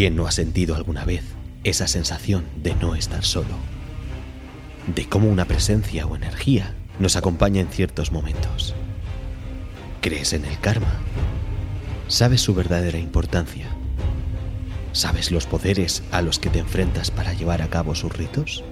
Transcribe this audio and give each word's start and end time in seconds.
¿Quién 0.00 0.16
no 0.16 0.26
ha 0.26 0.32
sentido 0.32 0.76
alguna 0.76 1.04
vez 1.04 1.22
esa 1.62 1.86
sensación 1.86 2.46
de 2.56 2.74
no 2.74 2.94
estar 2.94 3.22
solo? 3.22 3.54
De 4.86 5.06
cómo 5.06 5.28
una 5.28 5.44
presencia 5.44 6.06
o 6.06 6.16
energía 6.16 6.74
nos 6.98 7.16
acompaña 7.16 7.60
en 7.60 7.68
ciertos 7.68 8.10
momentos. 8.10 8.74
¿Crees 10.00 10.32
en 10.32 10.46
el 10.46 10.58
karma? 10.58 10.90
¿Sabes 12.08 12.40
su 12.40 12.54
verdadera 12.54 12.98
importancia? 12.98 13.66
¿Sabes 14.92 15.30
los 15.30 15.44
poderes 15.44 16.02
a 16.12 16.22
los 16.22 16.38
que 16.38 16.48
te 16.48 16.60
enfrentas 16.60 17.10
para 17.10 17.34
llevar 17.34 17.60
a 17.60 17.68
cabo 17.68 17.94
sus 17.94 18.10
ritos? 18.10 18.64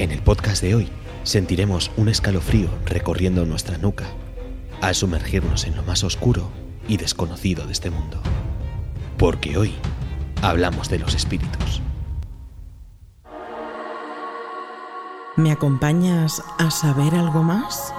En 0.00 0.10
el 0.10 0.20
podcast 0.20 0.64
de 0.64 0.74
hoy 0.74 0.88
sentiremos 1.22 1.92
un 1.96 2.08
escalofrío 2.08 2.70
recorriendo 2.86 3.46
nuestra 3.46 3.78
nuca 3.78 4.06
al 4.80 4.96
sumergirnos 4.96 5.64
en 5.64 5.76
lo 5.76 5.84
más 5.84 6.02
oscuro 6.02 6.50
y 6.88 6.96
desconocido 6.96 7.66
de 7.66 7.72
este 7.72 7.90
mundo. 7.90 8.20
Porque 9.16 9.56
hoy 9.56 9.72
hablamos 10.42 10.88
de 10.88 10.98
los 10.98 11.14
espíritus. 11.14 11.80
¿Me 15.36 15.50
acompañas 15.50 16.42
a 16.58 16.70
saber 16.70 17.14
algo 17.14 17.42
más? 17.42 17.94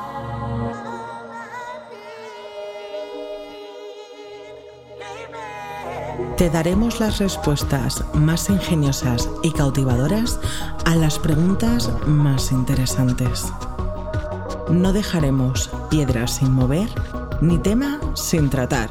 Te 6.37 6.49
daremos 6.49 6.99
las 6.99 7.19
respuestas 7.19 8.03
más 8.13 8.49
ingeniosas 8.49 9.29
y 9.41 9.51
cautivadoras 9.51 10.39
a 10.85 10.95
las 10.95 11.17
preguntas 11.17 11.89
más 12.05 12.51
interesantes. 12.51 13.51
No 14.69 14.93
dejaremos 14.93 15.69
piedras 15.89 16.35
sin 16.35 16.51
mover 16.51 16.89
ni 17.41 17.57
tema 17.57 17.99
sin 18.13 18.49
tratar. 18.49 18.89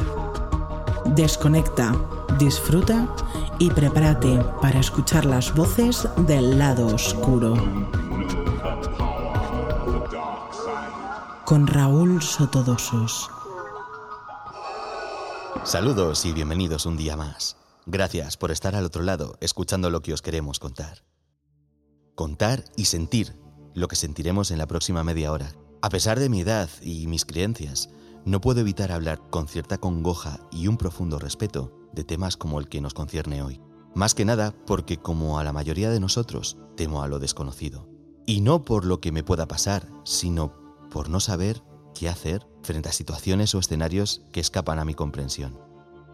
Desconecta, 1.05 1.95
disfruta 2.39 3.09
y 3.59 3.71
prepárate 3.71 4.39
para 4.61 4.81
escuchar 4.81 5.25
las 5.25 5.55
voces 5.55 6.09
del 6.27 6.59
lado 6.59 6.87
oscuro. 6.87 7.55
Con 11.45 11.67
Raúl 11.67 12.23
Sotodosos. 12.23 13.31
Saludos 15.65 16.25
y 16.25 16.33
bienvenidos 16.33 16.87
un 16.87 16.97
día 16.97 17.17
más. 17.17 17.57
Gracias 17.87 18.37
por 18.37 18.51
estar 18.51 18.75
al 18.75 18.85
otro 18.85 19.03
lado 19.03 19.37
escuchando 19.41 19.91
lo 19.91 20.03
que 20.03 20.13
os 20.13 20.23
queremos 20.23 20.59
contar. 20.59 21.05
Contar 22.15 22.65
y 22.77 22.87
sentir 22.87 23.37
lo 23.75 23.89
que 23.89 23.97
sentiremos 23.97 24.51
en 24.51 24.59
la 24.59 24.67
próxima 24.67 25.05
media 25.05 25.33
hora. 25.33 25.53
A 25.83 25.89
pesar 25.89 26.19
de 26.21 26.29
mi 26.29 26.41
edad 26.41 26.71
y 26.81 27.07
mis 27.07 27.25
creencias, 27.25 27.91
no 28.25 28.41
puedo 28.41 28.61
evitar 28.61 28.93
hablar 28.93 29.21
con 29.31 29.49
cierta 29.49 29.79
congoja 29.79 30.41
y 30.53 30.69
un 30.69 30.77
profundo 30.77 31.19
respeto 31.19 31.82
de 31.93 32.05
temas 32.05 32.37
como 32.37 32.59
el 32.59 32.69
que 32.69 32.81
nos 32.81 32.95
concierne 32.95 33.43
hoy. 33.43 33.61
Más 33.95 34.15
que 34.15 34.25
nada 34.25 34.55
porque 34.67 34.97
como 34.97 35.39
a 35.39 35.45
la 35.45 35.53
mayoría 35.53 35.91
de 35.91 36.01
nosotros, 36.01 36.57
temo 36.77 37.03
a 37.03 37.09
lo 37.09 37.19
desconocido. 37.19 37.89
Y 38.27 38.41
no 38.41 38.65
por 38.65 38.85
lo 38.85 39.01
que 39.01 39.13
me 39.13 39.23
pueda 39.23 39.47
pasar, 39.47 39.89
sino 40.05 40.55
por 40.91 41.09
no 41.09 41.21
saber 41.21 41.63
qué 41.95 42.09
hacer 42.09 42.47
frente 42.63 42.89
a 42.89 42.93
situaciones 42.93 43.55
o 43.55 43.59
escenarios 43.59 44.23
que 44.33 44.41
escapan 44.41 44.79
a 44.79 44.85
mi 44.85 44.95
comprensión. 44.95 45.59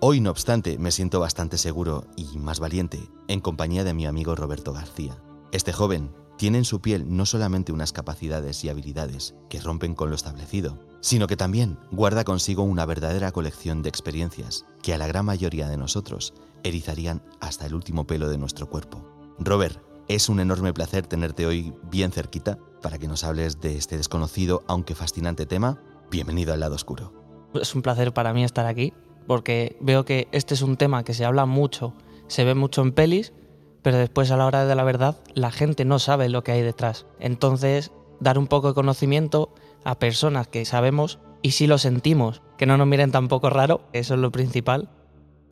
Hoy, 0.01 0.21
no 0.21 0.31
obstante, 0.31 0.79
me 0.79 0.93
siento 0.93 1.21
bastante 1.21 1.59
seguro 1.59 2.07
y 2.17 2.39
más 2.39 2.61
valiente 2.61 3.11
en 3.27 3.41
compañía 3.41 3.85
de 3.85 3.95
mi 3.95 4.07
amigo 4.07 4.37
Roberto 4.37 4.73
García. 4.73 5.21
Este 5.51 5.73
joven 5.73 6.13
tiene 6.37 6.59
en 6.59 6.65
su 6.65 6.81
piel 6.81 7.05
no 7.09 7.27
solamente 7.27 7.73
unas 7.73 7.93
capacidades 7.93 8.63
y 8.63 8.69
habilidades 8.69 9.35
que 9.51 9.61
rompen 9.61 9.95
con 9.95 10.09
lo 10.11 10.15
establecido, 10.15 10.79
sino 11.01 11.27
que 11.27 11.37
también 11.37 11.79
guarda 11.91 12.25
consigo 12.25 12.63
una 12.63 12.87
verdadera 12.87 13.33
colección 13.33 13.83
de 13.83 13.89
experiencias 13.89 14.67
que 14.83 14.95
a 14.95 14.99
la 14.99 15.07
gran 15.07 15.25
mayoría 15.25 15.69
de 15.69 15.77
nosotros 15.77 16.35
erizarían 16.65 17.23
hasta 17.41 17.67
el 17.67 17.75
último 17.75 18.07
pelo 18.07 18.29
de 18.29 18.39
nuestro 18.39 18.69
cuerpo. 18.69 19.05
Robert, 19.39 19.81
es 20.09 20.29
un 20.29 20.41
enorme 20.41 20.73
placer 20.73 21.07
tenerte 21.07 21.47
hoy 21.47 21.75
bien 21.91 22.13
cerquita 22.13 22.59
para 22.83 22.99
que 22.99 23.09
nos 23.09 23.25
hables 23.25 23.61
de 23.61 23.77
este 23.77 23.97
desconocido 23.97 24.65
aunque 24.67 24.95
fascinante 24.95 25.47
tema 25.47 25.81
Bienvenido 26.11 26.55
al 26.55 26.61
lado 26.61 26.75
oscuro. 26.75 27.13
Es 27.53 27.75
un 27.75 27.83
placer 27.83 28.15
para 28.15 28.33
mí 28.33 28.43
estar 28.43 28.65
aquí, 28.65 28.95
porque 29.27 29.77
veo 29.81 30.07
que 30.07 30.29
este 30.33 30.55
es 30.55 30.63
un 30.63 30.79
tema 30.79 31.05
que 31.05 31.13
se 31.13 31.27
habla 31.27 31.45
mucho, 31.45 31.93
se 32.29 32.45
ve 32.45 32.55
mucho 32.55 32.81
en 32.81 32.93
pelis, 32.93 33.35
pero 33.83 33.99
después 33.99 34.31
a 34.31 34.39
la 34.39 34.47
hora 34.47 34.65
de 34.65 34.75
la 34.75 34.85
verdad 34.85 35.19
la 35.35 35.51
gente 35.51 35.85
no 35.85 35.99
sabe 35.99 36.31
lo 36.31 36.43
que 36.43 36.53
hay 36.53 36.63
detrás. 36.63 37.05
Entonces, 37.21 37.93
dar 38.21 38.39
un 38.39 38.47
poco 38.47 38.69
de 38.69 38.75
conocimiento 38.75 39.53
a 39.85 39.99
personas 39.99 40.49
que 40.49 40.65
sabemos 40.65 41.19
y 41.43 41.53
si 41.53 41.67
lo 41.67 41.79
sentimos, 41.79 42.43
que 42.57 42.67
no 42.67 42.77
nos 42.77 42.87
miren 42.87 43.13
tampoco 43.13 43.51
raro, 43.51 43.83
eso 43.93 44.15
es 44.15 44.21
lo 44.21 44.33
principal. 44.33 44.91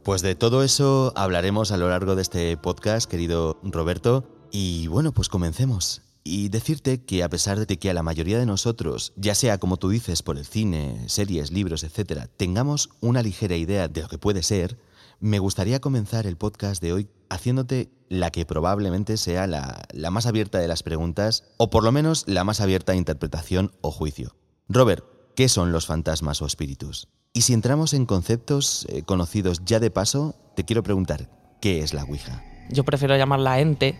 Pues 0.03 0.23
de 0.23 0.35
todo 0.35 0.63
eso 0.63 1.13
hablaremos 1.17 1.73
a 1.73 1.77
lo 1.77 1.89
largo 1.89 2.15
de 2.15 2.23
este 2.23 2.57
podcast, 2.57 3.11
querido 3.11 3.59
Roberto. 3.63 4.25
Y 4.53 4.87
bueno, 4.87 5.13
pues 5.13 5.29
comencemos 5.29 6.03
y 6.27 6.49
decirte 6.49 7.05
que 7.05 7.23
a 7.23 7.29
pesar 7.29 7.67
de 7.67 7.79
que 7.79 7.89
a 7.89 7.95
la 7.95 8.03
mayoría 8.03 8.39
de 8.39 8.47
nosotros, 8.47 9.13
ya 9.17 9.37
sea 9.37 9.59
como 9.59 9.77
tú 9.77 9.91
dices 9.91 10.23
por 10.23 10.39
el 10.39 10.45
cine, 10.45 11.09
series, 11.09 11.53
libros, 11.53 11.85
etc., 11.85 12.23
tengamos 12.37 12.91
una 13.01 13.23
ligera 13.23 13.55
idea 13.55 13.87
de 13.87 14.03
lo 14.03 14.09
que 14.09 14.19
puede 14.19 14.43
ser, 14.43 14.77
me 15.21 15.39
gustaría 15.39 15.81
comenzar 15.81 16.27
el 16.27 16.37
podcast 16.37 16.83
de 16.83 16.93
hoy 16.93 17.09
haciéndote 17.29 17.91
la 18.09 18.31
que 18.31 18.47
probablemente 18.47 19.17
sea 19.17 19.47
la, 19.47 19.83
la 19.93 20.11
más 20.11 20.27
abierta 20.27 20.59
de 20.59 20.69
las 20.69 20.83
preguntas, 20.83 21.45
o 21.57 21.71
por 21.71 21.83
lo 21.83 21.93
menos 21.93 22.25
la 22.27 22.45
más 22.45 22.61
abierta 22.61 22.93
a 22.93 22.97
interpretación 22.97 23.73
o 23.81 23.91
juicio. 23.91 24.37
Robert, 24.69 25.05
¿qué 25.35 25.49
son 25.49 25.73
los 25.73 25.87
fantasmas 25.87 26.43
o 26.43 26.47
espíritus? 26.47 27.09
Y 27.33 27.43
si 27.43 27.53
entramos 27.53 27.93
en 27.93 28.07
conceptos 28.07 28.87
eh, 28.89 29.03
conocidos 29.03 29.63
ya 29.65 29.81
de 29.81 29.91
paso, 29.91 30.35
te 30.55 30.65
quiero 30.65 30.83
preguntar, 30.83 31.29
¿qué 31.61 31.81
es 31.81 31.93
la 31.93 32.05
Ouija? 32.05 32.43
Yo 32.71 32.85
prefiero 32.85 33.17
llamarla 33.17 33.61
ente. 33.61 33.99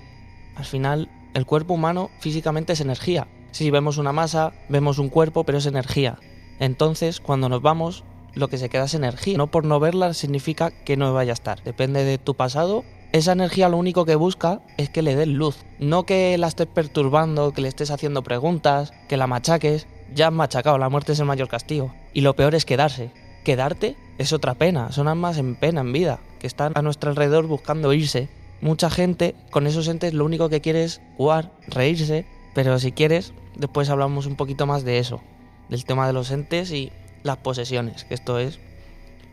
Al 0.57 0.65
final, 0.65 1.11
el 1.35 1.45
cuerpo 1.45 1.75
humano 1.75 2.11
físicamente 2.21 2.73
es 2.73 2.81
energía. 2.81 3.29
Si 3.53 3.71
vemos 3.71 3.99
una 3.99 4.13
masa, 4.13 4.53
vemos 4.69 4.99
un 4.99 5.09
cuerpo, 5.09 5.45
pero 5.45 5.59
es 5.59 5.67
energía. 5.67 6.19
Entonces, 6.59 7.21
cuando 7.21 7.49
nos 7.49 7.61
vamos, 7.61 8.05
lo 8.37 8.49
que 8.49 8.59
se 8.59 8.69
queda 8.69 8.85
es 8.85 8.95
energía. 8.95 9.37
No 9.37 9.49
por 9.49 9.65
no 9.65 9.81
verla 9.81 10.15
significa 10.15 10.71
que 10.71 10.97
no 10.97 11.13
vaya 11.13 11.33
a 11.33 11.35
estar. 11.35 11.63
Depende 11.65 12.05
de 12.05 12.19
tu 12.19 12.35
pasado. 12.35 12.85
Esa 13.13 13.33
energía 13.33 13.69
lo 13.69 13.79
único 13.79 14.05
que 14.05 14.15
busca 14.15 14.61
es 14.77 14.91
que 14.91 15.03
le 15.03 15.17
des 15.17 15.27
luz. 15.27 15.65
No 15.81 16.05
que 16.05 16.37
la 16.39 16.47
estés 16.47 16.69
perturbando, 16.69 17.53
que 17.53 17.63
le 17.63 17.69
estés 17.69 17.91
haciendo 17.91 18.23
preguntas, 18.23 18.93
que 19.09 19.17
la 19.17 19.27
machaques. 19.27 19.89
Ya 20.15 20.29
has 20.29 20.33
machacado, 20.33 20.79
la 20.79 20.89
muerte 20.89 21.13
es 21.13 21.19
el 21.19 21.27
mayor 21.27 21.49
castigo. 21.49 21.93
Y 22.13 22.21
lo 22.21 22.37
peor 22.37 22.55
es 22.55 22.65
quedarse. 22.65 23.11
Quedarte 23.45 23.97
es 24.19 24.33
otra 24.33 24.55
pena. 24.55 24.93
Son 24.93 25.09
almas 25.09 25.39
en 25.39 25.57
pena, 25.57 25.81
en 25.81 25.93
vida, 25.93 26.21
que 26.39 26.47
están 26.47 26.73
a 26.77 26.83
nuestro 26.83 27.11
alrededor 27.11 27.47
buscando 27.47 27.93
irse 27.93 28.29
mucha 28.61 28.91
gente 28.91 29.35
con 29.51 29.67
esos 29.67 29.89
entes 29.89 30.15
lo 30.15 30.25
único 30.25 30.49
que 30.49 30.61
quiere 30.61 30.85
es 30.85 31.01
jugar, 31.17 31.53
reírse, 31.69 32.27
pero 32.55 32.79
si 32.79 32.93
quieres, 32.93 33.33
después 33.57 33.91
hablamos 33.91 34.27
un 34.27 34.37
poquito 34.37 34.67
más 34.67 34.85
de 34.85 34.99
eso, 34.99 35.21
del 35.69 35.85
tema 35.85 36.07
de 36.07 36.13
los 36.13 36.31
entes 36.31 36.71
y 36.73 36.93
las 37.27 37.39
posesiones, 37.39 38.05
que 38.05 38.15
esto 38.15 38.39
es 38.39 38.59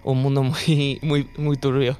un 0.03 0.21
mundo 0.21 0.43
muy, 0.43 0.99
muy, 1.01 1.29
muy 1.37 1.57
turbio. 1.57 1.97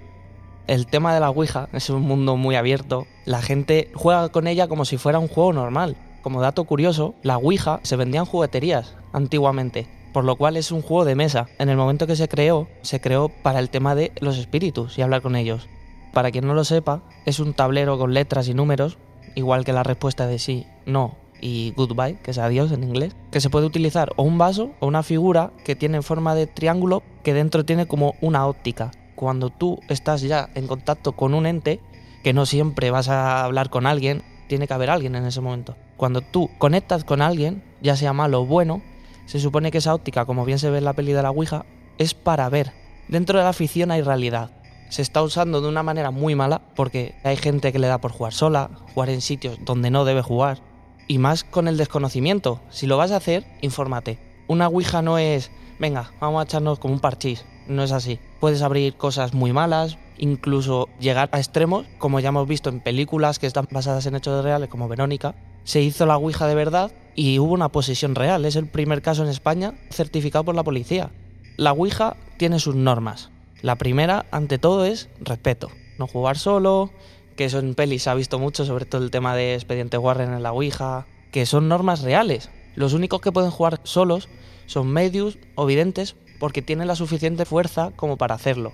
El 0.68 0.88
tema 0.88 1.14
de 1.14 1.20
la 1.20 1.30
Ouija 1.30 1.68
es 1.74 1.90
un 1.90 2.02
mundo 2.04 2.38
muy 2.38 2.56
abierto. 2.56 3.06
La 3.26 3.42
gente 3.42 3.92
juega 3.94 4.30
con 4.30 4.48
ella 4.48 4.68
como 4.68 4.86
si 4.86 4.98
fuera 4.98 5.20
un 5.20 5.28
juego 5.28 5.54
normal. 5.54 5.98
Como 6.22 6.42
dato 6.42 6.64
curioso, 6.64 7.16
la 7.22 7.38
Ouija 7.38 7.82
se 7.84 7.98
vendía 7.98 8.22
en 8.22 8.26
jugueterías 8.26 8.96
antiguamente, 9.12 9.88
por 10.14 10.24
lo 10.24 10.38
cual 10.38 10.56
es 10.56 10.72
un 10.72 10.82
juego 10.82 11.04
de 11.04 11.16
mesa. 11.16 11.48
En 11.60 11.68
el 11.68 11.76
momento 11.76 12.08
que 12.08 12.16
se 12.16 12.30
creó, 12.30 12.70
se 12.82 13.02
creó 13.02 13.28
para 13.28 13.60
el 13.60 13.70
tema 13.70 13.94
de 13.94 14.14
los 14.22 14.38
espíritus 14.38 14.98
y 14.98 15.02
hablar 15.02 15.22
con 15.22 15.36
ellos. 15.36 15.68
Para 16.14 16.32
quien 16.32 16.48
no 16.48 16.54
lo 16.54 16.64
sepa, 16.64 17.04
es 17.26 17.42
un 17.42 17.54
tablero 17.54 17.98
con 17.98 18.14
letras 18.14 18.48
y 18.48 18.54
números, 18.54 18.98
igual 19.36 19.66
que 19.66 19.74
la 19.74 19.84
respuesta 19.84 20.28
de 20.28 20.40
sí, 20.40 20.66
no 20.86 21.23
y 21.44 21.74
goodbye, 21.76 22.16
que 22.24 22.32
es 22.32 22.38
adiós 22.38 22.72
en 22.72 22.84
inglés, 22.84 23.18
que 23.30 23.42
se 23.42 23.50
puede 23.50 23.66
utilizar 23.66 24.14
o 24.16 24.24
un 24.24 24.38
vaso 24.38 24.72
o 24.80 24.88
una 24.88 25.04
figura 25.04 25.52
que 25.66 25.76
tiene 25.76 26.02
forma 26.02 26.36
de 26.36 26.48
triángulo 26.48 27.04
que 27.22 27.34
dentro 27.34 27.66
tiene 27.66 27.86
como 27.86 28.16
una 28.22 28.48
óptica. 28.48 28.92
Cuando 29.16 29.50
tú 29.50 29.82
estás 29.90 30.22
ya 30.22 30.50
en 30.56 30.68
contacto 30.68 31.12
con 31.12 31.34
un 31.34 31.46
ente, 31.46 31.82
que 32.24 32.32
no 32.32 32.46
siempre 32.46 32.92
vas 32.92 33.10
a 33.10 33.44
hablar 33.44 33.70
con 33.70 33.86
alguien, 33.86 34.24
tiene 34.48 34.68
que 34.68 34.74
haber 34.74 34.90
alguien 34.90 35.16
en 35.16 35.26
ese 35.26 35.42
momento. 35.42 35.76
Cuando 35.98 36.22
tú 36.22 36.50
conectas 36.60 37.04
con 37.04 37.22
alguien, 37.22 37.62
ya 37.82 37.98
sea 37.98 38.14
malo 38.14 38.44
o 38.44 38.46
bueno, 38.46 38.82
se 39.26 39.42
supone 39.42 39.70
que 39.70 39.80
esa 39.80 39.94
óptica, 39.94 40.24
como 40.24 40.46
bien 40.46 40.60
se 40.60 40.70
ve 40.70 40.78
en 40.78 40.86
la 40.86 40.94
peli 40.94 41.12
de 41.12 41.24
la 41.24 41.32
Ouija, 41.32 41.66
es 41.98 42.14
para 42.14 42.48
ver. 42.48 42.72
Dentro 43.10 43.38
de 43.38 43.44
la 43.44 43.52
ficción 43.52 43.92
hay 43.92 44.02
realidad 44.02 44.52
se 44.90 45.02
está 45.02 45.24
usando 45.24 45.60
de 45.60 45.68
una 45.68 45.82
manera 45.82 46.12
muy 46.12 46.36
mala 46.36 46.62
porque 46.76 47.16
hay 47.24 47.36
gente 47.36 47.72
que 47.72 47.80
le 47.80 47.88
da 47.88 47.98
por 47.98 48.12
jugar 48.12 48.32
sola, 48.32 48.70
jugar 48.94 49.10
en 49.10 49.22
sitios 49.22 49.58
donde 49.66 49.90
no 49.90 50.06
debe 50.06 50.22
jugar 50.22 50.60
y 51.08 51.18
más 51.18 51.44
con 51.44 51.68
el 51.68 51.78
desconocimiento. 51.78 52.62
Si 52.70 52.88
lo 52.88 52.98
vas 52.98 53.12
a 53.12 53.18
hacer, 53.18 53.46
infórmate. 53.62 54.20
Una 54.48 54.68
Ouija 54.68 55.02
no 55.02 55.18
es, 55.18 55.52
venga, 55.80 56.12
vamos 56.20 56.42
a 56.42 56.46
echarnos 56.46 56.80
como 56.80 56.94
un 56.94 57.00
parchís. 57.00 57.46
No 57.68 57.84
es 57.84 57.92
así. 57.92 58.20
Puedes 58.40 58.62
abrir 58.62 58.96
cosas 58.96 59.34
muy 59.34 59.54
malas, 59.54 59.98
incluso 60.18 60.90
llegar 61.00 61.30
a 61.32 61.38
extremos, 61.38 61.86
como 61.98 62.20
ya 62.20 62.30
hemos 62.30 62.48
visto 62.48 62.70
en 62.70 62.82
películas 62.82 63.40
que 63.40 63.48
están 63.48 63.68
basadas 63.72 64.06
en 64.06 64.16
hechos 64.16 64.44
reales, 64.44 64.70
como 64.70 64.88
Verónica. 64.88 65.36
Se 65.64 65.82
hizo 65.82 66.06
la 66.06 66.18
Ouija 66.18 66.48
de 66.48 66.56
verdad 66.56 66.92
y 67.16 67.40
hubo 67.40 67.54
una 67.54 67.70
posesión 67.70 68.16
real. 68.16 68.46
Es 68.46 68.56
el 68.56 68.68
primer 68.68 69.02
caso 69.02 69.24
en 69.24 69.30
España 69.30 69.74
certificado 69.90 70.44
por 70.44 70.56
la 70.56 70.64
policía. 70.64 71.12
La 71.56 71.72
Ouija 71.72 72.18
tiene 72.38 72.60
sus 72.60 72.76
normas. 72.76 73.30
La 73.62 73.78
primera, 73.78 74.26
ante 74.32 74.58
todo, 74.58 74.84
es 74.86 75.10
respeto. 75.22 75.70
No 75.98 76.08
jugar 76.08 76.38
solo, 76.38 76.92
que 77.36 77.46
eso 77.46 77.60
en 77.60 77.76
pelis 77.76 78.04
se 78.04 78.10
ha 78.10 78.16
visto 78.16 78.40
mucho, 78.40 78.66
sobre 78.66 78.86
todo 78.86 79.04
el 79.04 79.12
tema 79.12 79.36
de 79.36 79.56
expediente 79.56 79.98
Warren 79.98 80.34
en 80.34 80.44
la 80.44 80.52
Ouija, 80.52 81.06
que 81.32 81.46
son 81.46 81.68
normas 81.68 82.02
reales. 82.02 82.50
Los 82.76 82.94
únicos 82.94 83.22
que 83.22 83.32
pueden 83.32 83.52
jugar 83.52 83.80
solos 83.84 84.30
son 84.66 84.88
medios 84.88 85.38
o 85.56 85.66
videntes 85.66 86.16
porque 86.40 86.62
tienen 86.62 86.88
la 86.88 86.96
suficiente 86.96 87.46
fuerza 87.46 87.92
como 87.96 88.18
para 88.18 88.36
hacerlo, 88.36 88.74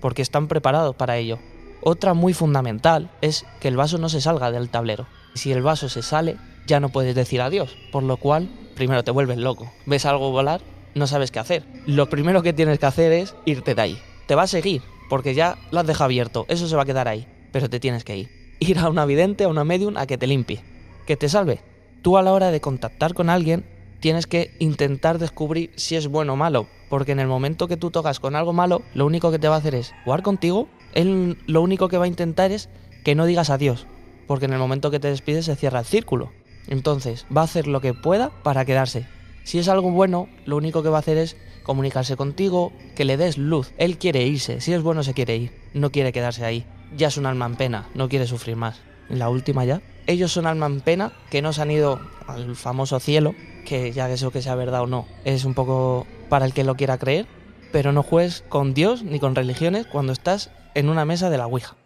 porque 0.00 0.22
están 0.22 0.48
preparados 0.48 0.96
para 0.96 1.16
ello. 1.16 1.38
Otra 1.80 2.14
muy 2.14 2.34
fundamental 2.34 3.10
es 3.20 3.46
que 3.60 3.68
el 3.68 3.76
vaso 3.76 3.98
no 3.98 4.08
se 4.08 4.20
salga 4.20 4.50
del 4.50 4.68
tablero. 4.68 5.06
Si 5.34 5.52
el 5.52 5.62
vaso 5.62 5.88
se 5.88 6.02
sale, 6.02 6.36
ya 6.66 6.80
no 6.80 6.88
puedes 6.88 7.14
decir 7.14 7.40
adiós, 7.40 7.76
por 7.92 8.02
lo 8.02 8.16
cual 8.16 8.48
primero 8.74 9.04
te 9.04 9.10
vuelves 9.10 9.38
loco. 9.38 9.70
Ves 9.86 10.04
algo 10.04 10.30
volar, 10.30 10.60
no 10.94 11.06
sabes 11.06 11.30
qué 11.30 11.38
hacer. 11.38 11.64
Lo 11.86 12.08
primero 12.08 12.42
que 12.42 12.52
tienes 12.52 12.78
que 12.78 12.86
hacer 12.86 13.12
es 13.12 13.34
irte 13.44 13.74
de 13.74 13.82
ahí. 13.82 13.98
Te 14.26 14.34
va 14.34 14.42
a 14.42 14.48
seguir, 14.48 14.82
porque 15.08 15.34
ya 15.34 15.56
lo 15.70 15.80
has 15.80 15.86
dejado 15.86 16.06
abierto, 16.06 16.46
eso 16.48 16.68
se 16.68 16.76
va 16.76 16.82
a 16.82 16.86
quedar 16.86 17.08
ahí, 17.08 17.26
pero 17.52 17.68
te 17.68 17.80
tienes 17.80 18.04
que 18.04 18.16
ir. 18.16 18.28
Ir 18.60 18.78
a 18.78 18.88
una 18.88 19.04
vidente, 19.04 19.44
a 19.44 19.48
una 19.48 19.64
medium, 19.64 19.96
a 19.96 20.06
que 20.06 20.18
te 20.18 20.26
limpie, 20.26 20.62
que 21.06 21.16
te 21.16 21.28
salve. 21.28 21.60
Tú 22.02 22.16
a 22.16 22.22
la 22.22 22.32
hora 22.32 22.50
de 22.50 22.60
contactar 22.60 23.14
con 23.14 23.30
alguien 23.30 23.64
tienes 24.00 24.26
que 24.26 24.54
intentar 24.58 25.18
descubrir 25.18 25.70
si 25.76 25.96
es 25.96 26.06
bueno 26.06 26.34
o 26.34 26.36
malo, 26.36 26.68
porque 26.88 27.12
en 27.12 27.20
el 27.20 27.26
momento 27.26 27.68
que 27.68 27.76
tú 27.76 27.90
tocas 27.90 28.20
con 28.20 28.36
algo 28.36 28.52
malo, 28.52 28.82
lo 28.94 29.06
único 29.06 29.30
que 29.30 29.38
te 29.38 29.48
va 29.48 29.56
a 29.56 29.58
hacer 29.58 29.74
es 29.74 29.94
jugar 30.04 30.22
contigo, 30.22 30.68
él 30.94 31.38
lo 31.46 31.62
único 31.62 31.88
que 31.88 31.98
va 31.98 32.04
a 32.04 32.08
intentar 32.08 32.52
es 32.52 32.68
que 33.04 33.14
no 33.14 33.26
digas 33.26 33.50
adiós, 33.50 33.86
porque 34.26 34.46
en 34.46 34.52
el 34.52 34.58
momento 34.58 34.90
que 34.90 35.00
te 35.00 35.08
despides 35.08 35.46
se 35.46 35.56
cierra 35.56 35.80
el 35.80 35.84
círculo. 35.84 36.30
Entonces, 36.66 37.26
va 37.34 37.40
a 37.40 37.44
hacer 37.44 37.66
lo 37.66 37.80
que 37.80 37.94
pueda 37.94 38.30
para 38.42 38.64
quedarse. 38.64 39.06
Si 39.44 39.58
es 39.58 39.68
algo 39.68 39.90
bueno, 39.90 40.28
lo 40.44 40.56
único 40.56 40.82
que 40.82 40.90
va 40.90 40.98
a 40.98 41.00
hacer 41.00 41.16
es 41.16 41.36
comunicarse 41.62 42.16
contigo, 42.16 42.72
que 42.94 43.04
le 43.04 43.16
des 43.16 43.38
luz. 43.38 43.72
Él 43.78 43.98
quiere 43.98 44.26
irse, 44.26 44.60
si 44.60 44.72
es 44.72 44.82
bueno 44.82 45.02
se 45.02 45.14
quiere 45.14 45.36
ir, 45.36 45.52
no 45.72 45.90
quiere 45.90 46.12
quedarse 46.12 46.44
ahí. 46.44 46.66
Ya 46.96 47.08
es 47.08 47.16
un 47.16 47.26
alma 47.26 47.46
en 47.46 47.56
pena, 47.56 47.86
no 47.94 48.08
quiere 48.08 48.26
sufrir 48.26 48.56
más. 48.56 48.80
la 49.08 49.30
última 49.30 49.64
ya, 49.64 49.80
ellos 50.06 50.32
son 50.32 50.46
alma 50.46 50.66
en 50.66 50.80
pena 50.80 51.12
que 51.30 51.42
no 51.42 51.52
se 51.52 51.62
han 51.62 51.70
ido 51.70 52.00
al 52.26 52.56
famoso 52.56 53.00
cielo, 53.00 53.34
que 53.66 53.92
ya 53.92 54.10
eso 54.10 54.30
que 54.30 54.42
sea 54.42 54.54
verdad 54.54 54.82
o 54.82 54.86
no, 54.86 55.06
es 55.24 55.44
un 55.44 55.54
poco 55.54 56.06
para 56.28 56.46
el 56.46 56.52
que 56.52 56.64
lo 56.64 56.76
quiera 56.76 56.98
creer, 56.98 57.26
pero 57.72 57.92
no 57.92 58.02
juegues 58.02 58.44
con 58.48 58.74
Dios 58.74 59.02
ni 59.02 59.18
con 59.18 59.34
religiones 59.34 59.86
cuando 59.86 60.12
estás 60.12 60.50
en 60.74 60.88
una 60.88 61.04
mesa 61.04 61.30
de 61.30 61.38
la 61.38 61.46
Ouija. 61.46 61.76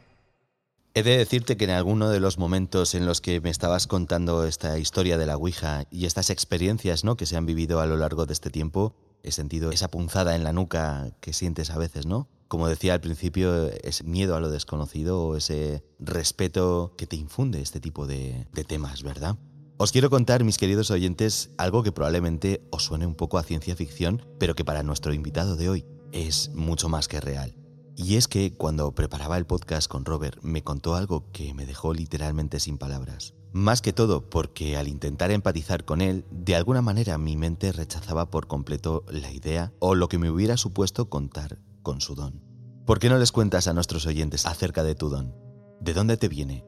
He 0.95 1.03
de 1.03 1.17
decirte 1.17 1.57
que 1.57 1.65
en 1.65 1.71
alguno 1.71 2.11
de 2.11 2.21
los 2.21 2.39
momentos 2.39 2.95
en 2.95 3.07
los 3.07 3.23
que 3.23 3.41
me 3.41 3.49
estabas 3.49 3.87
contando 3.87 4.45
esta 4.45 4.79
historia 4.79 5.17
de 5.17 5.25
la 5.25 5.37
Ouija 5.37 5.85
y 5.91 6.05
estas 6.05 6.29
experiencias 6.29 7.03
¿no? 7.03 7.17
que 7.17 7.25
se 7.25 7.37
han 7.37 7.47
vivido 7.47 7.81
a 7.81 7.87
lo 7.87 7.97
largo 7.97 8.27
de 8.27 8.35
este 8.35 8.51
tiempo, 8.51 8.95
he 9.23 9.33
sentido 9.33 9.71
esa 9.71 9.89
punzada 9.89 10.37
en 10.37 10.45
la 10.45 10.53
nuca 10.53 11.11
que 11.21 11.33
sientes 11.33 11.71
a 11.71 11.79
veces, 11.79 12.05
¿no? 12.05 12.29
Como 12.53 12.69
decía 12.69 12.93
al 12.93 13.01
principio, 13.01 13.69
ese 13.83 14.05
miedo 14.05 14.37
a 14.37 14.41
lo 14.41 14.51
desconocido 14.51 15.25
o 15.25 15.37
ese 15.39 15.83
respeto 15.99 16.93
que 16.99 17.07
te 17.07 17.17
infunde 17.17 17.63
este 17.63 17.81
tipo 17.81 18.07
de, 18.07 18.47
de 18.53 18.65
temas, 18.65 19.03
¿verdad? 19.03 19.39
Os 19.79 19.91
quiero 19.91 20.11
contar, 20.11 20.45
mis 20.45 20.59
queridos 20.59 20.91
oyentes, 20.91 21.49
algo 21.57 21.83
que 21.83 21.93
probablemente 21.93 22.63
os 22.71 22.85
suene 22.85 23.07
un 23.07 23.15
poco 23.15 23.39
a 23.39 23.43
ciencia 23.43 23.75
ficción, 23.75 24.27
pero 24.39 24.55
que 24.55 24.67
para 24.67 24.83
nuestro 24.83 25.15
invitado 25.15 25.57
de 25.57 25.71
hoy 25.71 25.87
es 26.13 26.51
mucho 26.55 26.91
más 26.91 27.09
que 27.09 27.23
real. 27.23 27.57
Y 27.97 28.17
es 28.17 28.29
que 28.29 28.53
cuando 28.53 28.95
preparaba 28.95 29.39
el 29.39 29.47
podcast 29.47 29.91
con 29.91 30.05
Robert 30.05 30.39
me 30.43 30.63
contó 30.63 30.95
algo 30.95 31.33
que 31.33 31.55
me 31.55 31.65
dejó 31.65 31.95
literalmente 31.95 32.61
sin 32.61 32.77
palabras. 32.77 33.33
Más 33.55 33.81
que 33.81 33.95
todo 33.95 34.29
porque 34.29 34.77
al 34.77 34.89
intentar 34.89 35.31
empatizar 35.31 35.87
con 35.87 36.03
él, 36.03 36.27
de 36.31 36.55
alguna 36.55 36.83
manera 36.83 37.17
mi 37.17 37.35
mente 37.35 37.73
rechazaba 37.73 38.31
por 38.31 38.47
completo 38.47 39.07
la 39.09 39.33
idea 39.33 39.73
o 39.79 39.95
lo 39.95 40.11
que 40.11 40.19
me 40.19 40.31
hubiera 40.31 40.59
supuesto 40.59 41.09
contar 41.09 41.57
con 41.83 42.01
su 42.01 42.15
don. 42.15 42.43
¿Por 42.87 42.99
qué 42.99 43.09
no 43.09 43.19
les 43.19 43.33
cuentas 43.33 43.69
a 43.69 43.75
nuestros 43.75 44.07
oyentes 44.07 44.47
acerca 44.47 44.83
de 44.83 44.95
tu 44.95 45.09
don? 45.09 45.35
¿De 45.81 45.95
dónde 45.95 46.17
te 46.17 46.29
viene? 46.29 46.65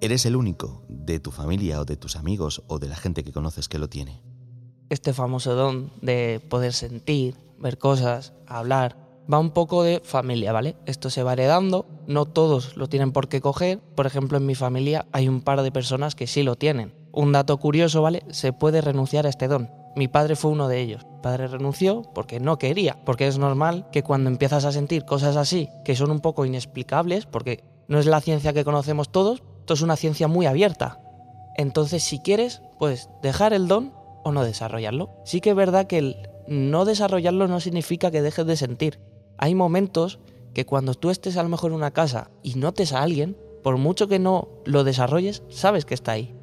¿Eres 0.00 0.26
el 0.26 0.36
único 0.36 0.84
de 0.88 1.20
tu 1.20 1.30
familia 1.30 1.80
o 1.80 1.84
de 1.84 1.96
tus 1.96 2.16
amigos 2.16 2.62
o 2.66 2.78
de 2.78 2.88
la 2.88 2.96
gente 2.96 3.24
que 3.24 3.32
conoces 3.32 3.68
que 3.68 3.78
lo 3.78 3.88
tiene? 3.88 4.22
Este 4.90 5.12
famoso 5.12 5.54
don 5.54 5.90
de 6.02 6.40
poder 6.50 6.72
sentir, 6.72 7.36
ver 7.58 7.78
cosas, 7.78 8.34
hablar, 8.46 8.96
va 9.32 9.38
un 9.38 9.50
poco 9.50 9.82
de 9.82 10.00
familia, 10.04 10.52
¿vale? 10.52 10.76
Esto 10.86 11.10
se 11.10 11.22
va 11.22 11.32
heredando, 11.32 11.86
no 12.06 12.26
todos 12.26 12.76
lo 12.76 12.88
tienen 12.88 13.12
por 13.12 13.28
qué 13.28 13.40
coger. 13.40 13.78
Por 13.94 14.06
ejemplo, 14.06 14.38
en 14.38 14.46
mi 14.46 14.54
familia 14.54 15.06
hay 15.12 15.28
un 15.28 15.40
par 15.40 15.62
de 15.62 15.72
personas 15.72 16.14
que 16.14 16.26
sí 16.26 16.42
lo 16.42 16.56
tienen. 16.56 16.92
Un 17.12 17.32
dato 17.32 17.56
curioso, 17.58 18.02
¿vale? 18.02 18.24
Se 18.30 18.52
puede 18.52 18.80
renunciar 18.80 19.26
a 19.26 19.30
este 19.30 19.48
don. 19.48 19.70
Mi 19.96 20.08
padre 20.08 20.36
fue 20.36 20.50
uno 20.50 20.68
de 20.68 20.80
ellos. 20.80 21.04
Mi 21.04 21.20
padre 21.22 21.46
renunció 21.46 22.02
porque 22.14 22.40
no 22.40 22.58
quería, 22.58 22.98
porque 23.04 23.26
es 23.26 23.38
normal 23.38 23.86
que 23.92 24.02
cuando 24.02 24.28
empiezas 24.28 24.64
a 24.64 24.72
sentir 24.72 25.04
cosas 25.04 25.36
así, 25.36 25.68
que 25.84 25.96
son 25.96 26.10
un 26.10 26.20
poco 26.20 26.44
inexplicables, 26.44 27.26
porque 27.26 27.64
no 27.88 27.98
es 27.98 28.06
la 28.06 28.20
ciencia 28.20 28.52
que 28.52 28.64
conocemos 28.64 29.10
todos, 29.10 29.42
esto 29.60 29.74
es 29.74 29.82
una 29.82 29.96
ciencia 29.96 30.28
muy 30.28 30.46
abierta. 30.46 31.00
Entonces, 31.56 32.02
si 32.02 32.18
quieres, 32.18 32.62
pues 32.78 33.08
dejar 33.22 33.52
el 33.52 33.68
don 33.68 33.92
o 34.24 34.32
no 34.32 34.44
desarrollarlo. 34.44 35.10
Sí 35.24 35.40
que 35.40 35.50
es 35.50 35.56
verdad 35.56 35.86
que 35.86 35.98
el 35.98 36.16
no 36.48 36.84
desarrollarlo 36.84 37.46
no 37.48 37.60
significa 37.60 38.10
que 38.10 38.22
dejes 38.22 38.46
de 38.46 38.56
sentir. 38.56 39.00
Hay 39.38 39.54
momentos 39.54 40.18
que 40.52 40.66
cuando 40.66 40.94
tú 40.94 41.10
estés 41.10 41.36
a 41.36 41.42
lo 41.42 41.48
mejor 41.48 41.70
en 41.70 41.76
una 41.76 41.92
casa 41.92 42.30
y 42.42 42.54
notes 42.54 42.92
a 42.92 43.02
alguien, 43.02 43.36
por 43.62 43.76
mucho 43.76 44.08
que 44.08 44.18
no 44.18 44.48
lo 44.64 44.84
desarrolles, 44.84 45.42
sabes 45.48 45.84
que 45.84 45.94
está 45.94 46.12
ahí. 46.12 46.34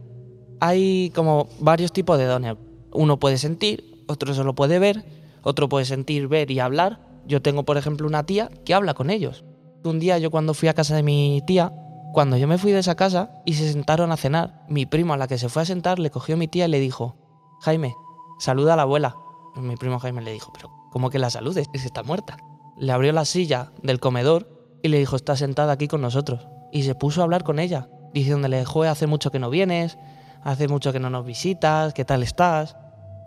Hay 0.60 1.12
como 1.16 1.48
varios 1.60 1.92
tipos 1.92 2.18
de 2.18 2.26
dones. 2.26 2.56
Uno 2.92 3.20
puede 3.20 3.38
sentir, 3.38 4.04
otro 4.08 4.34
solo 4.34 4.56
puede 4.56 4.80
ver, 4.80 5.06
otro 5.44 5.70
puede 5.70 5.86
sentir, 5.86 6.28
ver 6.28 6.52
y 6.52 6.60
hablar. 6.60 7.00
Yo 7.26 7.42
tengo, 7.42 7.64
por 7.64 7.78
ejemplo, 7.78 8.08
una 8.08 8.26
tía 8.26 8.50
que 8.66 8.74
habla 8.74 8.94
con 8.94 9.10
ellos. 9.10 9.44
Un 9.84 10.00
día 10.00 10.18
yo 10.18 10.32
cuando 10.32 10.54
fui 10.54 10.70
a 10.70 10.74
casa 10.74 10.96
de 10.96 11.04
mi 11.04 11.42
tía, 11.48 11.74
cuando 12.14 12.38
yo 12.38 12.48
me 12.48 12.58
fui 12.58 12.72
de 12.72 12.80
esa 12.80 12.96
casa 12.96 13.42
y 13.46 13.54
se 13.54 13.72
sentaron 13.72 14.12
a 14.12 14.18
cenar, 14.18 14.64
mi 14.68 14.86
primo 14.86 15.14
a 15.14 15.18
la 15.18 15.28
que 15.28 15.38
se 15.38 15.50
fue 15.50 15.62
a 15.62 15.66
sentar 15.66 15.98
le 15.98 16.12
cogió 16.12 16.36
a 16.36 16.38
mi 16.38 16.48
tía 16.48 16.66
y 16.66 16.70
le 16.70 16.80
dijo, 16.80 17.16
Jaime, 17.62 17.96
saluda 18.40 18.74
a 18.74 18.76
la 18.76 18.84
abuela. 18.84 19.16
mi 19.56 19.76
primo 19.78 20.00
Jaime 20.00 20.22
le 20.22 20.34
dijo, 20.34 20.52
pero 20.54 20.72
¿cómo 20.92 21.10
que 21.10 21.20
la 21.20 21.30
saludes? 21.30 21.68
Es 21.74 21.86
está 21.86 22.04
muerta. 22.04 22.38
Le 22.78 22.92
abrió 22.92 23.12
la 23.14 23.26
silla 23.26 23.72
del 23.82 24.00
comedor 24.00 24.78
y 24.84 24.90
le 24.90 25.00
dijo, 25.00 25.16
está 25.16 25.36
sentada 25.36 25.74
aquí 25.74 25.88
con 25.88 26.02
nosotros. 26.02 26.48
Y 26.72 26.84
se 26.84 26.96
puso 26.96 27.22
a 27.22 27.24
hablar 27.24 27.44
con 27.44 27.60
ella, 27.60 27.90
diciéndole, 28.14 28.66
joder, 28.66 28.92
hace 28.92 29.08
mucho 29.08 29.32
que 29.32 29.40
no 29.40 29.50
vienes, 29.50 29.98
hace 30.44 30.68
mucho 30.68 30.92
que 30.94 31.00
no 31.00 31.10
nos 31.10 31.26
visitas, 31.26 31.94
¿qué 31.94 32.06
tal 32.06 32.24
estás? 32.24 32.76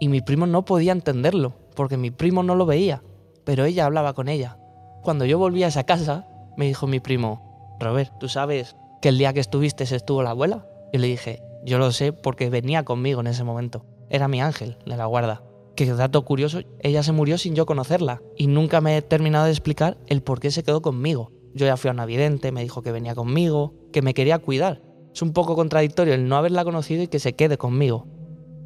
Y 0.00 0.08
mi 0.08 0.20
primo 0.20 0.46
no 0.46 0.64
podía 0.64 0.93
entenderlo, 0.93 1.55
porque 1.75 1.96
mi 1.96 2.11
primo 2.11 2.43
no 2.43 2.55
lo 2.55 2.66
veía, 2.66 3.02
pero 3.44 3.64
ella 3.64 3.87
hablaba 3.87 4.14
con 4.14 4.28
ella. 4.28 4.59
Cuando 5.02 5.25
yo 5.25 5.38
volví 5.38 5.62
a 5.62 5.68
esa 5.68 5.85
casa, 5.85 6.26
me 6.56 6.66
dijo 6.66 6.87
mi 6.87 7.00
primo, 7.00 7.76
Robert, 7.80 8.12
¿tú 8.18 8.28
sabes 8.28 8.76
que 9.02 9.09
el 9.09 9.18
día 9.18 9.33
que 9.33 9.40
estuviste 9.40 9.87
se 9.87 9.97
estuvo 9.97 10.23
la 10.23 10.30
abuela? 10.30 10.66
Y 10.92 10.99
le 10.99 11.06
dije, 11.06 11.42
yo 11.64 11.78
lo 11.78 11.92
sé 11.92 12.12
porque 12.12 12.50
venía 12.50 12.85
conmigo 12.85 13.21
en 13.21 13.26
ese 13.26 13.44
momento. 13.44 13.85
Era 14.11 14.28
mi 14.28 14.40
ángel 14.40 14.78
de 14.87 14.97
la 14.97 15.06
guarda. 15.06 15.42
Que 15.76 15.87
dato 15.87 16.25
curioso, 16.25 16.61
ella 16.80 17.02
se 17.02 17.12
murió 17.12 17.37
sin 17.37 17.54
yo 17.54 17.66
conocerla 17.66 18.23
y 18.37 18.47
nunca 18.47 18.80
me 18.80 18.97
he 18.97 19.02
terminado 19.02 19.47
de 19.47 19.50
explicar 19.50 19.99
el 20.06 20.23
por 20.23 20.38
qué 20.38 20.50
se 20.50 20.62
quedó 20.62 20.83
conmigo. 20.83 21.33
Yo 21.52 21.66
ya 21.66 21.76
fui 21.76 21.88
a 21.88 21.92
una 21.92 22.06
vidente, 22.06 22.52
me 22.52 22.62
dijo 22.62 22.83
que 22.83 22.92
venía 22.92 23.14
conmigo, 23.14 23.75
que 23.92 24.02
me 24.02 24.14
quería 24.14 24.38
cuidar. 24.38 24.83
Es 25.14 25.23
un 25.23 25.33
poco 25.33 25.54
contradictorio 25.54 26.12
el 26.12 26.26
no 26.26 26.37
haberla 26.37 26.64
conocido 26.64 27.04
y 27.04 27.06
que 27.06 27.21
se 27.21 27.35
quede 27.35 27.56
conmigo. 27.56 28.09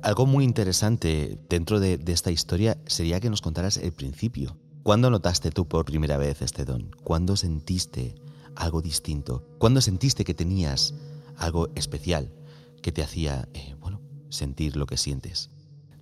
Algo 0.02 0.24
muy 0.24 0.44
interesante 0.44 1.38
dentro 1.46 1.78
de, 1.78 1.98
de 1.98 2.12
esta 2.12 2.30
historia 2.30 2.78
sería 2.86 3.20
que 3.20 3.28
nos 3.28 3.42
contaras 3.42 3.76
el 3.76 3.92
principio. 3.92 4.56
¿Cuándo 4.82 5.10
notaste 5.10 5.50
tú 5.50 5.68
por 5.68 5.84
primera 5.84 6.16
vez 6.16 6.40
este 6.40 6.64
don? 6.64 6.90
¿Cuándo 7.04 7.36
sentiste 7.36 8.14
algo 8.56 8.80
distinto? 8.80 9.44
¿Cuándo 9.58 9.82
sentiste 9.82 10.24
que 10.24 10.32
tenías 10.32 10.94
algo 11.36 11.68
especial 11.74 12.32
que 12.80 12.92
te 12.92 13.02
hacía, 13.02 13.46
eh, 13.52 13.74
bueno, 13.78 14.00
sentir 14.30 14.76
lo 14.76 14.86
que 14.86 14.96
sientes? 14.96 15.50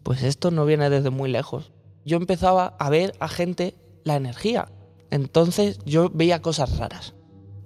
Pues 0.04 0.22
esto 0.22 0.52
no 0.52 0.64
viene 0.64 0.90
desde 0.90 1.10
muy 1.10 1.28
lejos. 1.28 1.72
Yo 2.04 2.18
empezaba 2.18 2.76
a 2.78 2.88
ver 2.88 3.14
a 3.18 3.26
gente 3.26 3.74
la 4.04 4.14
energía. 4.14 4.70
Entonces 5.10 5.80
yo 5.84 6.08
veía 6.08 6.40
cosas 6.40 6.78
raras. 6.78 7.15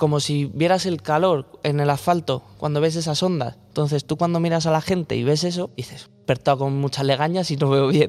Como 0.00 0.19
si 0.19 0.47
vieras 0.47 0.87
el 0.87 1.02
calor 1.02 1.61
en 1.62 1.78
el 1.78 1.90
asfalto 1.90 2.42
cuando 2.57 2.80
ves 2.80 2.97
esas 2.97 3.23
ondas. 3.23 3.59
Entonces 3.69 4.07
tú 4.07 4.16
cuando 4.16 4.40
miras 4.40 4.64
a 4.64 4.71
la 4.71 4.80
gente 4.80 5.14
y 5.14 5.25
ves 5.25 5.45
eso, 5.45 5.69
dices, 5.76 6.09
despertado 6.16 6.61
con 6.61 6.80
muchas 6.80 7.04
legañas 7.04 7.50
y 7.50 7.59
no 7.59 7.69
veo 7.69 7.88
bien. 7.88 8.09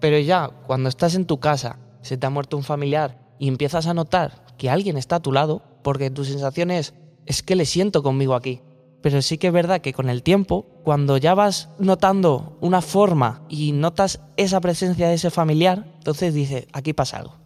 Pero 0.00 0.18
ya, 0.18 0.50
cuando 0.66 0.90
estás 0.90 1.14
en 1.14 1.24
tu 1.24 1.40
casa 1.40 1.78
se 2.02 2.18
te 2.18 2.26
ha 2.26 2.30
muerto 2.30 2.58
un 2.58 2.62
familiar 2.62 3.22
y 3.38 3.48
empiezas 3.48 3.86
a 3.86 3.94
notar 3.94 4.44
que 4.58 4.68
alguien 4.68 4.98
está 4.98 5.16
a 5.16 5.22
tu 5.22 5.32
lado, 5.32 5.62
porque 5.82 6.10
tu 6.10 6.26
sensación 6.26 6.70
es, 6.70 6.92
es 7.24 7.42
que 7.42 7.56
le 7.56 7.64
siento 7.64 8.02
conmigo 8.02 8.34
aquí. 8.34 8.60
Pero 9.00 9.22
sí 9.22 9.38
que 9.38 9.46
es 9.46 9.52
verdad 9.54 9.80
que 9.80 9.94
con 9.94 10.10
el 10.10 10.22
tiempo, 10.22 10.66
cuando 10.84 11.16
ya 11.16 11.32
vas 11.32 11.70
notando 11.78 12.58
una 12.60 12.82
forma 12.82 13.46
y 13.48 13.72
notas 13.72 14.20
esa 14.36 14.60
presencia 14.60 15.08
de 15.08 15.14
ese 15.14 15.30
familiar, 15.30 15.86
entonces 15.96 16.34
dices, 16.34 16.66
aquí 16.74 16.92
pasa 16.92 17.16
algo. 17.16 17.39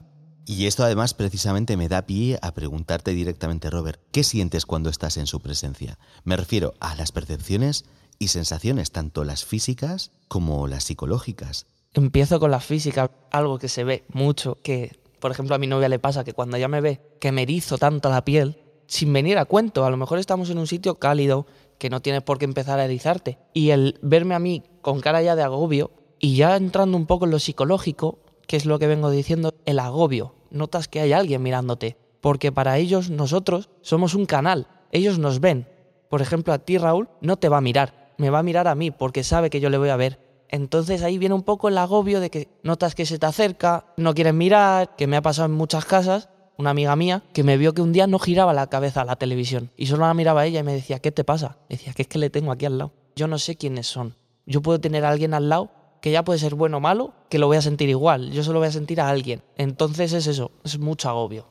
Y 0.46 0.66
esto 0.66 0.84
además 0.84 1.14
precisamente 1.14 1.76
me 1.76 1.88
da 1.88 2.02
pie 2.02 2.38
a 2.42 2.52
preguntarte 2.52 3.12
directamente, 3.12 3.70
Robert, 3.70 4.00
¿qué 4.12 4.24
sientes 4.24 4.66
cuando 4.66 4.90
estás 4.90 5.16
en 5.16 5.26
su 5.26 5.40
presencia? 5.40 5.98
Me 6.24 6.36
refiero 6.36 6.74
a 6.80 6.94
las 6.94 7.12
percepciones 7.12 7.86
y 8.18 8.28
sensaciones, 8.28 8.90
tanto 8.90 9.24
las 9.24 9.44
físicas 9.44 10.10
como 10.28 10.66
las 10.68 10.84
psicológicas. 10.84 11.66
Empiezo 11.94 12.40
con 12.40 12.50
la 12.50 12.60
física, 12.60 13.10
algo 13.30 13.58
que 13.58 13.68
se 13.68 13.84
ve 13.84 14.04
mucho, 14.08 14.58
que 14.62 14.98
por 15.18 15.30
ejemplo 15.30 15.54
a 15.54 15.58
mi 15.58 15.66
novia 15.66 15.88
le 15.88 15.98
pasa 15.98 16.24
que 16.24 16.34
cuando 16.34 16.58
ella 16.58 16.68
me 16.68 16.82
ve 16.82 17.00
que 17.20 17.32
me 17.32 17.42
erizo 17.42 17.78
tanto 17.78 18.10
la 18.10 18.24
piel, 18.24 18.58
sin 18.86 19.12
venir 19.12 19.38
a 19.38 19.46
cuento. 19.46 19.86
A 19.86 19.90
lo 19.90 19.96
mejor 19.96 20.18
estamos 20.18 20.50
en 20.50 20.58
un 20.58 20.66
sitio 20.66 20.96
cálido, 20.96 21.46
que 21.78 21.88
no 21.88 22.02
tienes 22.02 22.22
por 22.22 22.38
qué 22.38 22.44
empezar 22.44 22.78
a 22.78 22.84
erizarte. 22.84 23.38
Y 23.54 23.70
el 23.70 23.98
verme 24.02 24.34
a 24.34 24.38
mí 24.38 24.62
con 24.82 25.00
cara 25.00 25.22
ya 25.22 25.36
de 25.36 25.42
agobio, 25.42 25.90
y 26.20 26.36
ya 26.36 26.56
entrando 26.56 26.96
un 26.96 27.06
poco 27.06 27.24
en 27.24 27.30
lo 27.30 27.38
psicológico, 27.38 28.18
que 28.46 28.56
es 28.56 28.66
lo 28.66 28.78
que 28.78 28.86
vengo 28.86 29.10
diciendo, 29.10 29.54
el 29.64 29.78
agobio. 29.78 30.34
Notas 30.50 30.88
que 30.88 31.00
hay 31.00 31.12
alguien 31.12 31.42
mirándote, 31.42 31.96
porque 32.20 32.52
para 32.52 32.78
ellos 32.78 33.10
nosotros 33.10 33.70
somos 33.82 34.14
un 34.14 34.26
canal, 34.26 34.66
ellos 34.92 35.18
nos 35.18 35.40
ven. 35.40 35.68
Por 36.08 36.22
ejemplo, 36.22 36.52
a 36.52 36.58
ti 36.58 36.78
Raúl 36.78 37.08
no 37.20 37.36
te 37.36 37.48
va 37.48 37.58
a 37.58 37.60
mirar, 37.60 38.12
me 38.18 38.30
va 38.30 38.38
a 38.38 38.44
mirar 38.44 38.68
a 38.68 38.74
mí 38.74 38.90
porque 38.90 39.24
sabe 39.24 39.50
que 39.50 39.60
yo 39.60 39.70
le 39.70 39.78
voy 39.78 39.88
a 39.88 39.96
ver. 39.96 40.20
Entonces 40.48 41.02
ahí 41.02 41.18
viene 41.18 41.34
un 41.34 41.42
poco 41.42 41.68
el 41.68 41.78
agobio 41.78 42.20
de 42.20 42.30
que 42.30 42.48
notas 42.62 42.94
que 42.94 43.06
se 43.06 43.18
te 43.18 43.26
acerca, 43.26 43.86
no 43.96 44.14
quieres 44.14 44.34
mirar, 44.34 44.94
que 44.96 45.06
me 45.06 45.16
ha 45.16 45.22
pasado 45.22 45.46
en 45.46 45.52
muchas 45.52 45.84
casas, 45.84 46.28
una 46.56 46.70
amiga 46.70 46.94
mía 46.94 47.24
que 47.32 47.42
me 47.42 47.56
vio 47.56 47.74
que 47.74 47.82
un 47.82 47.92
día 47.92 48.06
no 48.06 48.18
giraba 48.18 48.52
la 48.52 48.68
cabeza 48.68 49.00
a 49.00 49.04
la 49.04 49.16
televisión 49.16 49.70
y 49.76 49.86
solo 49.86 50.06
la 50.06 50.14
miraba 50.14 50.46
ella 50.46 50.60
y 50.60 50.62
me 50.62 50.74
decía, 50.74 51.00
¿qué 51.00 51.10
te 51.10 51.24
pasa? 51.24 51.58
decía, 51.68 51.92
que 51.92 52.02
es 52.02 52.08
que 52.08 52.18
le 52.18 52.30
tengo 52.30 52.52
aquí 52.52 52.66
al 52.66 52.78
lado. 52.78 52.92
Yo 53.16 53.26
no 53.26 53.38
sé 53.38 53.56
quiénes 53.56 53.86
son. 53.86 54.16
Yo 54.46 54.62
puedo 54.62 54.80
tener 54.80 55.04
a 55.04 55.10
alguien 55.10 55.34
al 55.34 55.48
lado 55.48 55.70
que 56.04 56.10
ya 56.10 56.22
puede 56.22 56.38
ser 56.38 56.54
bueno 56.54 56.76
o 56.76 56.80
malo, 56.80 57.14
que 57.30 57.38
lo 57.38 57.46
voy 57.46 57.56
a 57.56 57.62
sentir 57.62 57.88
igual. 57.88 58.30
Yo 58.30 58.44
solo 58.44 58.58
voy 58.58 58.68
a 58.68 58.72
sentir 58.72 59.00
a 59.00 59.08
alguien. 59.08 59.42
Entonces 59.56 60.12
es 60.12 60.26
eso, 60.26 60.50
es 60.62 60.78
mucho 60.78 61.08
agobio. 61.08 61.48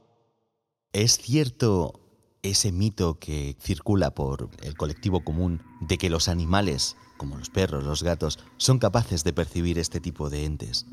¿Es 0.92 1.18
cierto 1.18 2.00
ese 2.44 2.72
mito 2.72 3.18
que 3.18 3.56
circula 3.60 4.14
por 4.14 4.52
el 4.62 4.78
colectivo 4.78 5.24
común 5.24 5.64
de 5.82 5.98
que 5.98 6.12
los 6.12 6.28
animales, 6.28 6.96
como 7.18 7.36
los 7.36 7.50
perros, 7.50 7.84
los 7.84 8.04
gatos, 8.04 8.38
son 8.58 8.78
capaces 8.78 9.24
de 9.24 9.34
percibir 9.34 9.80
este 9.80 10.00
tipo 10.00 10.30
de 10.30 10.46
entes? 10.46 10.86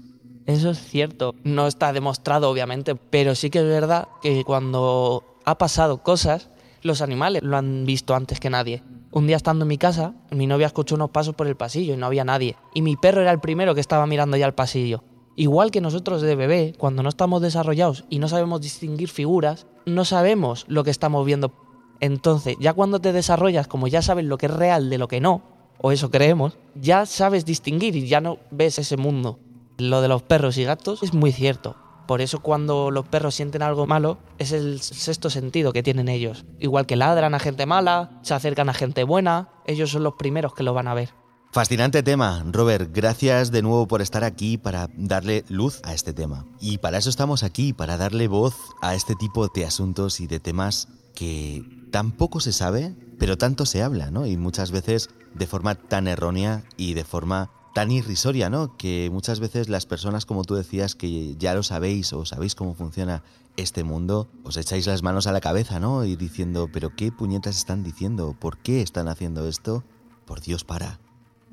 Eso 0.46 0.70
es 0.70 0.78
cierto. 0.78 1.34
No 1.44 1.66
está 1.66 1.92
demostrado, 1.92 2.48
obviamente, 2.48 2.94
pero 2.94 3.34
sí 3.34 3.50
que 3.50 3.58
es 3.58 3.66
verdad 3.66 4.08
que 4.22 4.42
cuando 4.42 5.36
ha 5.44 5.58
pasado 5.58 6.02
cosas, 6.02 6.48
los 6.80 7.02
animales 7.02 7.42
lo 7.42 7.58
han 7.58 7.84
visto 7.84 8.14
antes 8.14 8.40
que 8.40 8.48
nadie. 8.48 8.82
Un 9.12 9.26
día 9.26 9.36
estando 9.36 9.64
en 9.64 9.68
mi 9.68 9.76
casa, 9.76 10.14
mi 10.30 10.46
novia 10.46 10.68
escuchó 10.68 10.94
unos 10.94 11.10
pasos 11.10 11.34
por 11.34 11.48
el 11.48 11.56
pasillo 11.56 11.94
y 11.94 11.96
no 11.96 12.06
había 12.06 12.24
nadie. 12.24 12.56
Y 12.74 12.82
mi 12.82 12.94
perro 12.94 13.22
era 13.22 13.32
el 13.32 13.40
primero 13.40 13.74
que 13.74 13.80
estaba 13.80 14.06
mirando 14.06 14.36
ya 14.36 14.46
al 14.46 14.54
pasillo. 14.54 15.02
Igual 15.34 15.72
que 15.72 15.80
nosotros 15.80 16.22
de 16.22 16.36
bebé, 16.36 16.74
cuando 16.78 17.02
no 17.02 17.08
estamos 17.08 17.42
desarrollados 17.42 18.04
y 18.08 18.20
no 18.20 18.28
sabemos 18.28 18.60
distinguir 18.60 19.08
figuras, 19.08 19.66
no 19.84 20.04
sabemos 20.04 20.64
lo 20.68 20.84
que 20.84 20.92
estamos 20.92 21.26
viendo. 21.26 21.52
Entonces, 21.98 22.56
ya 22.60 22.72
cuando 22.72 23.00
te 23.00 23.12
desarrollas, 23.12 23.66
como 23.66 23.88
ya 23.88 24.00
sabes 24.00 24.26
lo 24.26 24.38
que 24.38 24.46
es 24.46 24.54
real 24.54 24.90
de 24.90 24.98
lo 24.98 25.08
que 25.08 25.20
no, 25.20 25.42
o 25.78 25.90
eso 25.90 26.12
creemos, 26.12 26.56
ya 26.76 27.04
sabes 27.04 27.44
distinguir 27.44 27.96
y 27.96 28.06
ya 28.06 28.20
no 28.20 28.38
ves 28.52 28.78
ese 28.78 28.96
mundo. 28.96 29.40
Lo 29.76 30.02
de 30.02 30.08
los 30.08 30.22
perros 30.22 30.56
y 30.56 30.62
gatos 30.62 31.02
es 31.02 31.14
muy 31.14 31.32
cierto. 31.32 31.74
Por 32.10 32.22
eso 32.22 32.40
cuando 32.40 32.90
los 32.90 33.06
perros 33.06 33.36
sienten 33.36 33.62
algo 33.62 33.86
malo, 33.86 34.18
es 34.36 34.50
el 34.50 34.80
sexto 34.80 35.30
sentido 35.30 35.72
que 35.72 35.84
tienen 35.84 36.08
ellos. 36.08 36.44
Igual 36.58 36.84
que 36.84 36.96
ladran 36.96 37.36
a 37.36 37.38
gente 37.38 37.66
mala, 37.66 38.18
se 38.22 38.34
acercan 38.34 38.68
a 38.68 38.74
gente 38.74 39.04
buena, 39.04 39.50
ellos 39.64 39.92
son 39.92 40.02
los 40.02 40.14
primeros 40.14 40.52
que 40.52 40.64
lo 40.64 40.74
van 40.74 40.88
a 40.88 40.94
ver. 40.94 41.10
Fascinante 41.52 42.02
tema, 42.02 42.44
Robert. 42.50 42.90
Gracias 42.92 43.52
de 43.52 43.62
nuevo 43.62 43.86
por 43.86 44.02
estar 44.02 44.24
aquí 44.24 44.58
para 44.58 44.88
darle 44.96 45.44
luz 45.48 45.80
a 45.84 45.94
este 45.94 46.12
tema. 46.12 46.46
Y 46.60 46.78
para 46.78 46.98
eso 46.98 47.10
estamos 47.10 47.44
aquí, 47.44 47.72
para 47.72 47.96
darle 47.96 48.26
voz 48.26 48.56
a 48.82 48.96
este 48.96 49.14
tipo 49.14 49.46
de 49.46 49.64
asuntos 49.64 50.18
y 50.18 50.26
de 50.26 50.40
temas 50.40 50.88
que 51.14 51.62
tampoco 51.92 52.40
se 52.40 52.52
sabe, 52.52 52.92
pero 53.20 53.38
tanto 53.38 53.66
se 53.66 53.84
habla, 53.84 54.10
¿no? 54.10 54.26
Y 54.26 54.36
muchas 54.36 54.72
veces 54.72 55.10
de 55.34 55.46
forma 55.46 55.76
tan 55.76 56.08
errónea 56.08 56.64
y 56.76 56.94
de 56.94 57.04
forma 57.04 57.52
tan 57.74 57.90
irrisoria, 57.90 58.50
¿no? 58.50 58.76
Que 58.76 59.10
muchas 59.12 59.40
veces 59.40 59.68
las 59.68 59.86
personas, 59.86 60.26
como 60.26 60.44
tú 60.44 60.54
decías, 60.54 60.94
que 60.94 61.36
ya 61.36 61.54
lo 61.54 61.62
sabéis 61.62 62.12
o 62.12 62.24
sabéis 62.24 62.54
cómo 62.54 62.74
funciona 62.74 63.22
este 63.56 63.84
mundo, 63.84 64.28
os 64.44 64.56
echáis 64.56 64.86
las 64.86 65.02
manos 65.02 65.26
a 65.26 65.32
la 65.32 65.40
cabeza, 65.40 65.80
¿no? 65.80 66.04
Y 66.04 66.16
diciendo, 66.16 66.68
pero 66.72 66.94
¿qué 66.94 67.12
puñetas 67.12 67.56
están 67.56 67.82
diciendo? 67.82 68.36
¿Por 68.38 68.58
qué 68.58 68.82
están 68.82 69.08
haciendo 69.08 69.46
esto? 69.46 69.84
Por 70.24 70.40
Dios, 70.40 70.64
para. 70.64 71.00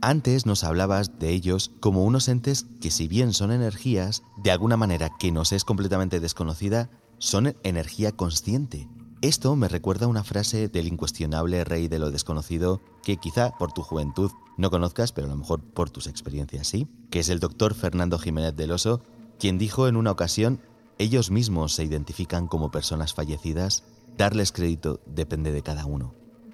Antes 0.02 0.46
nos 0.46 0.64
hablabas 0.64 1.18
de 1.18 1.30
ellos 1.30 1.72
como 1.80 2.04
unos 2.04 2.28
entes 2.28 2.68
que 2.82 2.92
si 2.92 3.08
bien 3.08 3.34
son 3.34 3.52
energías, 3.52 4.22
de 4.38 4.52
alguna 4.52 4.78
manera 4.78 5.10
que 5.20 5.32
nos 5.32 5.52
es 5.52 5.64
completamente 5.64 6.20
desconocida, 6.20 6.90
son 7.18 7.56
energía 7.64 8.12
consciente. 8.12 8.88
Esto 9.24 9.56
me 9.56 9.68
recuerda 9.68 10.06
una 10.06 10.24
frase 10.24 10.68
del 10.68 10.88
incuestionable 10.88 11.64
rey 11.64 11.88
de 11.88 11.98
lo 11.98 12.12
desconocido 12.12 12.82
que 13.02 13.18
quizá 13.18 13.50
por 13.58 13.72
tu 13.72 13.82
juventud 13.82 14.30
no 14.58 14.70
conozcas, 14.70 15.12
pero 15.12 15.26
a 15.26 15.32
lo 15.32 15.36
mejor 15.36 15.64
por 15.64 15.90
tus 15.90 16.06
experiencias 16.06 16.68
sí, 16.68 16.88
que 17.10 17.20
es 17.20 17.30
el 17.30 17.40
doctor 17.40 17.74
Fernando 17.74 18.20
Jiménez 18.20 18.56
del 18.56 18.72
Oso, 18.72 19.02
quien 19.40 19.58
dijo 19.58 19.88
en 19.88 19.96
una 19.96 20.12
ocasión, 20.12 20.62
ellos 21.00 21.32
mismos 21.32 21.74
se 21.74 21.84
identifican 21.84 22.48
como 22.48 22.70
personas 22.70 23.16
fallecidas, 23.16 23.84
darles 24.18 24.52
crédito 24.52 25.00
depende 25.08 25.52
de 25.52 25.64
cada 25.64 25.88
uno. 25.88 26.14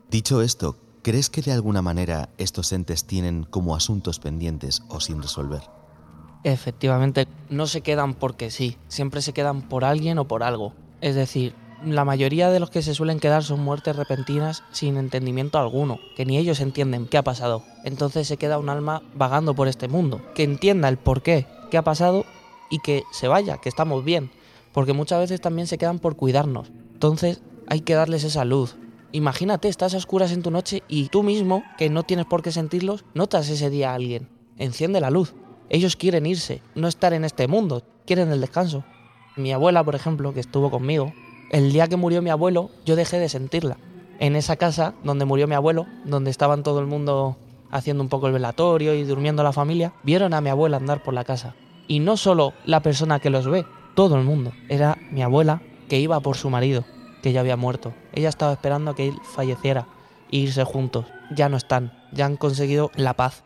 Dicho 0.09 0.41
esto, 0.41 0.77
¿crees 1.01 1.29
que 1.29 1.41
de 1.41 1.51
alguna 1.51 1.81
manera 1.81 2.29
estos 2.37 2.71
entes 2.71 3.03
tienen 3.03 3.43
como 3.43 3.75
asuntos 3.75 4.19
pendientes 4.19 4.83
o 4.87 5.01
sin 5.01 5.21
resolver? 5.21 5.63
Efectivamente, 6.45 7.27
no 7.49 7.67
se 7.67 7.81
quedan 7.81 8.13
porque 8.13 8.51
sí, 8.51 8.77
siempre 8.87 9.21
se 9.21 9.33
quedan 9.33 9.63
por 9.63 9.83
alguien 9.83 10.17
o 10.17 10.29
por 10.29 10.43
algo. 10.43 10.73
Es 11.01 11.15
decir, 11.15 11.53
la 11.85 12.05
mayoría 12.05 12.49
de 12.49 12.59
los 12.59 12.69
que 12.69 12.81
se 12.81 12.93
suelen 12.93 13.19
quedar 13.19 13.43
son 13.43 13.59
muertes 13.59 13.95
repentinas 13.95 14.63
sin 14.71 14.97
entendimiento 14.97 15.57
alguno, 15.57 15.99
que 16.15 16.25
ni 16.25 16.37
ellos 16.37 16.59
entienden 16.59 17.07
qué 17.07 17.17
ha 17.17 17.23
pasado. 17.23 17.63
Entonces 17.83 18.27
se 18.27 18.37
queda 18.37 18.59
un 18.59 18.69
alma 18.69 19.01
vagando 19.15 19.53
por 19.53 19.67
este 19.67 19.87
mundo, 19.87 20.21
que 20.33 20.43
entienda 20.43 20.89
el 20.89 20.97
por 20.97 21.21
qué, 21.21 21.47
qué 21.69 21.77
ha 21.77 21.83
pasado 21.83 22.25
y 22.69 22.79
que 22.79 23.03
se 23.11 23.27
vaya, 23.27 23.57
que 23.57 23.69
estamos 23.69 24.03
bien, 24.03 24.31
porque 24.71 24.93
muchas 24.93 25.19
veces 25.19 25.41
también 25.41 25.67
se 25.67 25.77
quedan 25.77 25.99
por 25.99 26.15
cuidarnos. 26.15 26.71
Entonces 26.93 27.41
hay 27.67 27.81
que 27.81 27.95
darles 27.95 28.23
esa 28.23 28.45
luz. 28.45 28.75
Imagínate, 29.11 29.67
estás 29.67 29.93
a 29.93 29.97
oscuras 29.97 30.31
en 30.31 30.41
tu 30.41 30.51
noche 30.51 30.83
y 30.87 31.09
tú 31.09 31.21
mismo, 31.21 31.63
que 31.77 31.89
no 31.89 32.03
tienes 32.03 32.25
por 32.25 32.41
qué 32.41 32.51
sentirlos, 32.51 33.05
notas 33.13 33.49
ese 33.49 33.69
día 33.69 33.91
a 33.91 33.95
alguien. 33.95 34.29
Enciende 34.57 35.01
la 35.01 35.11
luz. 35.11 35.35
Ellos 35.69 35.95
quieren 35.95 36.25
irse, 36.25 36.61
no 36.75 36.87
estar 36.87 37.13
en 37.13 37.25
este 37.25 37.47
mundo, 37.47 37.83
quieren 38.05 38.31
el 38.31 38.41
descanso. 38.41 38.83
Mi 39.35 39.51
abuela, 39.51 39.83
por 39.83 39.95
ejemplo, 39.95 40.33
que 40.33 40.39
estuvo 40.39 40.69
conmigo, 40.69 41.13
el 41.53 41.71
día 41.71 41.87
que 41.87 41.97
murió 41.97 42.23
mi 42.23 42.31
abuelo, 42.31 42.71
yo 42.83 42.95
dejé 42.95 43.19
de 43.19 43.29
sentirla. 43.29 43.77
En 44.19 44.35
esa 44.35 44.55
casa 44.55 44.95
donde 45.03 45.25
murió 45.25 45.47
mi 45.47 45.53
abuelo, 45.53 45.85
donde 46.03 46.31
estaban 46.31 46.63
todo 46.63 46.79
el 46.79 46.87
mundo 46.87 47.37
haciendo 47.69 48.01
un 48.01 48.09
poco 48.09 48.25
el 48.25 48.33
velatorio 48.33 48.95
y 48.95 49.03
durmiendo 49.03 49.43
la 49.43 49.53
familia, 49.53 49.93
vieron 50.01 50.33
a 50.33 50.41
mi 50.41 50.49
abuela 50.49 50.77
andar 50.77 51.03
por 51.03 51.13
la 51.13 51.23
casa. 51.23 51.53
Y 51.87 51.99
no 51.99 52.17
solo 52.17 52.53
la 52.65 52.81
persona 52.81 53.19
que 53.19 53.29
los 53.29 53.47
ve, 53.47 53.67
todo 53.93 54.15
el 54.17 54.23
mundo. 54.23 54.51
Era 54.67 54.97
mi 55.11 55.21
abuela 55.21 55.61
que 55.89 55.99
iba 55.99 56.19
por 56.21 56.37
su 56.37 56.49
marido, 56.49 56.85
que 57.21 57.33
ya 57.33 57.41
había 57.41 57.55
muerto. 57.55 57.93
Ella 58.13 58.29
estaba 58.29 58.53
esperando 58.53 58.89
a 58.89 58.95
que 58.95 59.09
él 59.09 59.15
falleciera 59.35 59.85
e 60.31 60.37
irse 60.37 60.63
juntos. 60.63 61.05
Ya 61.35 61.49
no 61.49 61.57
están, 61.57 61.93
ya 62.11 62.25
han 62.25 62.35
conseguido 62.35 62.89
la 62.95 63.13
paz. 63.13 63.43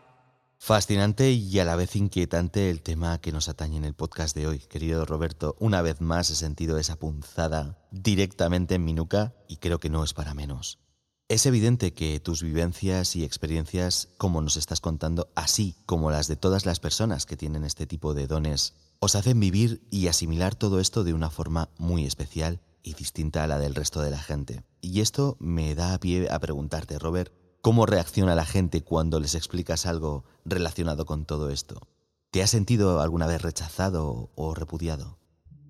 Fascinante 0.60 1.30
y 1.30 1.60
a 1.60 1.64
la 1.64 1.76
vez 1.76 1.94
inquietante 1.94 2.68
el 2.68 2.82
tema 2.82 3.20
que 3.20 3.32
nos 3.32 3.48
atañe 3.48 3.76
en 3.76 3.84
el 3.84 3.94
podcast 3.94 4.36
de 4.36 4.48
hoy. 4.48 4.58
Querido 4.58 5.06
Roberto, 5.06 5.56
una 5.60 5.82
vez 5.82 6.00
más 6.00 6.28
he 6.30 6.34
sentido 6.34 6.78
esa 6.78 6.96
punzada 6.96 7.78
directamente 7.92 8.74
en 8.74 8.84
mi 8.84 8.92
nuca 8.92 9.34
y 9.48 9.58
creo 9.58 9.78
que 9.78 9.88
no 9.88 10.02
es 10.02 10.12
para 10.12 10.34
menos. 10.34 10.80
Es 11.28 11.46
evidente 11.46 11.94
que 11.94 12.20
tus 12.20 12.42
vivencias 12.42 13.14
y 13.14 13.22
experiencias, 13.22 14.08
como 14.18 14.42
nos 14.42 14.56
estás 14.56 14.80
contando, 14.80 15.30
así 15.36 15.76
como 15.86 16.10
las 16.10 16.26
de 16.26 16.36
todas 16.36 16.66
las 16.66 16.80
personas 16.80 17.24
que 17.24 17.36
tienen 17.36 17.64
este 17.64 17.86
tipo 17.86 18.12
de 18.12 18.26
dones, 18.26 18.74
os 18.98 19.14
hacen 19.14 19.38
vivir 19.38 19.86
y 19.90 20.08
asimilar 20.08 20.54
todo 20.54 20.80
esto 20.80 21.04
de 21.04 21.14
una 21.14 21.30
forma 21.30 21.70
muy 21.78 22.04
especial 22.04 22.60
y 22.82 22.94
distinta 22.94 23.44
a 23.44 23.46
la 23.46 23.58
del 23.58 23.74
resto 23.74 24.00
de 24.00 24.10
la 24.10 24.18
gente. 24.18 24.64
Y 24.80 25.00
esto 25.00 25.36
me 25.38 25.74
da 25.74 25.94
a 25.94 26.00
pie 26.00 26.28
a 26.30 26.38
preguntarte, 26.40 26.98
Robert, 26.98 27.32
¿Cómo 27.60 27.86
reacciona 27.86 28.36
la 28.36 28.44
gente 28.44 28.82
cuando 28.82 29.18
les 29.18 29.34
explicas 29.34 29.84
algo 29.84 30.24
relacionado 30.44 31.06
con 31.06 31.24
todo 31.24 31.50
esto? 31.50 31.88
¿Te 32.30 32.40
has 32.40 32.50
sentido 32.50 33.00
alguna 33.00 33.26
vez 33.26 33.42
rechazado 33.42 34.30
o 34.36 34.54
repudiado? 34.54 35.18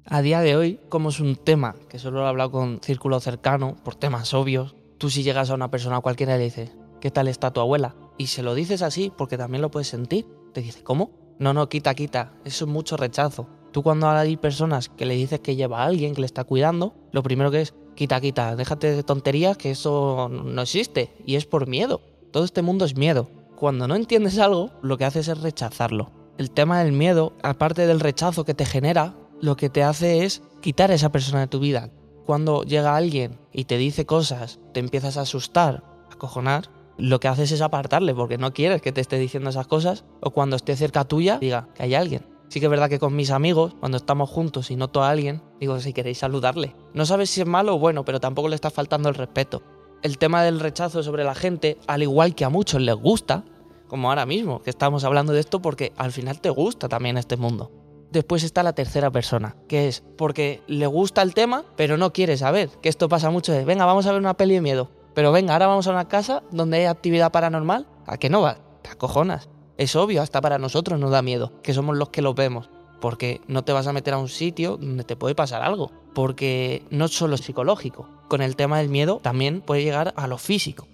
A 0.05 0.21
día 0.21 0.41
de 0.41 0.55
hoy, 0.55 0.81
como 0.91 1.09
es 1.09 1.19
un 1.19 1.37
tema 1.37 1.75
que 1.89 1.99
solo 1.99 2.23
he 2.23 2.29
hablado 2.29 2.51
con 2.51 2.81
círculo 2.83 3.21
cercano, 3.21 3.77
por 3.85 3.95
temas 3.95 4.35
obvios, 4.35 4.77
tú 4.99 5.09
si 5.09 5.23
llegas 5.23 5.49
a 5.49 5.55
una 5.55 5.71
persona 5.71 6.01
cualquiera 6.01 6.35
y 6.35 6.39
le 6.39 6.45
dices, 6.45 6.73
¿qué 7.01 7.11
tal 7.11 7.27
está 7.27 7.53
tu 7.53 7.61
abuela? 7.61 7.95
Y 8.19 8.27
se 8.27 8.43
lo 8.43 8.55
dices 8.55 8.83
así 8.83 9.11
porque 9.17 9.39
también 9.39 9.63
lo 9.63 9.71
puedes 9.71 9.89
sentir. 9.89 10.27
Te 10.53 10.61
dice, 10.61 10.85
¿cómo? 10.85 11.11
No, 11.39 11.55
no, 11.55 11.71
quita, 11.71 11.95
quita. 11.95 12.35
Eso 12.45 12.67
es 12.67 12.71
mucho 12.71 12.99
rechazo. 12.99 13.49
Tú 13.73 13.83
cuando 13.83 14.11
hay 14.11 14.37
personas 14.37 14.91
que 14.91 15.07
le 15.07 15.15
dices 15.15 15.41
que 15.41 15.57
lleva 15.57 15.83
a 15.83 15.87
alguien 15.87 16.15
que 16.15 16.21
le 16.21 16.27
está 16.27 16.45
cuidando, 16.45 16.95
lo 17.13 17.23
primero 17.23 17.51
que 17.51 17.63
es, 17.63 17.75
quita, 17.99 18.21
quita, 18.21 18.55
déjate 18.55 18.95
de 18.95 19.03
tonterías 19.03 19.57
que 19.57 19.73
eso 19.73 20.29
no 20.31 20.63
existe 20.63 21.11
y 21.27 21.35
es 21.35 21.47
por 21.47 21.67
miedo. 21.67 22.01
Todo 22.31 22.45
este 22.45 22.63
mundo 22.63 22.85
es 22.85 22.97
miedo. 22.97 23.29
Cuando 23.57 23.89
no 23.89 23.97
entiendes 23.97 24.39
algo, 24.39 24.71
lo 24.83 24.97
que 24.97 25.05
haces 25.05 25.27
es 25.27 25.41
rechazarlo. 25.41 26.13
El 26.39 26.53
tema 26.53 26.79
del 26.79 26.93
miedo, 26.93 27.33
aparte 27.43 27.89
del 27.89 27.99
rechazo 27.99 28.45
que 28.45 28.55
te 28.55 28.65
genera, 28.65 29.17
lo 29.41 29.57
que 29.57 29.69
te 29.69 29.83
hace 29.83 30.25
es 30.25 30.43
quitar 30.61 30.93
a 30.93 30.95
esa 30.95 31.11
persona 31.11 31.41
de 31.41 31.49
tu 31.49 31.59
vida. 31.59 31.91
Cuando 32.25 32.63
llega 32.63 32.95
alguien 32.95 33.37
y 33.53 33.65
te 33.65 33.79
dice 33.79 34.07
cosas, 34.07 34.61
te 34.73 34.79
empiezas 34.79 35.17
a 35.17 35.23
asustar, 35.23 35.83
a 36.13 36.15
cojonar, 36.15 36.71
lo 36.99 37.19
que 37.19 37.27
haces 37.27 37.51
es 37.51 37.63
apartarle 37.63 38.15
porque 38.15 38.39
no 38.39 38.53
quieres 38.53 38.81
que 38.81 38.93
te 38.93 39.01
esté 39.01 39.19
diciendo 39.19 39.51
esas 39.51 39.67
cosas 39.67 40.05
o 40.21 40.31
cuando 40.31 40.55
esté 40.55 40.77
cerca 40.77 41.03
tuya 41.03 41.39
diga 41.41 41.69
que 41.75 41.83
hay 41.83 41.97
alguien. 41.97 42.38
Sí 42.49 42.61
que 42.61 42.67
es 42.67 42.71
verdad 42.71 42.89
que 42.89 42.99
con 42.99 43.15
mis 43.15 43.31
amigos, 43.31 43.75
cuando 43.79 43.99
estamos 43.99 44.31
juntos 44.31 44.71
y 44.71 44.77
noto 44.77 45.03
a 45.03 45.11
alguien, 45.11 45.43
digo, 45.61 45.79
si 45.81 45.93
queréis 45.93 46.19
saludarle. 46.19 46.75
No 46.95 47.05
sabes 47.05 47.29
si 47.31 47.43
es 47.43 47.47
malo 47.47 47.75
o 47.75 47.79
bueno, 47.79 48.05
pero 48.05 48.21
tampoco 48.21 48.49
le 48.49 48.55
está 48.55 48.71
faltando 48.71 49.09
el 49.09 49.15
respeto. 49.15 49.63
El 50.03 50.17
tema 50.17 50.43
del 50.43 50.61
rechazo 50.61 51.03
sobre 51.03 51.25
la 51.25 51.35
gente, 51.35 51.77
al 51.87 52.03
igual 52.03 52.35
que 52.35 52.45
a 52.45 52.49
muchos 52.49 52.81
les 52.81 52.95
gusta, 52.95 53.45
como 53.87 54.09
ahora 54.09 54.25
mismo, 54.25 54.63
que 54.63 54.71
estamos 54.71 55.05
hablando 55.05 55.33
de 55.33 55.41
esto 55.41 55.61
porque 55.61 55.93
al 55.97 56.13
final 56.13 56.41
te 56.41 56.51
gusta 56.51 56.89
también 56.89 57.19
este 57.19 57.37
mundo. 57.37 57.71
Después 58.11 58.43
está 58.43 58.63
la 58.63 58.73
tercera 58.73 59.11
persona, 59.11 59.57
que 59.69 59.89
es 59.89 60.03
porque 60.17 60.63
le 60.67 60.87
gusta 60.87 61.21
el 61.21 61.35
tema, 61.35 61.65
pero 61.77 61.99
no 61.99 62.13
quiere 62.15 62.39
saber, 62.39 62.71
que 62.81 62.89
esto 62.89 63.09
pasa 63.09 63.31
mucho 63.31 63.53
de, 63.53 63.67
venga, 63.67 63.85
vamos 63.85 64.07
a 64.07 64.13
ver 64.13 64.21
una 64.21 64.35
peli 64.35 64.55
de 64.55 64.61
miedo, 64.63 64.91
pero 65.15 65.33
venga, 65.33 65.53
ahora 65.53 65.67
vamos 65.67 65.87
a 65.87 65.91
una 65.91 66.09
casa 66.09 66.43
donde 66.51 66.79
hay 66.79 66.85
actividad 66.87 67.33
paranormal, 67.33 67.87
¿a 68.07 68.17
qué 68.17 68.31
no 68.31 68.41
va? 68.41 68.59
Te 68.81 68.89
acojonas. 68.91 69.51
Es 69.79 69.95
obvio, 69.95 70.23
hasta 70.23 70.41
para 70.41 70.59
nosotros 70.59 70.99
nos 70.99 71.13
da 71.13 71.23
miedo, 71.23 71.53
que 71.63 71.73
somos 71.73 71.97
los 71.97 72.09
que 72.09 72.21
los 72.21 72.35
vemos. 72.35 72.69
Porque 73.01 73.41
no 73.47 73.63
te 73.63 73.73
vas 73.73 73.87
a 73.87 73.93
meter 73.93 74.13
a 74.13 74.19
un 74.19 74.29
sitio 74.29 74.77
donde 74.77 75.05
te 75.05 75.15
puede 75.15 75.37
pasar 75.37 75.63
algo. 75.63 75.93
Porque 76.15 76.83
no 76.91 77.05
es 77.05 77.13
solo 77.13 77.37
psicológico. 77.37 78.09
Con 78.29 78.43
el 78.43 78.57
tema 78.57 78.79
del 78.79 78.89
miedo 78.89 79.21
también 79.23 79.61
puede 79.61 79.85
llegar 79.85 80.13
a 80.17 80.27
lo 80.27 80.37
físico. 80.37 80.89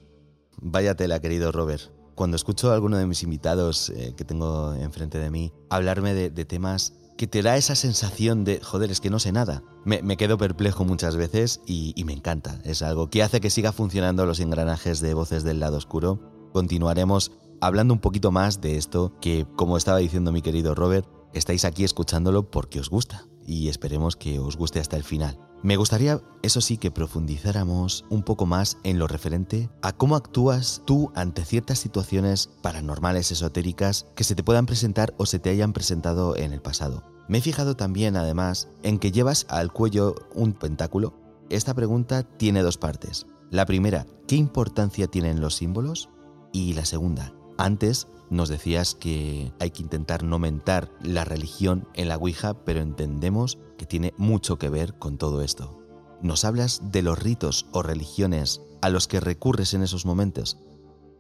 Vaya 0.59 0.95
tela, 0.95 1.19
querido 1.19 1.50
Robert. 1.50 1.91
Cuando 2.14 2.37
escucho 2.37 2.71
a 2.71 2.75
alguno 2.75 2.99
de 2.99 3.07
mis 3.07 3.23
invitados 3.23 3.88
eh, 3.88 4.12
que 4.17 4.25
tengo 4.25 4.75
enfrente 4.75 5.19
de 5.19 5.31
mí 5.31 5.53
hablarme 5.71 6.12
de, 6.12 6.45
temas 6.45 6.93
que 7.17 7.26
te 7.26 7.43
da 7.43 7.57
esa 7.57 7.75
sensación 7.75 8.45
de, 8.45 8.61
joder, 8.61 8.91
es 8.91 9.00
que 9.00 9.09
no 9.09 9.19
sé 9.19 9.33
nada. 9.33 9.62
Me, 9.87 10.17
quedo 10.19 10.37
perplejo 10.37 10.85
muchas 10.85 11.17
veces 11.17 11.62
y, 11.67 11.95
y, 11.97 12.05
me 12.05 12.12
encanta. 12.12 12.61
Es 12.64 12.83
algo 12.83 13.09
que 13.09 13.23
hace 13.23 13.41
que 13.41 13.49
siga 13.49 13.73
funcionando 13.73 14.26
los 14.26 14.41
engranajes 14.41 15.00
de 15.00 15.14
voces 15.14 15.43
del 15.43 15.61
lado 15.61 15.79
oscuro. 15.79 16.21
Continuaremos 16.53 17.33
hablando 17.61 17.94
un 17.94 18.00
poquito 18.00 18.30
más 18.30 18.61
de 18.61 18.76
esto 18.76 19.12
que, 19.20 19.46
como 19.56 19.76
estaba 19.76 19.99
diciendo 19.99 20.32
mi 20.32 20.42
querido 20.42 20.75
Robert, 20.75 21.08
estáis 21.32 21.64
aquí 21.64 21.84
escuchándolo 21.84 22.50
porque 22.50 22.80
os 22.80 22.90
gusta 22.90 23.26
y 23.46 23.68
esperemos 23.68 24.16
que 24.16 24.38
os 24.38 24.56
guste 24.56 24.80
hasta 24.80 24.96
el 24.96 25.04
final. 25.04 25.38
Me 25.62 25.76
gustaría, 25.76 26.20
eso 26.42 26.61
sí, 26.61 26.76
que 26.76 26.90
profundizáramos 26.90 28.04
un 28.11 28.23
poco 28.23 28.44
más 28.44 28.76
en 28.82 28.99
lo 28.99 29.06
referente 29.06 29.70
a 29.80 29.92
cómo 29.92 30.14
actúas 30.14 30.82
tú 30.84 31.11
ante 31.14 31.42
ciertas 31.42 31.78
situaciones 31.78 32.50
paranormales 32.61 33.32
esotéricas 33.32 34.06
que 34.14 34.25
se 34.25 34.34
te 34.34 34.44
puedan 34.44 34.66
presentar 34.66 35.14
o 35.16 35.25
se 35.25 35.38
te 35.38 35.49
hayan 35.49 35.73
presentado 35.73 36.37
en 36.37 36.52
el 36.52 36.61
pasado. 36.61 37.02
Me 37.28 37.38
he 37.38 37.40
fijado 37.40 37.76
también, 37.76 38.16
además, 38.16 38.68
en 38.82 38.99
que 38.99 39.11
llevas 39.11 39.46
al 39.49 39.73
cuello 39.73 40.14
un 40.34 40.52
pentáculo. 40.52 41.14
Esta 41.49 41.73
pregunta 41.73 42.25
tiene 42.25 42.62
dos 42.62 42.76
partes. 42.76 43.26
La 43.50 43.64
primera, 43.64 44.06
¿qué 44.28 44.37
importancia 44.37 45.06
tienen 45.06 45.40
los 45.40 45.54
símbolos? 45.54 46.11
Y 46.52 46.75
la 46.75 46.84
segunda, 46.84 47.32
antes 47.58 48.08
nos 48.30 48.49
decías 48.49 48.94
que 48.94 49.52
hay 49.61 49.70
que 49.70 49.82
intentar 49.82 50.23
no 50.23 50.38
mentar 50.38 50.90
la 51.02 51.25
religión 51.25 51.87
en 51.94 52.08
la 52.08 52.16
Ouija, 52.16 52.54
pero 52.64 52.80
entendemos 52.80 53.58
que 53.78 53.87
tiene 53.87 54.12
mucho 54.16 54.58
que 54.58 54.68
ver 54.68 54.94
con 54.94 55.18
todo 55.18 55.42
esto. 55.42 55.78
¿Nos 56.23 56.44
hablas 56.44 56.90
de 56.90 57.02
los 57.02 57.18
ritos 57.18 57.66
o 57.73 57.82
religiones 57.82 58.61
a 58.82 58.88
los 58.88 59.08
que 59.08 59.20
recurres 59.20 59.75
en 59.75 59.82
esos 59.82 60.06
momentos? 60.06 60.58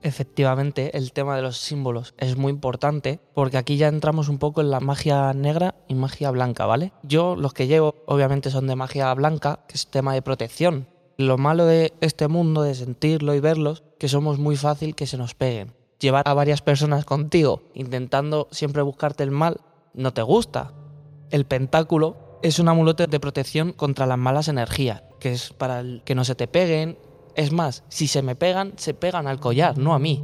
Efectivamente, 0.00 0.96
el 0.98 1.12
tema 1.12 1.36
de 1.36 1.42
los 1.42 1.56
símbolos 1.56 2.14
es 2.18 2.36
muy 2.36 2.50
importante 2.50 3.20
porque 3.32 3.56
aquí 3.56 3.76
ya 3.76 3.88
entramos 3.88 4.28
un 4.28 4.38
poco 4.38 4.60
en 4.60 4.70
la 4.70 4.80
magia 4.80 5.32
negra 5.32 5.76
y 5.88 5.94
magia 5.94 6.30
blanca, 6.30 6.66
¿vale? 6.66 6.92
Yo 7.02 7.36
los 7.36 7.54
que 7.54 7.66
llevo 7.66 7.94
obviamente 8.06 8.50
son 8.50 8.66
de 8.66 8.76
magia 8.76 9.12
blanca, 9.14 9.60
que 9.66 9.76
es 9.76 9.86
tema 9.86 10.12
de 10.12 10.20
protección. 10.20 10.88
Lo 11.16 11.38
malo 11.38 11.64
de 11.64 11.94
este 12.00 12.28
mundo, 12.28 12.62
de 12.62 12.74
sentirlo 12.74 13.34
y 13.34 13.40
verlos, 13.40 13.82
que 13.98 14.08
somos 14.08 14.38
muy 14.38 14.56
fácil 14.56 14.94
que 14.94 15.06
se 15.06 15.16
nos 15.16 15.34
peguen 15.34 15.72
llevar 16.04 16.28
a 16.28 16.34
varias 16.34 16.60
personas 16.60 17.04
contigo 17.04 17.62
intentando 17.74 18.46
siempre 18.50 18.82
buscarte 18.82 19.24
el 19.24 19.30
mal 19.30 19.60
no 19.94 20.12
te 20.12 20.22
gusta. 20.22 20.72
El 21.30 21.46
pentáculo 21.46 22.38
es 22.42 22.58
un 22.58 22.68
amuleto 22.68 23.06
de 23.06 23.20
protección 23.20 23.72
contra 23.72 24.06
las 24.06 24.18
malas 24.18 24.48
energías, 24.48 25.02
que 25.18 25.32
es 25.32 25.52
para 25.52 25.82
que 26.04 26.14
no 26.14 26.24
se 26.24 26.34
te 26.34 26.46
peguen. 26.46 26.98
Es 27.36 27.52
más, 27.52 27.84
si 27.88 28.06
se 28.06 28.22
me 28.22 28.36
pegan, 28.36 28.74
se 28.76 28.92
pegan 28.92 29.26
al 29.26 29.40
collar, 29.40 29.78
no 29.78 29.94
a 29.94 29.98
mí. 29.98 30.22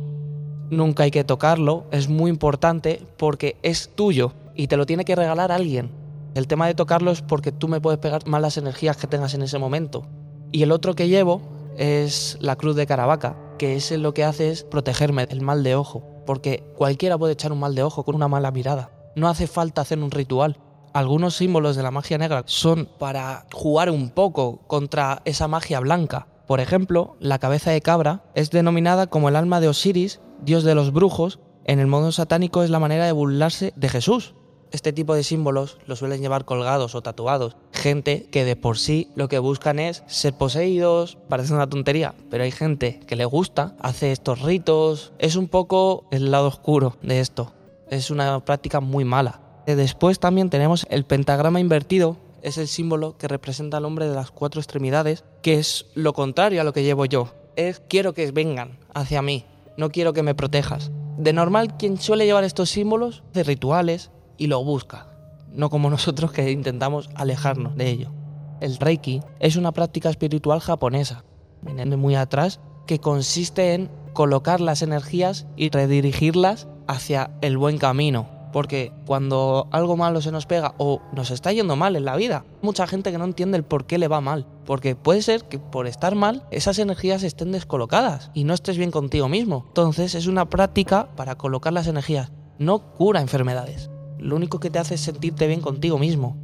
Nunca 0.71 1.05
hay 1.05 1.11
que 1.11 1.25
tocarlo, 1.25 1.87
es 1.90 2.09
muy 2.09 2.31
importante 2.31 3.03
porque 3.16 3.57
es 3.62 3.90
tuyo 3.95 4.33
y 4.55 4.66
te 4.66 4.77
lo 4.77 4.87
tiene 4.87 5.05
que 5.05 5.16
regalar 5.16 5.51
alguien. 5.51 5.90
El 6.35 6.47
tema 6.47 6.66
de 6.66 6.75
tocarlo 6.75 7.11
es 7.11 7.23
porque 7.23 7.53
tú 7.53 7.66
me 7.66 7.81
puedes 7.81 7.99
pegar 7.99 8.27
malas 8.27 8.57
energías 8.57 8.97
que 8.97 9.09
tengas 9.09 9.35
en 9.35 9.43
ese 9.43 9.59
momento. 9.59 10.07
Y 10.53 10.62
el 10.62 10.73
otro 10.73 10.95
que 10.95 11.09
llevo 11.09 11.40
es 11.77 12.37
la 12.40 12.57
cruz 12.57 12.77
de 12.77 12.87
Caravaca, 12.87 13.37
que 13.61 13.77
ese 13.77 13.99
lo 13.99 14.14
que 14.14 14.25
hace 14.25 14.49
es 14.49 14.64
protegerme 14.64 15.27
del 15.27 15.42
mal 15.42 15.62
de 15.62 15.75
ojo, 15.75 16.03
porque 16.25 16.64
cualquiera 16.79 17.18
puede 17.18 17.35
echar 17.35 17.53
un 17.53 17.61
mal 17.61 17.75
de 17.75 17.83
ojo 17.83 18.05
con 18.05 18.14
una 18.14 18.27
mala 18.27 18.51
mirada. 18.51 18.90
No 19.16 19.29
hace 19.29 19.46
falta 19.46 19.83
hacer 19.83 19.99
un 19.99 20.11
ritual. 20.11 20.57
Algunos 20.94 21.37
símbolos 21.37 21.77
de 21.77 21.83
la 21.83 21.90
magia 21.90 22.16
negra 22.16 22.42
son 22.46 22.88
para 22.99 23.44
jugar 23.53 23.90
un 23.90 24.09
poco 24.09 24.62
contra 24.66 25.20
esa 25.27 25.46
magia 25.46 25.79
blanca. 25.79 26.27
Por 26.46 26.61
ejemplo, 26.61 27.18
la 27.20 27.38
cabeza 27.38 27.70
de 27.70 27.83
cabra 27.83 28.25
es 28.35 28.51
denominada 28.51 29.09
como 29.09 29.29
el 29.29 29.37
alma 29.37 29.61
de 29.61 29.68
Osiris, 29.68 30.23
dios 30.40 30.64
de 30.64 30.75
los 30.75 30.90
brujos. 30.90 31.38
En 31.66 31.81
el 31.81 31.87
modo 31.87 32.12
satánico 32.12 32.62
es 32.62 32.70
la 32.70 32.79
manera 32.79 33.05
de 33.05 33.12
burlarse 33.12 33.75
de 33.77 33.90
Jesús, 33.90 34.33
este 34.73 34.92
tipo 34.92 35.14
de 35.14 35.25
símbolos 35.25 35.79
los 35.87 35.99
suelen 35.99 36.20
llevar 36.20 36.44
colgados 36.44 36.94
o 36.94 37.03
tatuados. 37.03 37.57
Gente 37.81 38.27
que 38.31 38.45
de 38.45 38.57
por 38.57 38.77
sí 38.77 39.09
lo 39.14 39.29
que 39.29 39.38
buscan 39.38 39.79
es 39.79 40.03
ser 40.07 40.35
poseídos, 40.35 41.16
parece 41.31 41.55
una 41.55 41.66
tontería, 41.66 42.14
pero 42.29 42.45
hay 42.45 42.51
gente 42.51 43.01
que 43.07 43.16
le 43.16 43.25
gusta, 43.25 43.75
hace 43.81 44.12
estos 44.12 44.43
ritos. 44.43 45.14
Es 45.19 45.35
un 45.35 45.49
poco 45.49 46.05
el 46.11 46.31
lado 46.31 46.49
oscuro 46.49 46.99
de 47.01 47.21
esto. 47.21 47.55
Es 47.88 48.11
una 48.11 48.45
práctica 48.45 48.81
muy 48.81 49.07
mala. 49.07 49.40
Después 49.64 50.21
también 50.21 50.51
tenemos 50.51 50.87
el 50.90 51.07
pentagrama 51.07 51.59
invertido, 51.59 52.19
es 52.43 52.59
el 52.59 52.69
símbolo 52.69 53.16
que 53.16 53.29
representa 53.29 53.79
al 53.79 53.87
hombre 53.87 54.07
de 54.11 54.14
las 54.14 54.31
cuatro 54.31 54.61
extremidades, 54.61 55.25
que 55.40 55.55
es 55.55 55.87
lo 55.95 56.12
contrario 56.12 56.61
a 56.61 56.64
lo 56.64 56.75
que 56.75 56.83
llevo 56.83 57.07
yo. 57.07 57.33
Es 57.57 57.81
quiero 57.88 58.12
que 58.12 58.31
vengan 58.31 58.79
hacia 58.93 59.23
mí, 59.23 59.47
no 59.79 59.88
quiero 59.88 60.12
que 60.12 60.23
me 60.23 60.35
protejas. 60.35 60.90
De 61.16 61.33
normal, 61.33 61.79
quien 61.79 61.97
suele 61.97 62.27
llevar 62.27 62.45
estos 62.45 62.69
símbolos 62.69 63.23
de 63.33 63.43
rituales 63.43 64.11
y 64.37 64.49
lo 64.49 64.62
busca, 64.62 65.10
no 65.53 65.71
como 65.71 65.91
nosotros 65.91 66.33
que 66.33 66.51
intentamos 66.51 67.11
alejarnos 67.15 67.77
de 67.77 67.91
ello. 67.91 68.13
El 68.61 68.77
Reiki 68.77 69.21
es 69.39 69.57
una 69.57 69.73
práctica 69.73 70.11
espiritual 70.11 70.61
japonesa, 70.61 71.25
viene 71.63 71.97
muy 71.97 72.15
atrás, 72.15 72.61
que 72.87 72.99
consiste 72.99 73.75
en 73.75 73.91
colocar 74.13 74.61
las 74.61 74.83
energías 74.83 75.47
y 75.57 75.71
redirigirlas 75.71 76.69
hacia 76.87 77.31
el 77.41 77.57
buen 77.57 77.79
camino. 77.79 78.29
Porque 78.53 78.93
cuando 79.07 79.69
algo 79.71 79.97
malo 79.97 80.21
se 80.21 80.33
nos 80.33 80.45
pega 80.45 80.75
o 80.77 81.01
nos 81.13 81.31
está 81.31 81.53
yendo 81.53 81.77
mal 81.77 81.95
en 81.95 82.05
la 82.05 82.17
vida, 82.17 82.45
mucha 82.63 82.89
gente 82.89 83.13
que 83.13 83.19
no 83.19 83.25
entiende 83.25 83.57
el 83.57 83.63
por 83.63 83.87
qué 83.87 83.97
le 83.97 84.09
va 84.09 84.21
mal. 84.21 84.49
Porque 84.67 84.97
puede 84.97 85.23
ser 85.23 85.45
que 85.45 85.61
por 85.61 85.87
estar 85.87 86.17
mal 86.17 86.45
esas 86.51 86.81
energías 86.81 87.23
estén 87.23 87.53
descolocadas 87.53 88.33
y 88.35 88.43
no 88.43 88.53
estés 88.53 88.77
bien 88.77 88.91
contigo 88.91 89.29
mismo. 89.29 89.67
Entonces 89.69 90.17
es 90.17 90.27
una 90.27 90.51
práctica 90.51 91.15
para 91.15 91.37
colocar 91.37 91.73
las 91.73 91.87
energías. 91.87 92.33
No 92.59 92.93
cura 92.95 93.21
enfermedades 93.21 93.89
lo 94.21 94.37
único 94.37 94.61
que 94.61 94.71
te 94.71 94.79
hace 94.79 94.95
es 94.95 95.01
sentirte 95.01 95.47
bien 95.47 95.61
contigo 95.61 95.99
mismo. 95.99 96.37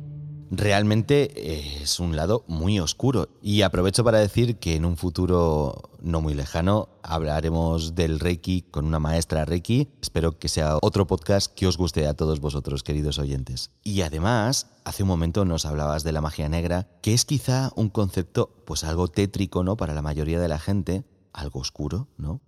Realmente 0.50 1.30
eh, 1.34 1.82
es 1.82 1.98
un 1.98 2.14
lado 2.14 2.44
muy 2.46 2.78
oscuro 2.78 3.28
y 3.42 3.62
aprovecho 3.62 4.04
para 4.04 4.20
decir 4.20 4.58
que 4.58 4.76
en 4.76 4.84
un 4.84 4.96
futuro 4.96 5.90
no 6.00 6.20
muy 6.20 6.34
lejano 6.34 6.88
hablaremos 7.02 7.96
del 7.96 8.20
Reiki 8.20 8.62
con 8.62 8.84
una 8.84 9.00
maestra 9.00 9.44
Reiki. 9.44 9.88
Espero 10.00 10.38
que 10.38 10.48
sea 10.48 10.78
otro 10.82 11.08
podcast 11.08 11.52
que 11.52 11.66
os 11.66 11.76
guste 11.76 12.06
a 12.06 12.14
todos 12.14 12.38
vosotros, 12.38 12.84
queridos 12.84 13.18
oyentes. 13.18 13.72
Y 13.82 14.02
además, 14.02 14.68
hace 14.84 15.02
un 15.02 15.08
momento 15.08 15.44
nos 15.44 15.66
hablabas 15.66 16.04
de 16.04 16.12
la 16.12 16.20
magia 16.20 16.48
negra, 16.48 16.86
que 17.02 17.12
es 17.12 17.24
quizá 17.24 17.72
un 17.74 17.88
concepto 17.88 18.62
pues 18.64 18.84
algo 18.84 19.08
tétrico, 19.08 19.64
¿no? 19.64 19.76
Para 19.76 19.94
la 19.94 20.02
mayoría 20.02 20.38
de 20.38 20.48
la 20.48 20.60
gente, 20.60 21.04
algo 21.32 21.58
oscuro, 21.58 22.06
¿no? 22.18 22.40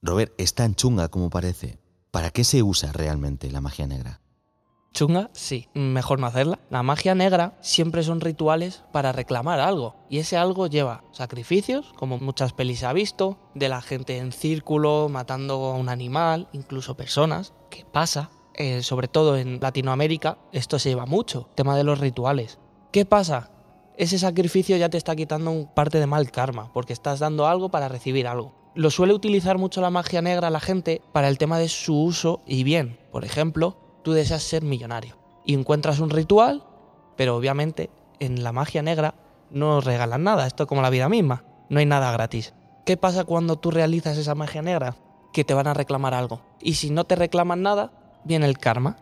Robert, 0.00 0.32
¿es 0.38 0.54
tan 0.54 0.74
chunga 0.74 1.08
como 1.08 1.28
parece? 1.28 1.78
¿Para 2.10 2.30
qué 2.30 2.44
se 2.44 2.62
usa 2.62 2.92
realmente 2.92 3.50
la 3.50 3.60
magia 3.60 3.86
negra? 3.86 4.22
Chunga, 4.92 5.30
sí, 5.32 5.68
mejor 5.72 6.20
no 6.20 6.26
hacerla. 6.26 6.58
La 6.68 6.82
magia 6.82 7.14
negra 7.14 7.56
siempre 7.60 8.02
son 8.02 8.20
rituales 8.20 8.84
para 8.92 9.12
reclamar 9.12 9.58
algo. 9.58 9.96
Y 10.10 10.18
ese 10.18 10.36
algo 10.36 10.66
lleva 10.66 11.02
sacrificios, 11.12 11.92
como 11.96 12.18
muchas 12.18 12.52
pelis 12.52 12.84
ha 12.84 12.92
visto, 12.92 13.38
de 13.54 13.70
la 13.70 13.80
gente 13.80 14.18
en 14.18 14.32
círculo, 14.32 15.08
matando 15.08 15.54
a 15.54 15.74
un 15.76 15.88
animal, 15.88 16.48
incluso 16.52 16.96
personas, 16.96 17.54
¿Qué 17.70 17.86
pasa. 17.90 18.30
Eh, 18.54 18.82
sobre 18.82 19.08
todo 19.08 19.38
en 19.38 19.58
Latinoamérica, 19.60 20.36
esto 20.52 20.78
se 20.78 20.90
lleva 20.90 21.06
mucho, 21.06 21.48
tema 21.54 21.74
de 21.74 21.84
los 21.84 22.00
rituales. 22.00 22.58
¿Qué 22.92 23.06
pasa? 23.06 23.50
Ese 23.96 24.18
sacrificio 24.18 24.76
ya 24.76 24.90
te 24.90 24.98
está 24.98 25.16
quitando 25.16 25.50
un 25.50 25.72
parte 25.72 25.98
de 25.98 26.06
mal 26.06 26.30
karma, 26.30 26.70
porque 26.74 26.92
estás 26.92 27.18
dando 27.18 27.46
algo 27.46 27.70
para 27.70 27.88
recibir 27.88 28.26
algo. 28.26 28.54
Lo 28.74 28.90
suele 28.90 29.14
utilizar 29.14 29.56
mucho 29.56 29.80
la 29.80 29.88
magia 29.88 30.20
negra 30.20 30.50
la 30.50 30.60
gente 30.60 31.00
para 31.12 31.28
el 31.28 31.38
tema 31.38 31.58
de 31.58 31.68
su 31.68 31.98
uso 31.98 32.42
y 32.46 32.62
bien. 32.62 32.98
Por 33.10 33.24
ejemplo, 33.24 33.76
tú 34.02 34.12
deseas 34.12 34.42
ser 34.42 34.62
millonario 34.62 35.16
y 35.44 35.54
encuentras 35.54 36.00
un 36.00 36.10
ritual, 36.10 36.64
pero 37.16 37.36
obviamente 37.36 37.90
en 38.20 38.42
la 38.42 38.52
magia 38.52 38.82
negra 38.82 39.14
no 39.50 39.80
regalan 39.80 40.24
nada, 40.24 40.46
esto 40.46 40.64
es 40.64 40.68
como 40.68 40.82
la 40.82 40.90
vida 40.90 41.08
misma, 41.08 41.44
no 41.68 41.80
hay 41.80 41.86
nada 41.86 42.12
gratis. 42.12 42.54
¿Qué 42.84 42.96
pasa 42.96 43.24
cuando 43.24 43.56
tú 43.56 43.70
realizas 43.70 44.18
esa 44.18 44.34
magia 44.34 44.62
negra? 44.62 44.96
Que 45.32 45.44
te 45.44 45.54
van 45.54 45.66
a 45.66 45.74
reclamar 45.74 46.14
algo. 46.14 46.40
Y 46.60 46.74
si 46.74 46.90
no 46.90 47.04
te 47.04 47.16
reclaman 47.16 47.62
nada, 47.62 47.92
viene 48.24 48.46
el 48.46 48.58
karma. 48.58 48.96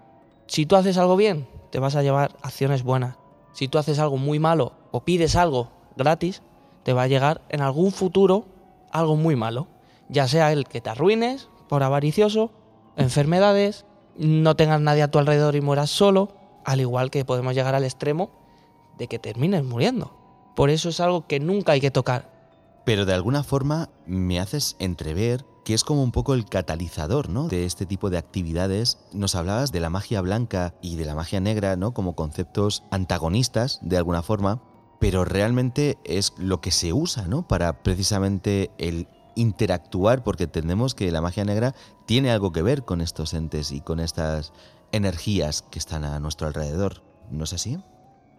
Si 0.46 0.66
tú 0.66 0.76
haces 0.76 0.98
algo 0.98 1.16
bien, 1.16 1.48
te 1.70 1.78
vas 1.78 1.96
a 1.96 2.02
llevar 2.02 2.36
acciones 2.42 2.82
buenas. 2.82 3.16
Si 3.52 3.68
tú 3.68 3.78
haces 3.78 3.98
algo 3.98 4.16
muy 4.16 4.38
malo 4.38 4.72
o 4.90 5.04
pides 5.04 5.34
algo 5.34 5.70
gratis, 5.96 6.42
te 6.82 6.92
va 6.92 7.02
a 7.02 7.08
llegar 7.08 7.42
en 7.48 7.62
algún 7.62 7.92
futuro 7.92 8.46
algo 8.92 9.16
muy 9.16 9.36
malo. 9.36 9.68
Ya 10.08 10.28
sea 10.28 10.52
el 10.52 10.66
que 10.66 10.80
te 10.80 10.90
arruines 10.90 11.48
por 11.68 11.82
avaricioso, 11.82 12.50
enfermedades, 12.96 13.86
no 14.20 14.54
tengas 14.54 14.80
nadie 14.80 15.02
a 15.02 15.10
tu 15.10 15.18
alrededor 15.18 15.56
y 15.56 15.62
mueras 15.62 15.90
solo, 15.90 16.36
al 16.64 16.80
igual 16.80 17.10
que 17.10 17.24
podemos 17.24 17.54
llegar 17.54 17.74
al 17.74 17.84
extremo 17.84 18.30
de 18.98 19.08
que 19.08 19.18
termines 19.18 19.64
muriendo. 19.64 20.12
Por 20.54 20.68
eso 20.68 20.90
es 20.90 21.00
algo 21.00 21.26
que 21.26 21.40
nunca 21.40 21.72
hay 21.72 21.80
que 21.80 21.90
tocar. 21.90 22.30
Pero 22.84 23.06
de 23.06 23.14
alguna 23.14 23.42
forma 23.42 23.88
me 24.06 24.38
haces 24.38 24.76
entrever 24.78 25.46
que 25.64 25.72
es 25.74 25.84
como 25.84 26.02
un 26.02 26.12
poco 26.12 26.34
el 26.34 26.44
catalizador, 26.44 27.30
¿no? 27.30 27.48
De 27.48 27.64
este 27.64 27.86
tipo 27.86 28.10
de 28.10 28.18
actividades. 28.18 28.98
Nos 29.12 29.34
hablabas 29.34 29.72
de 29.72 29.80
la 29.80 29.90
magia 29.90 30.20
blanca 30.20 30.74
y 30.82 30.96
de 30.96 31.04
la 31.06 31.14
magia 31.14 31.40
negra, 31.40 31.76
¿no? 31.76 31.94
Como 31.94 32.14
conceptos 32.14 32.82
antagonistas, 32.90 33.78
de 33.82 33.96
alguna 33.96 34.22
forma, 34.22 34.62
pero 34.98 35.24
realmente 35.24 35.98
es 36.04 36.34
lo 36.36 36.60
que 36.60 36.70
se 36.70 36.92
usa, 36.92 37.26
¿no? 37.26 37.46
Para 37.48 37.82
precisamente 37.82 38.70
el 38.76 39.08
interactuar, 39.34 40.22
porque 40.22 40.44
entendemos 40.44 40.94
que 40.94 41.10
la 41.10 41.20
magia 41.20 41.44
negra 41.44 41.74
tiene 42.06 42.30
algo 42.30 42.52
que 42.52 42.62
ver 42.62 42.84
con 42.84 43.00
estos 43.00 43.34
entes 43.34 43.72
y 43.72 43.80
con 43.80 44.00
estas 44.00 44.52
energías 44.92 45.62
que 45.62 45.78
están 45.78 46.04
a 46.04 46.20
nuestro 46.20 46.46
alrededor. 46.46 47.02
¿No 47.30 47.44
es 47.44 47.52
así? 47.52 47.78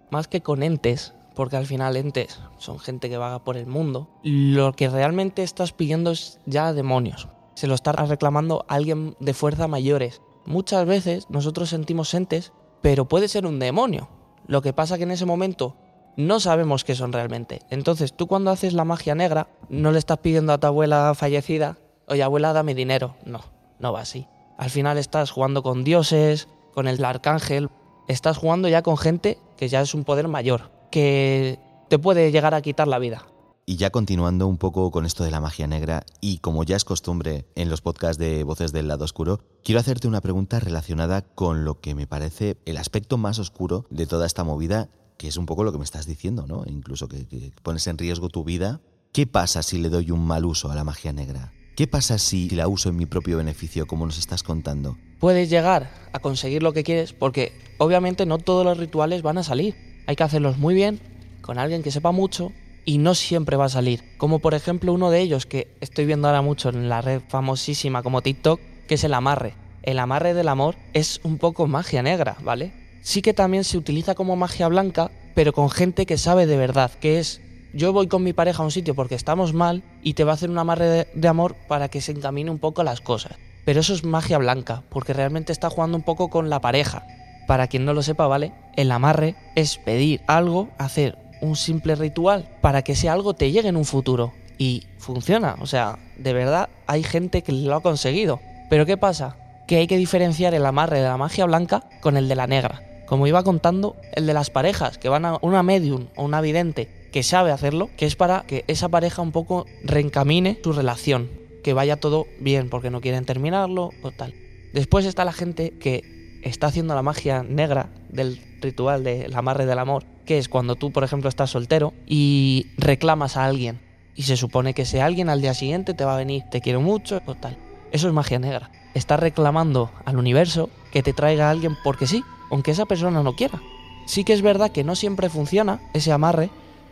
Más 0.10 0.28
que 0.28 0.42
con 0.42 0.64
entes, 0.64 1.14
porque 1.36 1.58
al 1.58 1.66
final 1.66 1.96
entes 1.96 2.40
son 2.58 2.80
gente 2.80 3.10
que 3.10 3.18
vaga 3.18 3.44
por 3.44 3.58
el 3.58 3.68
mundo, 3.68 4.10
lo 4.24 4.74
que 4.74 4.90
realmente 4.90 5.44
estás 5.44 5.72
pidiendo 5.72 6.12
es 6.12 6.40
ya 6.46 6.74
demonios. 6.74 7.30
Se 7.56 7.68
lo 7.68 7.76
está 7.76 7.92
reclamando 7.92 8.66
alguien 8.68 9.16
de 9.20 9.34
fuerza 9.34 9.68
mayores. 9.68 10.22
Muchas 10.46 10.86
veces 10.86 11.28
nosotros 11.30 11.70
sentimos 11.70 12.14
entes, 12.14 12.52
pero 12.82 13.08
puede 13.08 13.28
ser 13.28 13.46
un 13.46 13.60
demonio. 13.60 14.10
Lo 14.48 14.62
que 14.62 14.74
pasa 14.74 14.98
que 14.98 15.04
en 15.04 15.12
ese 15.12 15.26
momento 15.26 15.76
no 16.18 16.40
sabemos 16.40 16.84
qué 16.84 16.96
son 16.96 17.14
realmente. 17.14 17.62
Entonces 17.70 18.14
tú 18.14 18.28
cuando 18.28 18.52
haces 18.52 18.74
la 18.74 18.86
magia 18.86 19.16
negra, 19.16 19.48
no 19.70 19.92
le 19.92 20.00
estás 20.00 20.20
pidiendo 20.20 20.54
a 20.54 20.58
tu 20.60 20.68
abuela 20.68 21.14
fallecida, 21.16 21.78
oye 22.08 22.24
abuela, 22.24 22.54
dame 22.54 22.76
dinero. 22.76 23.16
No, 23.26 23.42
no 23.80 23.94
va 23.94 24.02
así. 24.02 24.28
Al 24.58 24.70
final 24.70 24.98
estás 24.98 25.32
jugando 25.32 25.64
con 25.64 25.84
dioses, 25.84 26.48
con 26.74 26.88
el 26.88 27.04
arcángel, 27.04 27.70
estás 28.08 28.38
jugando 28.38 28.68
ya 28.68 28.82
con 28.82 28.98
gente 28.98 29.38
que 29.58 29.70
ya 29.70 29.82
es 29.82 29.94
un 29.94 30.04
poder 30.04 30.28
mayor 30.28 30.72
que 30.92 31.60
te 31.90 32.00
puede 32.00 32.32
llegar 32.32 32.54
a 32.54 32.62
quitar 32.62 32.88
la 32.88 33.00
vida. 33.00 33.26
Y 33.66 33.78
ya 33.78 33.90
continuando 33.90 34.48
un 34.48 34.58
poco 34.58 34.92
con 34.92 35.06
esto 35.06 35.24
de 35.24 35.32
la 35.32 35.40
magia 35.40 35.68
negra, 35.68 36.04
y 36.20 36.40
como 36.40 36.64
ya 36.64 36.76
es 36.76 36.84
costumbre 36.84 37.46
en 37.56 37.70
los 37.70 37.82
podcasts 37.82 38.18
de 38.18 38.44
Voces 38.44 38.72
del 38.72 38.88
Lado 38.88 39.06
Oscuro, 39.06 39.40
quiero 39.64 39.80
hacerte 39.80 40.08
una 40.08 40.20
pregunta 40.20 40.60
relacionada 40.60 41.22
con 41.22 41.64
lo 41.64 41.80
que 41.80 41.96
me 41.96 42.08
parece 42.08 42.58
el 42.66 42.78
aspecto 42.78 43.18
más 43.18 43.40
oscuro 43.40 43.86
de 43.90 44.08
toda 44.08 44.26
esta 44.26 44.44
movida, 44.44 44.90
que 45.22 45.28
es 45.28 45.38
un 45.38 45.46
poco 45.46 45.64
lo 45.64 45.72
que 45.72 45.78
me 45.78 45.84
estás 45.84 46.08
diciendo, 46.08 46.48
¿no? 46.48 46.64
Incluso 46.66 47.08
que, 47.08 47.52
pones 47.62 47.86
en 47.86 47.98
riesgo 48.00 48.30
tu 48.30 48.44
vida. 48.44 48.82
¿Qué 49.14 49.28
pasa 49.28 49.62
si 49.62 49.78
le 49.78 49.90
doy 49.90 50.10
un 50.10 50.26
mal 50.26 50.46
uso 50.46 50.72
a 50.72 50.76
la 50.76 50.84
magia 50.84 51.14
negra? 51.14 51.54
¿Qué 51.76 51.86
pasa 51.86 52.18
si 52.18 52.50
la 52.50 52.68
uso 52.68 52.90
en 52.90 52.96
mi 52.96 53.06
propio 53.06 53.38
beneficio, 53.38 53.86
como 53.86 54.08
nos 54.08 54.18
estás 54.18 54.42
contando? 54.42 54.98
Puedes 55.20 55.50
llegar 55.50 55.92
a 56.12 56.20
conseguir 56.20 56.64
lo 56.64 56.74
que 56.74 56.84
quieres, 56.84 57.14
porque 57.14 57.54
obviamente 57.78 58.26
no 58.26 58.40
todos 58.40 58.66
los 58.66 58.78
rituales 58.78 59.22
van 59.22 59.38
a 59.38 59.44
salir 59.44 59.76
hay 60.08 60.16
que 60.16 60.24
hacerlos 60.24 60.58
muy 60.58 60.74
bien, 60.74 61.00
con 61.42 61.60
alguien 61.60 61.84
que 61.84 61.92
sepa 61.92 62.12
mucho 62.12 62.52
y 62.86 62.98
no 62.98 63.16
siempre 63.16 63.58
va 63.58 63.66
a 63.66 63.70
salir. 63.70 64.04
Como 64.18 64.40
por 64.40 64.54
ejemplo 64.54 64.94
uno 64.94 65.10
de 65.12 65.22
ellos 65.22 65.46
que 65.46 65.68
estoy 65.82 66.06
viendo 66.06 66.28
ahora 66.28 66.42
mucho 66.42 66.70
en 66.70 66.90
la 66.90 67.02
red 67.02 67.22
famosísima 67.28 68.04
como 68.04 68.22
TikTok, 68.22 68.60
que 68.88 68.96
es 68.96 69.04
el 69.04 69.14
amarre. 69.14 69.54
El 69.84 70.00
amarre 70.00 70.34
del 70.34 70.48
amor 70.48 70.76
es 70.94 71.22
un 71.24 71.38
poco 71.38 71.68
magia 71.68 72.04
negra, 72.04 72.38
¿vale? 72.44 72.81
Sí 73.02 73.22
que 73.22 73.34
también 73.34 73.64
se 73.64 73.78
utiliza 73.78 74.16
como 74.16 74.36
magia 74.36 74.68
blanca, 74.68 75.12
pero 75.34 75.54
con 75.54 75.70
gente 75.70 76.06
que 76.06 76.18
sabe 76.18 76.46
de 76.46 76.58
verdad, 76.58 76.92
que 77.00 77.20
es 77.20 77.42
yo 77.74 77.94
voy 77.94 78.08
con 78.08 78.24
mi 78.24 78.34
pareja 78.34 78.64
a 78.64 78.66
un 78.66 78.72
sitio 78.72 78.96
porque 78.96 79.16
estamos 79.16 79.54
mal 79.54 79.82
y 80.04 80.14
te 80.14 80.24
va 80.24 80.32
a 80.32 80.36
hacer 80.36 80.50
un 80.50 80.58
amarre 80.58 81.08
de, 81.14 81.28
amor 81.28 81.56
para 81.68 81.88
que 81.88 82.02
se 82.02 82.12
encamine 82.12 82.52
un 82.52 82.60
poco 82.60 82.84
las 82.84 83.00
cosas. 83.00 83.38
Pero 83.64 83.80
eso 83.80 83.94
es 83.94 84.04
magia 84.04 84.38
blanca, 84.38 84.84
porque 84.90 85.14
realmente 85.14 85.54
está 85.54 85.70
jugando 85.70 85.96
un 85.96 86.04
poco 86.04 86.30
con 86.30 86.50
la 86.50 86.60
pareja. 86.60 87.06
Para 87.48 87.68
quien 87.68 87.86
no 87.86 87.94
lo 87.94 88.02
sepa, 88.04 88.28
¿vale? 88.28 88.52
El 88.76 88.92
amarre 88.92 89.36
es 89.56 89.78
pedir 89.78 90.22
algo, 90.28 90.70
hacer 90.78 91.18
un 91.42 91.56
simple 91.56 91.96
ritual 91.96 92.50
para 92.62 92.82
que 92.82 92.94
ese 92.94 93.10
algo 93.10 93.36
te 93.36 93.52
llegue 93.52 93.70
en 93.70 93.78
un 93.78 93.86
futuro. 93.86 94.34
Y 94.58 94.88
funciona, 94.98 95.56
o 95.60 95.66
sea, 95.66 95.98
de 96.18 96.34
verdad 96.34 96.70
hay 96.88 97.04
gente 97.04 97.42
que 97.42 97.52
lo 97.52 97.76
ha 97.76 97.82
conseguido. 97.82 98.42
Pero 98.70 98.86
¿qué 98.86 98.98
pasa? 98.98 99.38
Que 99.68 99.78
hay 99.78 99.88
que 99.88 99.98
diferenciar 99.98 100.54
el 100.54 100.66
amarre 100.66 101.00
de 101.00 101.08
la 101.08 101.18
magia 101.18 101.46
blanca 101.46 101.84
con 102.02 102.18
el 102.18 102.28
de 102.28 102.36
la 102.36 102.48
negra. 102.48 102.91
Como 103.12 103.28
iba 103.28 103.44
contando, 103.44 103.98
el 104.14 104.26
de 104.26 104.34
las 104.34 104.50
parejas 104.50 104.98
que 104.98 105.10
van 105.10 105.26
a 105.26 105.38
una 105.42 105.64
medium 105.64 106.08
o 106.16 106.24
una 106.24 106.40
vidente 106.40 106.88
que 107.12 107.24
sabe 107.24 107.52
hacerlo, 107.52 107.90
que 107.98 108.06
es 108.06 108.16
para 108.16 108.44
que 108.44 108.64
esa 108.70 108.88
pareja 108.88 109.22
un 109.22 109.34
poco 109.34 109.66
reencamine 109.84 110.62
su 110.64 110.72
relación, 110.72 111.30
que 111.62 111.74
vaya 111.74 112.00
todo 112.00 112.26
bien 112.40 112.70
porque 112.70 112.90
no 112.90 113.02
quieren 113.02 113.26
terminarlo 113.26 113.90
o 114.02 114.12
tal. 114.12 114.34
Después 114.72 115.06
está 115.06 115.26
la 115.26 115.34
gente 115.34 115.72
que 115.72 116.40
está 116.42 116.68
haciendo 116.68 116.96
la 116.96 117.02
magia 117.02 117.44
negra 117.44 117.90
del 118.08 118.42
ritual 118.62 119.04
del 119.04 119.36
amarre 119.36 119.66
del 119.66 119.80
amor, 119.80 120.06
que 120.24 120.38
es 120.38 120.48
cuando 120.48 120.78
tú, 120.78 120.94
por 120.94 121.04
ejemplo, 121.04 121.28
estás 121.28 121.50
soltero 121.50 121.94
y 122.08 122.68
reclamas 122.78 123.36
a 123.36 123.44
alguien. 123.44 123.82
Y 124.16 124.24
se 124.24 124.38
supone 124.38 124.74
que 124.74 124.84
ese 124.84 125.02
alguien 125.02 125.28
al 125.28 125.42
día 125.42 125.54
siguiente 125.54 125.94
te 125.94 126.06
va 126.06 126.14
a 126.14 126.18
venir, 126.18 126.44
te 126.50 126.62
quiero 126.62 126.80
mucho 126.80 127.22
o 127.26 127.36
tal. 127.36 127.58
Eso 127.92 128.08
es 128.08 128.14
magia 128.14 128.40
negra. 128.40 128.72
Estás 128.94 129.20
reclamando 129.20 129.92
al 130.06 130.16
universo 130.16 130.70
que 130.94 131.04
te 131.04 131.12
traiga 131.12 131.50
a 131.50 131.52
alguien 131.52 131.76
porque 131.84 132.08
sí, 132.08 132.24
aunque 132.52 132.72
esa 132.72 132.86
persona 132.86 133.24
no 133.24 133.36
quiera. 133.36 133.60
Sí 134.06 134.24
que 134.24 134.34
es 134.34 134.42
verdad 134.42 134.72
que 134.72 134.84
no 134.84 134.96
siempre 134.96 135.30
funciona 135.30 135.80
ese 135.94 136.12
amarre, 136.12 136.50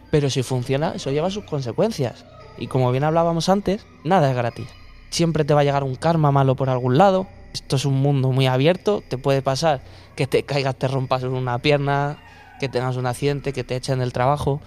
pero 0.10 0.30
si 0.30 0.42
funciona, 0.42 0.94
eso 0.96 1.12
lleva 1.12 1.30
sus 1.30 1.44
consecuencias. 1.44 2.26
Y 2.58 2.68
como 2.68 2.92
bien 2.92 3.04
hablábamos 3.04 3.50
antes, 3.50 3.86
nada 4.04 4.30
es 4.30 4.36
gratis. 4.36 4.68
Siempre 5.10 5.44
te 5.44 5.54
va 5.54 5.62
a 5.62 5.64
llegar 5.64 5.84
un 5.84 5.96
karma 5.96 6.32
malo 6.32 6.56
por 6.56 6.70
algún 6.70 6.98
lado, 6.98 7.28
esto 7.54 7.76
es 7.76 7.86
un 7.86 7.96
mundo 7.96 8.32
muy 8.32 8.48
abierto, 8.48 9.04
te 9.08 9.18
puede 9.18 9.42
pasar 9.42 9.82
que 10.16 10.28
te 10.28 10.44
caigas, 10.44 10.76
te 10.76 10.88
rompas 10.88 11.24
una 11.24 11.60
pierna, 11.60 12.18
que 12.60 12.70
tengas 12.70 12.98
un 12.98 13.06
accidente, 13.06 13.54
que 13.54 13.64
te 13.64 13.76
echen 13.76 14.00
del 14.00 14.14
trabajo, 14.14 14.62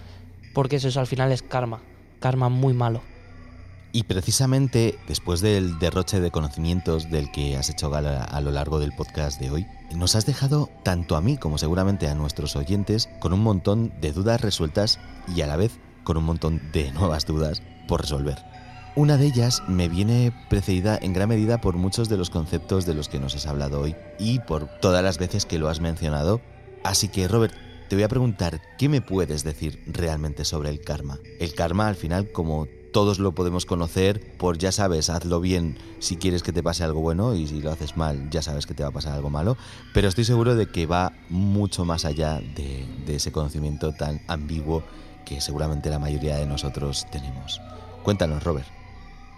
porque 0.52 0.76
eso, 0.76 0.98
al 0.98 1.07
final 1.07 1.31
es 1.31 1.42
karma, 1.42 1.81
karma 2.20 2.48
muy 2.48 2.74
malo. 2.74 3.02
Y 3.94 4.05
precisamente 4.05 4.98
después 5.07 5.42
del 5.42 5.78
derroche 5.78 6.20
de 6.20 6.31
conocimientos 6.31 7.11
del 7.11 7.31
que 7.31 7.59
has 7.59 7.68
hecho 7.68 7.90
gala 7.90 8.24
a 8.24 8.40
lo 8.40 8.50
largo 8.50 8.78
del 8.78 8.92
podcast 8.92 9.38
de 9.38 9.50
hoy, 9.50 9.66
nos 9.94 10.16
has 10.16 10.24
dejado 10.24 10.70
tanto 10.83 11.14
a 11.14 11.20
mí 11.20 11.37
como 11.37 11.59
seguramente 11.59 12.09
a 12.09 12.14
nuestros 12.14 12.57
oyentes 12.57 13.11
con 13.20 13.35
un 13.35 13.40
montón 13.40 13.92
de 14.00 14.12
dudas 14.12 14.40
resueltas 14.40 14.98
y 15.37 15.42
a 15.42 15.46
la 15.46 15.57
vez 15.57 15.78
con 16.05 16.16
un 16.16 16.24
montón 16.24 16.62
de 16.72 16.90
nuevas 16.94 17.26
dudas 17.26 17.62
por 17.87 18.00
resolver. 18.00 18.38
Una 18.96 19.18
de 19.18 19.26
ellas 19.26 19.62
me 19.68 19.90
viene 19.90 20.33
precedida 20.48 20.98
en 21.00 21.12
gran 21.12 21.28
medida 21.28 21.61
por 21.61 21.76
muchos 21.76 22.09
de 22.09 22.16
los 22.16 22.31
conceptos 22.31 22.87
de 22.87 22.94
los 22.94 23.11
que 23.11 23.20
nos 23.20 23.35
has 23.35 23.46
hablado 23.46 23.81
hoy 23.81 23.94
y 24.18 24.38
por 24.40 24.68
todas 24.81 25.05
las 25.05 25.18
veces 25.18 25.44
que 25.44 25.59
lo 25.59 25.68
has 25.68 25.81
mencionado. 25.81 26.40
Así 26.83 27.09
que, 27.09 27.28
Robert, 27.28 27.55
te 27.88 27.96
voy 27.96 28.05
a 28.05 28.09
preguntar, 28.09 28.61
¿qué 28.78 28.88
me 28.88 29.02
puedes 29.02 29.44
decir 29.44 29.83
realmente 29.87 30.46
sobre 30.46 30.70
el 30.70 30.81
karma? 30.81 31.18
El 31.40 31.55
karma, 31.55 31.88
al 31.88 31.96
final, 31.96 32.33
como 32.33 32.66
todos 32.92 33.18
lo 33.18 33.33
podemos 33.33 33.66
conocer, 33.66 34.37
por 34.37 34.59
ya 34.59 34.70
sabes, 34.70 35.11
hazlo 35.11 35.40
bien 35.40 35.78
si 35.98 36.16
quieres 36.16 36.42
que 36.42 36.52
te 36.52 36.62
pase 36.62 36.85
algo 36.85 37.00
bueno 37.00 37.35
y 37.35 37.46
si 37.46 37.61
lo 37.61 37.72
haces 37.72 37.96
mal, 37.96 38.31
ya 38.31 38.42
sabes 38.42 38.66
que 38.66 38.74
te 38.74 38.83
va 38.83 38.90
a 38.90 38.92
pasar 38.92 39.14
algo 39.14 39.31
malo. 39.31 39.57
Pero 39.94 40.09
estoy 40.09 40.24
seguro 40.24 40.55
de 40.55 40.68
que 40.68 40.87
va 40.87 41.12
mucho 41.28 41.85
más 41.85 42.05
allá 42.05 42.40
de, 42.40 42.87
ese 43.09 43.33
conocimiento 43.33 43.92
tan 43.92 44.20
ambiguo 44.28 44.83
que 45.24 45.40
seguramente 45.40 45.90
la 45.90 45.98
mayoría 45.98 46.37
de 46.37 46.46
nosotros 46.46 47.07
tenemos. 47.11 47.61
Cuéntanos, 48.02 48.42
Robert 48.44 48.68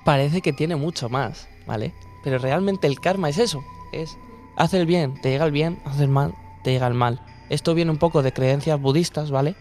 parece 0.05 0.43
que 0.43 0.53
tiene 0.53 0.77
mucho 0.77 1.09
más, 1.09 1.49
¿vale? 1.67 1.93
Pero 2.23 2.39
realmente 2.39 2.87
el 2.87 3.01
karma 3.01 3.31
es 3.31 3.39
eso, 3.39 3.65
es 3.93 4.17
hacer 4.57 4.83
el 4.83 4.87
bien, 4.87 5.21
te 5.21 5.31
llega 5.31 5.47
el 5.47 5.53
bien, 5.53 5.81
hacer 5.85 6.03
el 6.05 6.11
mal, 6.11 6.35
te 6.63 6.71
llega 6.71 6.87
el 6.87 6.95
mal. 6.95 7.21
Esto 7.51 7.75
viene 7.75 7.91
un 7.91 7.99
poco 7.99 8.23
de 8.23 8.33
creencias 8.33 8.81
budistas, 8.81 9.31
¿vale? 9.31 9.57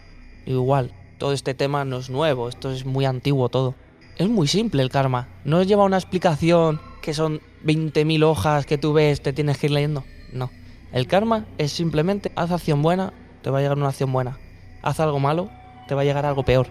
Igual, 0.46 0.94
todo 1.24 1.32
este 1.32 1.54
tema 1.54 1.86
no 1.86 2.00
es 2.00 2.10
nuevo, 2.10 2.50
esto 2.50 2.70
es 2.70 2.86
muy 2.86 3.06
antiguo 3.06 3.48
todo. 3.48 3.76
Es 4.18 4.28
muy 4.28 4.46
simple 4.46 4.84
el 4.84 4.90
karma, 4.90 5.30
no 5.46 5.64
lleva 5.64 5.86
una 5.86 5.96
explicación 5.96 6.82
que 7.02 7.14
son 7.14 7.40
20.000 7.64 8.26
hojas 8.26 8.66
que 8.66 8.78
tú 8.78 8.92
ves, 8.92 9.22
te 9.22 9.32
tienes 9.32 9.58
que 9.58 9.68
ir 9.68 9.72
leyendo. 9.72 10.04
No, 10.34 10.52
el 10.92 11.08
karma 11.08 11.46
es 11.58 11.72
simplemente 11.72 12.34
haz 12.36 12.52
acción 12.52 12.82
buena, 12.82 13.14
te 13.42 13.50
va 13.50 13.60
a 13.60 13.62
llegar 13.62 13.78
una 13.78 13.88
acción 13.88 14.12
buena. 14.12 14.38
Haz 14.82 15.00
algo 15.00 15.18
malo, 15.22 15.50
te 15.88 15.96
va 15.96 16.02
a 16.02 16.04
llegar 16.04 16.26
algo 16.26 16.44
peor. 16.44 16.68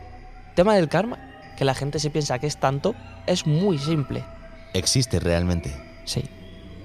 El 0.50 0.54
tema 0.54 0.74
del 0.74 0.90
karma, 0.90 1.18
que 1.56 1.64
la 1.64 1.74
gente 1.74 1.98
se 1.98 2.10
piensa 2.10 2.38
que 2.38 2.46
es 2.46 2.60
tanto, 2.60 2.94
es 3.26 3.46
muy 3.46 3.78
simple. 3.78 4.22
¿Existe 4.74 5.18
realmente? 5.18 5.74
Sí. 6.04 6.24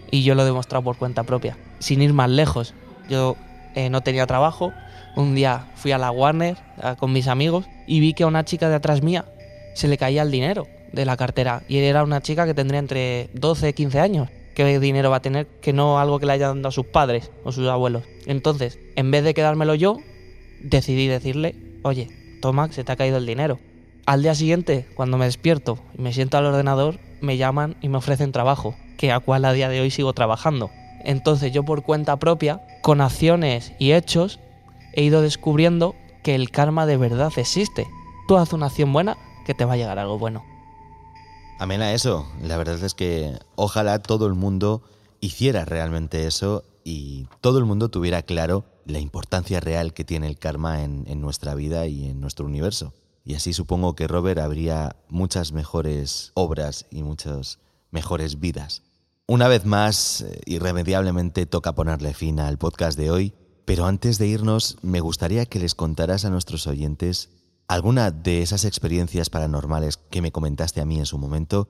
Y 0.10 0.24
yo 0.24 0.36
lo 0.36 0.44
he 0.44 0.46
demostrado 0.46 0.86
por 0.86 0.96
cuenta 0.96 1.24
propia. 1.24 1.58
Sin 1.80 2.02
ir 2.02 2.14
más 2.14 2.30
lejos. 2.30 2.74
Yo 3.10 3.36
eh, 3.76 3.90
no 3.90 4.00
tenía 4.00 4.26
trabajo. 4.26 4.72
Un 5.18 5.34
día 5.34 5.66
fui 5.74 5.92
a 5.92 5.98
la 5.98 6.12
Warner 6.12 6.58
con 7.00 7.12
mis 7.12 7.28
amigos 7.28 7.66
y 7.88 8.00
vi 8.00 8.14
que 8.14 8.22
a 8.22 8.28
una 8.28 8.46
chica 8.46 8.70
de 8.70 8.76
atrás 8.76 9.02
mía 9.02 9.26
se 9.74 9.88
le 9.88 9.98
caía 9.98 10.22
el 10.22 10.30
dinero 10.30 10.68
de 10.94 11.06
la 11.06 11.18
cartera. 11.18 11.64
Y 11.68 11.80
era 11.80 12.04
una 12.04 12.22
chica 12.22 12.46
que 12.46 12.54
tendría 12.54 12.80
entre 12.80 13.32
12 13.34 13.70
y 13.70 13.74
15 13.74 14.00
años. 14.00 14.30
qué 14.54 14.80
dinero 14.80 15.10
va 15.10 15.18
a 15.18 15.22
tener 15.22 15.48
que 15.48 15.74
no 15.74 15.98
algo 15.98 16.20
que 16.20 16.28
le 16.28 16.34
hayan 16.34 16.62
dado 16.62 16.70
a 16.70 16.72
sus 16.72 16.86
padres 16.86 17.32
o 17.44 17.52
sus 17.52 17.68
abuelos. 17.68 18.04
Entonces, 18.28 18.78
en 18.96 19.10
vez 19.10 19.24
de 19.24 19.34
quedármelo 19.34 19.74
yo, 19.74 19.98
decidí 20.62 21.08
decirle, 21.08 21.56
oye, 21.82 22.10
toma, 22.40 22.72
se 22.72 22.84
te 22.84 22.92
ha 22.92 22.96
caído 22.96 23.18
el 23.18 23.26
dinero. 23.26 23.58
Al 24.06 24.22
día 24.22 24.36
siguiente, 24.36 24.86
cuando 24.94 25.18
me 25.18 25.26
despierto 25.26 25.80
y 25.98 26.02
me 26.04 26.14
siento 26.14 26.38
al 26.38 26.46
ordenador, 26.46 27.00
me 27.22 27.38
llaman 27.38 27.76
y 27.82 27.90
me 27.90 27.98
ofrecen 27.98 28.32
trabajo, 28.32 28.76
que 28.98 29.12
a 29.12 29.20
cual 29.20 29.46
a 29.46 29.54
día 29.54 29.68
de 29.68 29.82
hoy 29.82 29.90
sigo 29.90 30.14
trabajando. 30.14 30.70
Entonces 31.04 31.52
yo 31.52 31.64
por 31.64 31.82
cuenta 31.82 32.18
propia, 32.18 32.62
con 32.84 33.02
acciones 33.02 33.74
y 33.80 33.94
hechos, 33.94 34.40
he 34.94 35.04
ido 35.04 35.22
descubriendo 35.22 35.96
que 36.24 36.36
el 36.36 36.52
karma 36.52 36.86
de 36.86 36.98
verdad 36.98 37.32
existe. 37.38 37.88
Tú 38.28 38.38
haz 38.38 38.54
una 38.54 38.68
acción 38.68 38.92
buena 38.92 39.18
que 39.46 39.54
te 39.54 39.66
va 39.66 39.74
a 39.74 39.78
llegar 39.78 40.00
algo 40.00 40.18
bueno. 40.20 40.44
Amén 41.60 41.82
a 41.82 41.94
eso. 41.94 42.28
La 42.42 42.58
verdad 42.58 42.84
es 42.84 42.94
que 42.94 43.38
ojalá 43.56 44.02
todo 44.02 44.28
el 44.28 44.34
mundo 44.34 44.84
hiciera 45.22 45.66
realmente 45.66 46.28
eso 46.28 46.64
y 46.84 47.28
todo 47.42 47.60
el 47.60 47.66
mundo 47.66 47.90
tuviera 47.90 48.22
claro 48.22 48.66
la 48.86 49.00
importancia 49.00 49.60
real 49.60 49.94
que 49.94 50.06
tiene 50.06 50.28
el 50.28 50.38
karma 50.38 50.84
en, 50.84 51.04
en 51.08 51.22
nuestra 51.22 51.56
vida 51.56 51.88
y 51.88 52.10
en 52.10 52.22
nuestro 52.22 52.46
universo. 52.46 52.94
Y 53.26 53.36
así 53.36 53.52
supongo 53.54 53.96
que 53.96 54.08
Robert 54.08 54.40
habría 54.40 54.96
muchas 55.10 55.52
mejores 55.52 56.32
obras 56.34 56.86
y 56.92 57.04
muchas 57.04 57.60
mejores 57.92 58.40
vidas. 58.40 58.84
Una 59.28 59.50
vez 59.50 59.66
más, 59.66 60.22
eh, 60.22 60.40
irremediablemente 60.46 61.46
toca 61.46 61.76
ponerle 61.76 62.14
fin 62.14 62.40
al 62.40 62.58
podcast 62.58 62.98
de 62.98 63.12
hoy, 63.12 63.34
pero 63.68 63.86
antes 63.86 64.18
de 64.18 64.28
irnos 64.28 64.78
me 64.82 65.02
gustaría 65.02 65.46
que 65.46 65.60
les 65.60 65.76
contaras 65.76 66.24
a 66.24 66.30
nuestros 66.30 66.68
oyentes 66.68 67.32
alguna 67.68 68.12
de 68.12 68.42
esas 68.42 68.64
experiencias 68.64 69.30
paranormales 69.30 69.98
que 69.98 70.22
me 70.22 70.32
comentaste 70.32 70.80
a 70.80 70.86
mí 70.86 71.00
en 71.00 71.06
su 71.06 71.18
momento. 71.18 71.68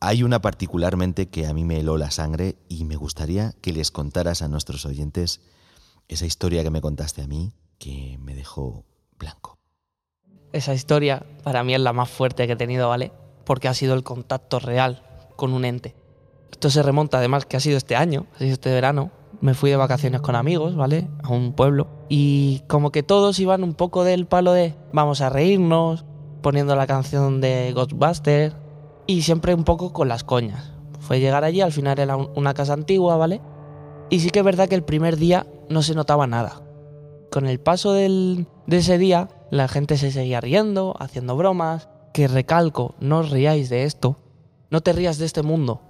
Hay 0.00 0.22
una 0.22 0.40
particularmente 0.40 1.28
que 1.28 1.46
a 1.46 1.52
mí 1.52 1.62
me 1.62 1.80
heló 1.80 1.98
la 1.98 2.10
sangre 2.10 2.56
y 2.70 2.86
me 2.86 2.96
gustaría 2.96 3.52
que 3.60 3.74
les 3.74 3.90
contaras 3.90 4.40
a 4.40 4.48
nuestros 4.48 4.86
oyentes 4.86 5.42
esa 6.08 6.24
historia 6.24 6.62
que 6.62 6.70
me 6.70 6.80
contaste 6.80 7.20
a 7.20 7.26
mí 7.26 7.52
que 7.76 8.16
me 8.22 8.34
dejó 8.34 8.86
blanco. 9.18 9.58
Esa 10.54 10.72
historia 10.72 11.26
para 11.42 11.62
mí 11.62 11.74
es 11.74 11.80
la 11.82 11.92
más 11.92 12.08
fuerte 12.08 12.46
que 12.46 12.54
he 12.54 12.56
tenido, 12.56 12.88
¿vale? 12.88 13.12
Porque 13.44 13.68
ha 13.68 13.74
sido 13.74 13.92
el 13.92 14.02
contacto 14.02 14.60
real 14.60 15.02
con 15.36 15.52
un 15.52 15.66
ente. 15.66 15.94
Esto 16.50 16.70
se 16.70 16.82
remonta 16.82 17.18
además 17.18 17.44
que 17.44 17.58
ha 17.58 17.60
sido 17.60 17.76
este 17.76 17.96
año, 17.96 18.28
ha 18.34 18.38
sido 18.38 18.54
este 18.54 18.72
verano. 18.72 19.10
Me 19.44 19.52
fui 19.52 19.68
de 19.68 19.76
vacaciones 19.76 20.22
con 20.22 20.36
amigos, 20.36 20.74
¿vale? 20.74 21.06
A 21.22 21.28
un 21.28 21.52
pueblo. 21.52 21.86
Y 22.08 22.62
como 22.66 22.90
que 22.90 23.02
todos 23.02 23.38
iban 23.40 23.62
un 23.62 23.74
poco 23.74 24.02
del 24.02 24.24
palo 24.24 24.54
de 24.54 24.74
vamos 24.90 25.20
a 25.20 25.28
reírnos, 25.28 26.06
poniendo 26.40 26.74
la 26.76 26.86
canción 26.86 27.42
de 27.42 27.70
Ghostbusters 27.74 28.56
y 29.06 29.20
siempre 29.20 29.52
un 29.52 29.64
poco 29.64 29.92
con 29.92 30.08
las 30.08 30.24
coñas. 30.24 30.72
Fue 30.98 31.20
llegar 31.20 31.44
allí, 31.44 31.60
al 31.60 31.72
final 31.72 31.98
era 31.98 32.16
una 32.16 32.54
casa 32.54 32.72
antigua, 32.72 33.18
¿vale? 33.18 33.42
Y 34.08 34.20
sí 34.20 34.30
que 34.30 34.38
es 34.38 34.44
verdad 34.46 34.66
que 34.66 34.76
el 34.76 34.82
primer 34.82 35.18
día 35.18 35.46
no 35.68 35.82
se 35.82 35.94
notaba 35.94 36.26
nada. 36.26 36.62
Con 37.30 37.46
el 37.46 37.60
paso 37.60 37.92
del, 37.92 38.46
de 38.66 38.78
ese 38.78 38.96
día 38.96 39.28
la 39.50 39.68
gente 39.68 39.98
se 39.98 40.10
seguía 40.10 40.40
riendo, 40.40 40.94
haciendo 40.98 41.36
bromas, 41.36 41.90
que 42.14 42.28
recalco, 42.28 42.94
no 42.98 43.18
os 43.18 43.30
riáis 43.30 43.68
de 43.68 43.84
esto, 43.84 44.16
no 44.70 44.80
te 44.80 44.94
rías 44.94 45.18
de 45.18 45.26
este 45.26 45.42
mundo, 45.42 45.82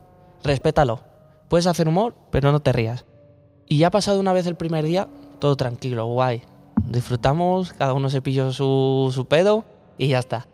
respétalo. 0.42 1.02
Puedes 1.48 1.68
hacer 1.68 1.86
humor, 1.86 2.16
pero 2.32 2.50
no 2.50 2.58
te 2.58 2.72
rías. 2.72 3.04
Y 3.66 3.78
ya 3.78 3.90
pasado 3.90 4.20
una 4.20 4.32
vez 4.32 4.46
el 4.46 4.56
primer 4.56 4.84
día, 4.84 5.08
todo 5.38 5.56
tranquilo, 5.56 6.06
guay. 6.06 6.42
Disfrutamos, 6.88 7.72
cada 7.72 7.94
uno 7.94 8.10
se 8.10 8.22
pilló 8.22 8.52
su, 8.52 9.10
su 9.14 9.26
pedo 9.26 9.64
y 9.98 10.08
ya 10.08 10.18
está. 10.18 10.46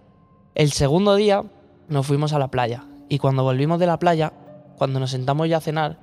El 0.54 0.72
segundo 0.72 1.14
día 1.16 1.44
nos 1.88 2.06
fuimos 2.06 2.32
a 2.32 2.38
la 2.38 2.48
playa 2.48 2.84
y 3.08 3.18
cuando 3.18 3.42
volvimos 3.42 3.78
de 3.80 3.86
la 3.86 3.98
playa, 3.98 4.32
cuando 4.78 5.00
nos 5.00 5.10
sentamos 5.10 5.48
ya 5.48 5.56
a 5.56 5.60
cenar, 5.60 5.98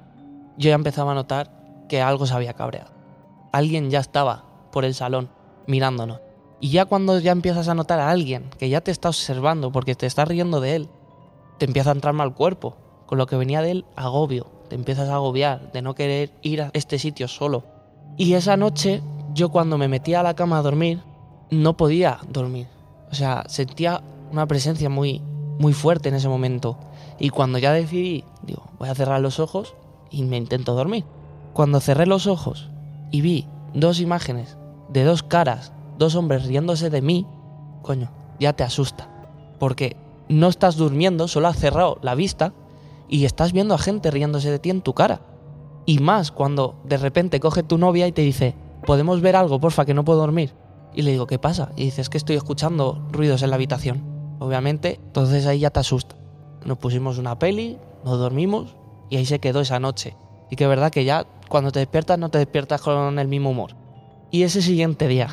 yo 0.57 0.69
ya 0.69 0.75
empezaba 0.75 1.11
a 1.11 1.15
notar 1.15 1.85
que 1.87 2.01
algo 2.01 2.25
se 2.25 2.33
había 2.33 2.53
cabreado. 2.53 2.91
Alguien 3.51 3.89
ya 3.89 3.99
estaba 3.99 4.43
por 4.71 4.85
el 4.85 4.93
salón 4.93 5.29
mirándonos. 5.67 6.19
Y 6.59 6.71
ya 6.71 6.85
cuando 6.85 7.19
ya 7.19 7.31
empiezas 7.31 7.67
a 7.67 7.75
notar 7.75 7.99
a 7.99 8.09
alguien 8.09 8.49
que 8.57 8.69
ya 8.69 8.81
te 8.81 8.91
está 8.91 9.09
observando 9.09 9.71
porque 9.71 9.95
te 9.95 10.05
está 10.05 10.25
riendo 10.25 10.59
de 10.59 10.75
él, 10.75 10.89
te 11.59 11.65
empieza 11.65 11.91
a 11.91 11.93
entrar 11.93 12.13
mal 12.13 12.33
cuerpo. 12.33 12.75
Con 13.05 13.17
lo 13.17 13.25
que 13.25 13.37
venía 13.37 13.61
de 13.61 13.71
él, 13.71 13.85
agobio. 13.95 14.47
Te 14.69 14.75
empiezas 14.75 15.09
a 15.09 15.15
agobiar 15.15 15.71
de 15.71 15.81
no 15.81 15.95
querer 15.95 16.31
ir 16.41 16.61
a 16.61 16.71
este 16.73 16.99
sitio 16.99 17.27
solo. 17.27 17.63
Y 18.17 18.33
esa 18.33 18.57
noche, 18.57 19.01
yo 19.33 19.49
cuando 19.49 19.77
me 19.77 19.87
metía 19.87 20.19
a 20.19 20.23
la 20.23 20.35
cama 20.35 20.57
a 20.57 20.61
dormir, 20.61 21.01
no 21.49 21.77
podía 21.77 22.19
dormir. 22.29 22.67
O 23.11 23.15
sea, 23.15 23.43
sentía 23.47 24.01
una 24.31 24.47
presencia 24.47 24.89
muy, 24.89 25.21
muy 25.59 25.73
fuerte 25.73 26.09
en 26.09 26.15
ese 26.15 26.27
momento. 26.27 26.77
Y 27.19 27.29
cuando 27.29 27.57
ya 27.57 27.71
decidí, 27.71 28.23
digo, 28.43 28.63
voy 28.77 28.89
a 28.89 28.95
cerrar 28.95 29.21
los 29.21 29.39
ojos 29.39 29.75
y 30.09 30.23
me 30.23 30.37
intento 30.37 30.75
dormir. 30.75 31.05
Cuando 31.53 31.79
cerré 31.79 32.05
los 32.05 32.27
ojos 32.27 32.69
y 33.11 33.21
vi 33.21 33.47
dos 33.73 33.99
imágenes 33.99 34.57
de 34.89 35.03
dos 35.03 35.23
caras 35.23 35.71
dos 35.97 36.15
hombres 36.15 36.45
riéndose 36.45 36.89
de 36.89 37.01
mí, 37.01 37.25
coño, 37.81 38.11
ya 38.39 38.53
te 38.53 38.63
asusta. 38.63 39.09
Porque 39.59 39.97
no 40.29 40.47
estás 40.47 40.75
durmiendo, 40.75 41.27
solo 41.27 41.47
has 41.47 41.57
cerrado 41.57 41.97
la 42.01 42.15
vista 42.15 42.53
y 43.09 43.25
estás 43.25 43.53
viendo 43.53 43.73
a 43.73 43.77
gente 43.77 44.11
riéndose 44.11 44.51
de 44.51 44.59
ti 44.59 44.69
en 44.69 44.81
tu 44.81 44.93
cara. 44.93 45.21
Y 45.85 45.99
más 45.99 46.31
cuando 46.31 46.75
de 46.83 46.97
repente 46.97 47.39
coge 47.39 47.63
tu 47.63 47.77
novia 47.77 48.07
y 48.07 48.11
te 48.11 48.21
dice, 48.21 48.55
¿podemos 48.85 49.21
ver 49.21 49.35
algo, 49.35 49.59
porfa, 49.59 49.85
que 49.85 49.93
no 49.93 50.03
puedo 50.03 50.19
dormir? 50.19 50.53
Y 50.93 51.03
le 51.03 51.11
digo, 51.11 51.27
¿qué 51.27 51.39
pasa? 51.39 51.71
Y 51.75 51.85
dices 51.85 52.09
que 52.09 52.17
estoy 52.17 52.35
escuchando 52.35 53.07
ruidos 53.11 53.43
en 53.43 53.51
la 53.51 53.55
habitación. 53.55 54.03
Obviamente, 54.39 54.99
entonces 55.05 55.45
ahí 55.45 55.59
ya 55.59 55.69
te 55.69 55.79
asusta. 55.79 56.15
Nos 56.65 56.77
pusimos 56.77 57.17
una 57.17 57.39
peli, 57.39 57.77
nos 58.03 58.19
dormimos 58.19 58.75
y 59.09 59.17
ahí 59.17 59.25
se 59.25 59.39
quedó 59.39 59.61
esa 59.61 59.79
noche. 59.79 60.17
Y 60.49 60.55
que 60.55 60.65
es 60.65 60.69
verdad 60.69 60.91
que 60.91 61.05
ya 61.05 61.25
cuando 61.49 61.71
te 61.71 61.79
despiertas 61.79 62.19
no 62.19 62.29
te 62.29 62.37
despiertas 62.39 62.81
con 62.81 63.19
el 63.19 63.27
mismo 63.27 63.51
humor. 63.51 63.75
Y 64.31 64.43
ese 64.43 64.61
siguiente 64.61 65.07
día, 65.07 65.29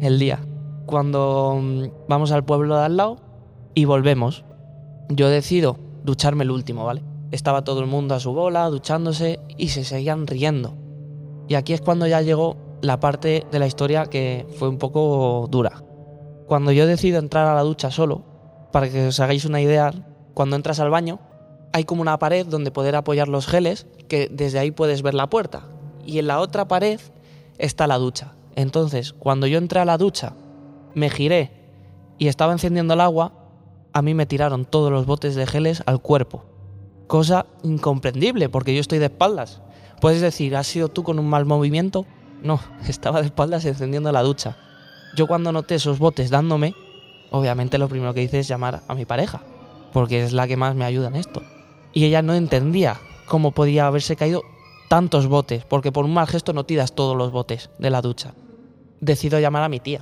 el 0.00 0.18
día. 0.18 0.40
Cuando 0.86 1.58
mm, 1.62 1.84
vamos 2.08 2.32
al 2.32 2.44
pueblo 2.44 2.76
de 2.76 2.84
al 2.84 2.96
lado 2.96 3.18
y 3.74 3.84
volvemos, 3.84 4.44
yo 5.08 5.28
decido 5.28 5.76
ducharme 6.04 6.44
el 6.44 6.50
último, 6.50 6.84
¿vale? 6.84 7.02
Estaba 7.32 7.64
todo 7.64 7.80
el 7.80 7.86
mundo 7.86 8.14
a 8.14 8.20
su 8.20 8.32
bola, 8.32 8.68
duchándose 8.68 9.40
y 9.56 9.68
se 9.68 9.84
seguían 9.84 10.26
riendo. 10.26 10.76
Y 11.48 11.54
aquí 11.54 11.72
es 11.72 11.80
cuando 11.80 12.06
ya 12.06 12.20
llegó 12.20 12.56
la 12.80 13.00
parte 13.00 13.46
de 13.50 13.58
la 13.58 13.66
historia 13.66 14.06
que 14.06 14.46
fue 14.58 14.68
un 14.68 14.78
poco 14.78 15.48
dura. 15.50 15.82
Cuando 16.46 16.70
yo 16.70 16.86
decido 16.86 17.18
entrar 17.18 17.46
a 17.46 17.54
la 17.54 17.62
ducha 17.62 17.90
solo, 17.90 18.22
para 18.70 18.88
que 18.88 19.08
os 19.08 19.20
hagáis 19.20 19.44
una 19.44 19.60
idea, 19.60 19.92
cuando 20.34 20.56
entras 20.56 20.80
al 20.80 20.90
baño, 20.90 21.18
hay 21.72 21.84
como 21.84 22.02
una 22.02 22.18
pared 22.18 22.46
donde 22.46 22.70
poder 22.70 22.94
apoyar 22.94 23.28
los 23.28 23.46
geles, 23.46 23.86
que 24.06 24.28
desde 24.30 24.58
ahí 24.58 24.70
puedes 24.70 25.02
ver 25.02 25.14
la 25.14 25.28
puerta. 25.28 25.66
Y 26.04 26.18
en 26.18 26.26
la 26.26 26.40
otra 26.40 26.68
pared 26.68 27.00
está 27.58 27.86
la 27.86 27.98
ducha. 27.98 28.34
Entonces, 28.54 29.12
cuando 29.12 29.46
yo 29.46 29.58
entré 29.58 29.80
a 29.80 29.84
la 29.84 29.98
ducha, 29.98 30.34
me 30.94 31.10
giré 31.10 31.50
y 32.18 32.28
estaba 32.28 32.52
encendiendo 32.52 32.94
el 32.94 33.00
agua, 33.00 33.32
a 33.94 34.02
mí 34.02 34.12
me 34.12 34.26
tiraron 34.26 34.66
todos 34.66 34.92
los 34.92 35.06
botes 35.06 35.34
de 35.34 35.46
geles 35.46 35.82
al 35.86 36.00
cuerpo. 36.02 36.44
Cosa 37.06 37.46
incomprendible, 37.62 38.48
porque 38.48 38.74
yo 38.74 38.80
estoy 38.80 38.98
de 38.98 39.06
espaldas. 39.06 39.62
Puedes 40.00 40.20
decir, 40.20 40.56
¿has 40.56 40.66
sido 40.66 40.88
tú 40.88 41.02
con 41.02 41.18
un 41.18 41.28
mal 41.28 41.46
movimiento? 41.46 42.04
No, 42.42 42.60
estaba 42.88 43.20
de 43.20 43.26
espaldas 43.26 43.64
encendiendo 43.64 44.12
la 44.12 44.22
ducha. 44.22 44.56
Yo 45.16 45.26
cuando 45.26 45.52
noté 45.52 45.76
esos 45.76 45.98
botes 45.98 46.28
dándome, 46.28 46.74
obviamente 47.30 47.78
lo 47.78 47.88
primero 47.88 48.12
que 48.12 48.22
hice 48.22 48.40
es 48.40 48.48
llamar 48.48 48.82
a 48.88 48.94
mi 48.94 49.06
pareja, 49.06 49.40
porque 49.92 50.24
es 50.24 50.32
la 50.32 50.46
que 50.46 50.56
más 50.56 50.74
me 50.74 50.84
ayuda 50.84 51.08
en 51.08 51.16
esto. 51.16 51.42
Y 51.92 52.04
ella 52.04 52.20
no 52.20 52.34
entendía 52.34 53.00
cómo 53.26 53.52
podía 53.52 53.86
haberse 53.86 54.16
caído 54.16 54.42
tantos 54.88 55.28
botes, 55.28 55.64
porque 55.64 55.92
por 55.92 56.04
un 56.04 56.12
mal 56.12 56.26
gesto 56.26 56.52
no 56.52 56.64
tiras 56.64 56.94
todos 56.94 57.16
los 57.16 57.30
botes 57.30 57.70
de 57.78 57.90
la 57.90 58.02
ducha 58.02 58.34
decido 59.04 59.38
llamar 59.38 59.62
a 59.62 59.68
mi 59.68 59.80
tía, 59.80 60.00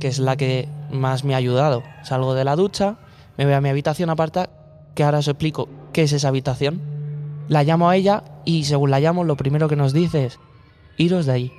que 0.00 0.08
es 0.08 0.18
la 0.18 0.36
que 0.36 0.68
más 0.90 1.24
me 1.24 1.34
ha 1.34 1.38
ayudado. 1.38 1.82
Salgo 2.02 2.34
de 2.34 2.44
la 2.44 2.56
ducha, 2.56 2.96
me 3.38 3.44
voy 3.44 3.54
a 3.54 3.60
mi 3.60 3.68
habitación 3.68 4.10
aparta, 4.10 4.50
que 4.96 5.04
ahora 5.04 5.18
os 5.18 5.28
explico 5.28 5.68
qué 5.92 6.02
es 6.02 6.12
esa 6.12 6.26
habitación. 6.26 6.80
La 7.46 7.62
llamo 7.62 7.88
a 7.88 7.94
ella 7.94 8.24
y 8.44 8.64
según 8.64 8.90
la 8.90 8.98
llamo 8.98 9.22
lo 9.22 9.36
primero 9.36 9.68
que 9.68 9.76
nos 9.76 9.92
dice 9.92 10.26
es, 10.26 10.40
iros 10.96 11.24
de 11.24 11.32
ahí. 11.32 11.52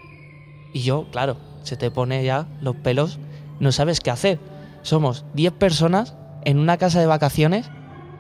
Y 0.74 0.82
yo, 0.82 1.08
claro, 1.10 1.38
se 1.64 1.78
te 1.78 1.90
pone 1.90 2.26
ya 2.26 2.48
los 2.60 2.76
pelos, 2.76 3.18
no 3.62 3.72
sabes 3.72 4.02
qué 4.02 4.12
hacer. 4.12 4.40
Somos 4.82 5.24
10 5.36 5.54
personas 5.54 6.16
en 6.44 6.60
una 6.60 6.76
casa 6.78 7.00
de 7.00 7.06
vacaciones 7.06 7.72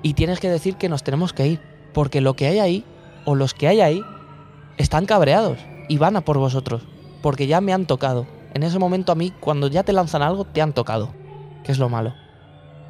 y 0.04 0.14
tienes 0.14 0.40
que 0.40 0.50
decir 0.50 0.78
que 0.78 0.88
nos 0.88 1.04
tenemos 1.04 1.34
que 1.34 1.48
ir, 1.48 1.62
porque 1.94 2.22
lo 2.22 2.36
que 2.36 2.48
hay 2.48 2.60
ahí, 2.60 2.86
o 3.26 3.36
los 3.36 3.54
que 3.54 3.68
hay 3.68 3.82
ahí, 3.82 4.02
están 4.78 5.06
cabreados 5.06 5.58
y 5.90 5.98
van 5.98 6.16
a 6.16 6.22
por 6.22 6.38
vosotros, 6.38 6.84
porque 7.22 7.46
ya 7.46 7.60
me 7.60 7.74
han 7.74 7.88
tocado, 7.88 8.26
en 8.54 8.64
ese 8.64 8.80
momento 8.80 9.12
a 9.12 9.16
mí, 9.16 9.34
cuando 9.42 9.68
ya 9.68 9.84
te 9.84 9.92
lanzan 9.92 10.22
algo, 10.22 10.46
te 10.46 10.62
han 10.62 10.72
tocado, 10.72 11.10
que 11.66 11.74
es 11.74 11.78
lo 11.78 11.90
malo. 11.90 12.14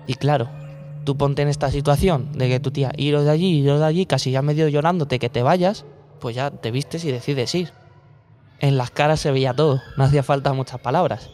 Y 0.05 0.13
claro, 0.13 0.58
tú 1.03 1.17
ponte 1.17 1.41
en 1.41 1.47
esta 1.47 1.71
situación 1.71 2.31
de 2.38 2.49
que 2.49 2.59
tu 2.59 2.71
tía, 2.71 2.91
iros 2.97 3.25
de 3.25 3.31
allí, 3.31 3.59
iros 3.59 3.79
de 3.79 3.85
allí, 3.85 4.05
casi 4.05 4.31
ya 4.31 4.41
medio 4.41 4.67
llorándote 4.67 5.19
que 5.19 5.29
te 5.29 5.43
vayas, 5.43 5.85
pues 6.19 6.35
ya 6.35 6.51
te 6.51 6.71
vistes 6.71 7.05
y 7.05 7.12
decides 7.12 7.53
ir. 7.55 7.73
En 8.59 8.77
las 8.77 8.91
caras 8.91 9.19
se 9.19 9.31
veía 9.31 9.53
todo, 9.53 9.81
no 9.97 10.03
hacía 10.03 10.23
falta 10.23 10.53
muchas 10.53 10.79
palabras. 10.79 11.29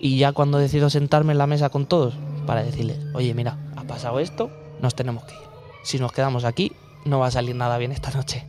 Y 0.00 0.18
ya 0.18 0.32
cuando 0.32 0.58
decido 0.58 0.90
sentarme 0.90 1.32
en 1.32 1.38
la 1.38 1.46
mesa 1.46 1.68
con 1.68 1.86
todos, 1.86 2.14
para 2.46 2.62
decirles, 2.62 2.98
oye, 3.14 3.34
mira, 3.34 3.58
ha 3.76 3.84
pasado 3.84 4.18
esto, 4.20 4.50
nos 4.80 4.94
tenemos 4.94 5.24
que 5.24 5.34
ir. 5.34 5.40
Si 5.82 5.98
nos 5.98 6.12
quedamos 6.12 6.44
aquí, 6.44 6.72
no 7.04 7.18
va 7.18 7.28
a 7.28 7.30
salir 7.30 7.54
nada 7.54 7.78
bien 7.78 7.92
esta 7.92 8.10
noche. 8.10 8.44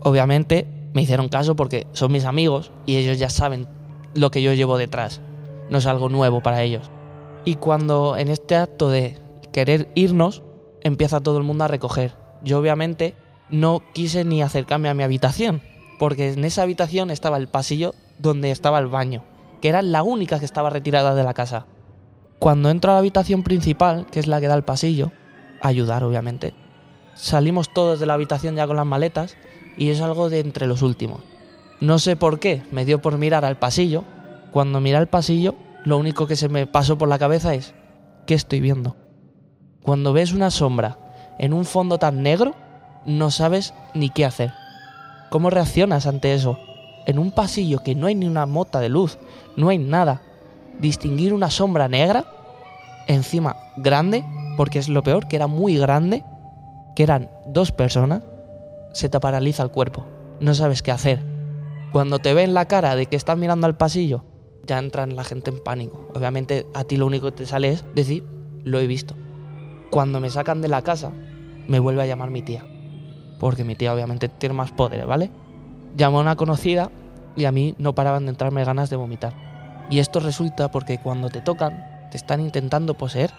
Obviamente 0.00 0.66
me 0.94 1.02
hicieron 1.02 1.28
caso 1.28 1.56
porque 1.56 1.86
son 1.92 2.12
mis 2.12 2.24
amigos 2.24 2.70
y 2.86 2.96
ellos 2.96 3.18
ya 3.18 3.30
saben 3.30 3.66
lo 4.14 4.30
que 4.30 4.42
yo 4.42 4.52
llevo 4.54 4.78
detrás. 4.78 5.20
No 5.70 5.78
es 5.78 5.86
algo 5.86 6.08
nuevo 6.08 6.42
para 6.42 6.62
ellos. 6.62 6.90
Y 7.44 7.56
cuando 7.56 8.16
en 8.16 8.28
este 8.28 8.56
acto 8.56 8.90
de 8.90 9.18
querer 9.58 9.88
irnos, 9.96 10.44
empieza 10.82 11.18
todo 11.18 11.36
el 11.38 11.42
mundo 11.42 11.64
a 11.64 11.68
recoger. 11.68 12.14
Yo 12.44 12.60
obviamente 12.60 13.16
no 13.50 13.82
quise 13.92 14.24
ni 14.24 14.40
acercarme 14.40 14.88
a 14.88 14.94
mi 14.94 15.02
habitación, 15.02 15.62
porque 15.98 16.32
en 16.32 16.44
esa 16.44 16.62
habitación 16.62 17.10
estaba 17.10 17.38
el 17.38 17.48
pasillo 17.48 17.92
donde 18.20 18.52
estaba 18.52 18.78
el 18.78 18.86
baño, 18.86 19.24
que 19.60 19.68
era 19.68 19.82
la 19.82 20.04
única 20.04 20.38
que 20.38 20.44
estaba 20.44 20.70
retirada 20.70 21.16
de 21.16 21.24
la 21.24 21.34
casa. 21.34 21.66
Cuando 22.38 22.70
entro 22.70 22.92
a 22.92 22.94
la 22.94 23.00
habitación 23.00 23.42
principal, 23.42 24.06
que 24.12 24.20
es 24.20 24.28
la 24.28 24.40
que 24.40 24.46
da 24.46 24.54
al 24.54 24.64
pasillo, 24.64 25.10
ayudar 25.60 26.04
obviamente, 26.04 26.54
salimos 27.16 27.74
todos 27.74 27.98
de 27.98 28.06
la 28.06 28.14
habitación 28.14 28.54
ya 28.54 28.68
con 28.68 28.76
las 28.76 28.86
maletas 28.86 29.36
y 29.76 29.88
es 29.88 30.00
algo 30.00 30.30
de 30.30 30.38
entre 30.38 30.68
los 30.68 30.82
últimos. 30.82 31.22
No 31.80 31.98
sé 31.98 32.14
por 32.14 32.38
qué, 32.38 32.62
me 32.70 32.84
dio 32.84 33.02
por 33.02 33.18
mirar 33.18 33.44
al 33.44 33.58
pasillo. 33.58 34.04
Cuando 34.52 34.80
miré 34.80 34.98
al 34.98 35.08
pasillo, 35.08 35.56
lo 35.84 35.98
único 35.98 36.28
que 36.28 36.36
se 36.36 36.48
me 36.48 36.68
pasó 36.68 36.96
por 36.96 37.08
la 37.08 37.18
cabeza 37.18 37.54
es, 37.54 37.74
¿qué 38.24 38.34
estoy 38.34 38.60
viendo? 38.60 38.94
Cuando 39.88 40.12
ves 40.12 40.34
una 40.34 40.50
sombra 40.50 40.98
en 41.38 41.54
un 41.54 41.64
fondo 41.64 41.96
tan 41.96 42.22
negro, 42.22 42.54
no 43.06 43.30
sabes 43.30 43.72
ni 43.94 44.10
qué 44.10 44.26
hacer. 44.26 44.52
¿Cómo 45.30 45.48
reaccionas 45.48 46.06
ante 46.06 46.34
eso? 46.34 46.58
En 47.06 47.18
un 47.18 47.30
pasillo 47.30 47.78
que 47.78 47.94
no 47.94 48.06
hay 48.06 48.14
ni 48.14 48.26
una 48.26 48.44
mota 48.44 48.80
de 48.80 48.90
luz, 48.90 49.16
no 49.56 49.70
hay 49.70 49.78
nada. 49.78 50.20
Distinguir 50.78 51.32
una 51.32 51.48
sombra 51.48 51.88
negra, 51.88 52.26
encima 53.06 53.56
grande, 53.78 54.26
porque 54.58 54.78
es 54.78 54.90
lo 54.90 55.02
peor, 55.02 55.26
que 55.26 55.36
era 55.36 55.46
muy 55.46 55.78
grande, 55.78 56.22
que 56.94 57.04
eran 57.04 57.30
dos 57.46 57.72
personas, 57.72 58.22
se 58.92 59.08
te 59.08 59.18
paraliza 59.20 59.62
el 59.62 59.70
cuerpo. 59.70 60.04
No 60.38 60.52
sabes 60.52 60.82
qué 60.82 60.92
hacer. 60.92 61.22
Cuando 61.92 62.18
te 62.18 62.34
ven 62.34 62.52
la 62.52 62.66
cara 62.66 62.94
de 62.94 63.06
que 63.06 63.16
estás 63.16 63.38
mirando 63.38 63.66
al 63.66 63.78
pasillo, 63.78 64.22
ya 64.66 64.78
entran 64.78 65.16
la 65.16 65.24
gente 65.24 65.50
en 65.50 65.64
pánico. 65.64 66.10
Obviamente 66.14 66.66
a 66.74 66.84
ti 66.84 66.98
lo 66.98 67.06
único 67.06 67.30
que 67.30 67.38
te 67.38 67.46
sale 67.46 67.70
es 67.70 67.86
decir, 67.94 68.22
lo 68.64 68.80
he 68.80 68.86
visto. 68.86 69.14
Cuando 69.90 70.20
me 70.20 70.30
sacan 70.30 70.60
de 70.60 70.68
la 70.68 70.82
casa, 70.82 71.12
me 71.66 71.78
vuelve 71.78 72.02
a 72.02 72.06
llamar 72.06 72.30
mi 72.30 72.42
tía. 72.42 72.64
Porque 73.38 73.64
mi 73.64 73.74
tía 73.74 73.94
obviamente 73.94 74.28
tiene 74.28 74.54
más 74.54 74.72
poder, 74.72 75.06
¿vale? 75.06 75.30
Llamó 75.96 76.18
a 76.18 76.22
una 76.22 76.36
conocida 76.36 76.90
y 77.36 77.44
a 77.44 77.52
mí 77.52 77.74
no 77.78 77.94
paraban 77.94 78.24
de 78.24 78.30
entrarme 78.30 78.64
ganas 78.64 78.90
de 78.90 78.96
vomitar. 78.96 79.32
Y 79.90 80.00
esto 80.00 80.20
resulta 80.20 80.70
porque 80.70 80.98
cuando 80.98 81.28
te 81.30 81.40
tocan, 81.40 82.08
te 82.10 82.16
están 82.16 82.40
intentando 82.40 82.94
poseer. 82.94 83.32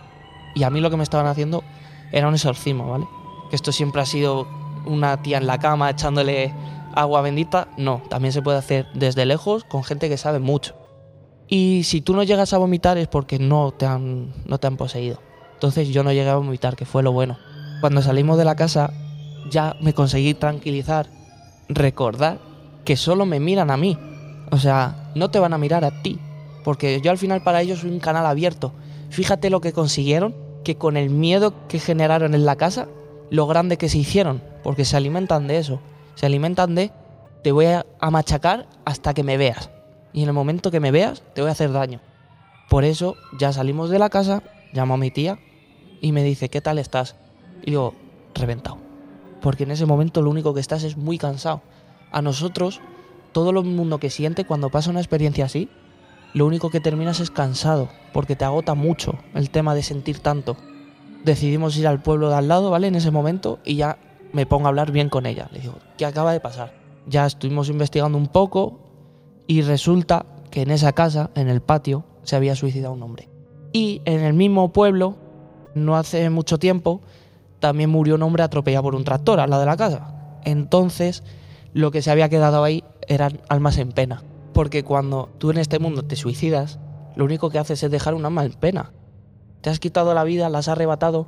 Y 0.55 0.63
a 0.63 0.69
mí 0.69 0.79
lo 0.79 0.89
que 0.89 0.97
me 0.97 1.03
estaban 1.03 1.27
haciendo 1.27 1.63
era 2.11 2.27
un 2.27 2.33
exorcismo, 2.33 2.89
¿vale? 2.89 3.07
Que 3.49 3.55
esto 3.55 3.71
siempre 3.71 4.01
ha 4.01 4.05
sido 4.05 4.47
una 4.85 5.21
tía 5.21 5.37
en 5.37 5.47
la 5.47 5.59
cama 5.59 5.89
echándole 5.89 6.53
agua 6.95 7.21
bendita. 7.21 7.67
No, 7.77 8.01
también 8.09 8.31
se 8.31 8.41
puede 8.41 8.57
hacer 8.57 8.87
desde 8.93 9.25
lejos 9.25 9.63
con 9.63 9.83
gente 9.83 10.09
que 10.09 10.17
sabe 10.17 10.39
mucho. 10.39 10.75
Y 11.47 11.83
si 11.83 12.01
tú 12.01 12.15
no 12.15 12.23
llegas 12.23 12.53
a 12.53 12.57
vomitar 12.57 12.97
es 12.97 13.07
porque 13.07 13.39
no 13.39 13.71
te 13.71 13.85
han, 13.85 14.33
no 14.45 14.59
te 14.59 14.67
han 14.67 14.77
poseído. 14.77 15.19
Entonces 15.59 15.89
yo 15.89 16.03
no 16.03 16.13
llegué 16.13 16.29
a 16.29 16.37
vomitar, 16.37 16.77
que 16.77 16.85
fue 16.85 17.03
lo 17.03 17.11
bueno. 17.11 17.37
Cuando 17.81 18.01
salimos 18.01 18.37
de 18.37 18.45
la 18.45 18.55
casa 18.55 18.93
ya 19.49 19.75
me 19.81 19.93
conseguí 19.93 20.33
tranquilizar, 20.33 21.07
recordar 21.67 22.39
que 22.85 22.95
solo 22.95 23.25
me 23.25 23.41
miran 23.41 23.69
a 23.69 23.75
mí. 23.75 23.97
O 24.51 24.57
sea, 24.57 25.11
no 25.15 25.29
te 25.29 25.37
van 25.37 25.51
a 25.51 25.57
mirar 25.57 25.83
a 25.83 26.01
ti. 26.01 26.17
Porque 26.63 27.01
yo 27.01 27.11
al 27.11 27.17
final 27.17 27.43
para 27.43 27.61
ellos 27.61 27.79
soy 27.79 27.89
un 27.89 27.99
canal 27.99 28.25
abierto. 28.25 28.71
Fíjate 29.09 29.49
lo 29.49 29.59
que 29.59 29.73
consiguieron, 29.73 30.33
que 30.63 30.77
con 30.77 30.95
el 30.95 31.09
miedo 31.09 31.67
que 31.67 31.79
generaron 31.79 32.35
en 32.35 32.45
la 32.45 32.55
casa, 32.55 32.87
lo 33.29 33.45
grande 33.45 33.75
que 33.77 33.89
se 33.89 33.97
hicieron. 33.97 34.41
Porque 34.63 34.85
se 34.85 34.95
alimentan 34.95 35.47
de 35.47 35.57
eso. 35.57 35.81
Se 36.15 36.25
alimentan 36.25 36.73
de, 36.73 36.93
te 37.43 37.51
voy 37.51 37.65
a 37.65 38.09
machacar 38.11 38.65
hasta 38.85 39.13
que 39.13 39.23
me 39.23 39.35
veas. 39.35 39.71
Y 40.13 40.21
en 40.21 40.29
el 40.29 40.33
momento 40.33 40.71
que 40.71 40.79
me 40.79 40.91
veas, 40.91 41.21
te 41.33 41.41
voy 41.41 41.49
a 41.49 41.51
hacer 41.51 41.73
daño. 41.73 41.99
Por 42.69 42.85
eso 42.85 43.17
ya 43.37 43.51
salimos 43.51 43.89
de 43.89 43.99
la 43.99 44.09
casa, 44.09 44.41
llamo 44.71 44.93
a 44.93 44.97
mi 44.97 45.11
tía 45.11 45.37
y 46.01 46.11
me 46.11 46.23
dice, 46.23 46.49
¿qué 46.49 46.61
tal 46.61 46.79
estás? 46.79 47.15
Y 47.63 47.71
digo, 47.71 47.93
reventado. 48.35 48.77
Porque 49.41 49.63
en 49.63 49.71
ese 49.71 49.85
momento 49.85 50.21
lo 50.21 50.29
único 50.29 50.53
que 50.53 50.59
estás 50.59 50.83
es 50.83 50.97
muy 50.97 51.17
cansado. 51.17 51.61
A 52.11 52.21
nosotros, 52.21 52.81
todo 53.31 53.51
el 53.51 53.63
mundo 53.63 53.99
que 53.99 54.09
siente 54.09 54.45
cuando 54.45 54.69
pasa 54.69 54.89
una 54.89 54.99
experiencia 54.99 55.45
así, 55.45 55.69
lo 56.33 56.45
único 56.45 56.69
que 56.69 56.79
terminas 56.79 57.19
es 57.19 57.31
cansado, 57.31 57.89
porque 58.13 58.35
te 58.35 58.45
agota 58.45 58.75
mucho 58.75 59.15
el 59.33 59.49
tema 59.49 59.73
de 59.75 59.83
sentir 59.83 60.19
tanto. 60.19 60.57
Decidimos 61.23 61.77
ir 61.77 61.87
al 61.87 62.01
pueblo 62.01 62.29
de 62.29 62.35
al 62.35 62.47
lado, 62.47 62.69
¿vale? 62.69 62.87
En 62.87 62.95
ese 62.95 63.11
momento 63.11 63.59
y 63.65 63.75
ya 63.75 63.97
me 64.31 64.45
pongo 64.45 64.65
a 64.65 64.69
hablar 64.69 64.91
bien 64.91 65.09
con 65.09 65.25
ella. 65.25 65.49
Le 65.51 65.59
digo, 65.59 65.75
¿qué 65.97 66.05
acaba 66.05 66.33
de 66.33 66.39
pasar? 66.39 66.73
Ya 67.07 67.25
estuvimos 67.25 67.69
investigando 67.69 68.17
un 68.17 68.27
poco 68.27 68.79
y 69.47 69.61
resulta 69.61 70.25
que 70.51 70.61
en 70.61 70.71
esa 70.71 70.93
casa, 70.93 71.31
en 71.35 71.49
el 71.49 71.61
patio, 71.61 72.05
se 72.23 72.35
había 72.35 72.55
suicidado 72.55 72.93
un 72.93 73.03
hombre. 73.03 73.29
Y 73.73 74.01
en 74.05 74.21
el 74.21 74.33
mismo 74.33 74.71
pueblo 74.71 75.17
no 75.79 75.97
hace 75.97 76.29
mucho 76.29 76.59
tiempo 76.59 77.01
también 77.59 77.89
murió 77.89 78.15
un 78.15 78.23
hombre 78.23 78.43
atropellado 78.43 78.83
por 78.83 78.95
un 78.95 79.03
tractor 79.03 79.39
al 79.39 79.49
lado 79.49 79.61
de 79.61 79.65
la 79.67 79.77
casa. 79.77 80.39
Entonces, 80.43 81.23
lo 81.73 81.91
que 81.91 82.01
se 82.01 82.11
había 82.11 82.29
quedado 82.29 82.63
ahí 82.63 82.83
eran 83.07 83.41
almas 83.49 83.77
en 83.77 83.91
pena. 83.91 84.23
Porque 84.53 84.83
cuando 84.83 85.29
tú 85.37 85.51
en 85.51 85.57
este 85.57 85.79
mundo 85.79 86.03
te 86.03 86.15
suicidas, 86.15 86.79
lo 87.15 87.25
único 87.25 87.49
que 87.49 87.59
haces 87.59 87.83
es 87.83 87.91
dejar 87.91 88.13
un 88.13 88.25
alma 88.25 88.45
en 88.45 88.53
pena. 88.53 88.91
Te 89.61 89.69
has 89.69 89.79
quitado 89.79 90.13
la 90.13 90.23
vida, 90.23 90.49
la 90.49 90.59
has 90.59 90.69
arrebatado, 90.69 91.27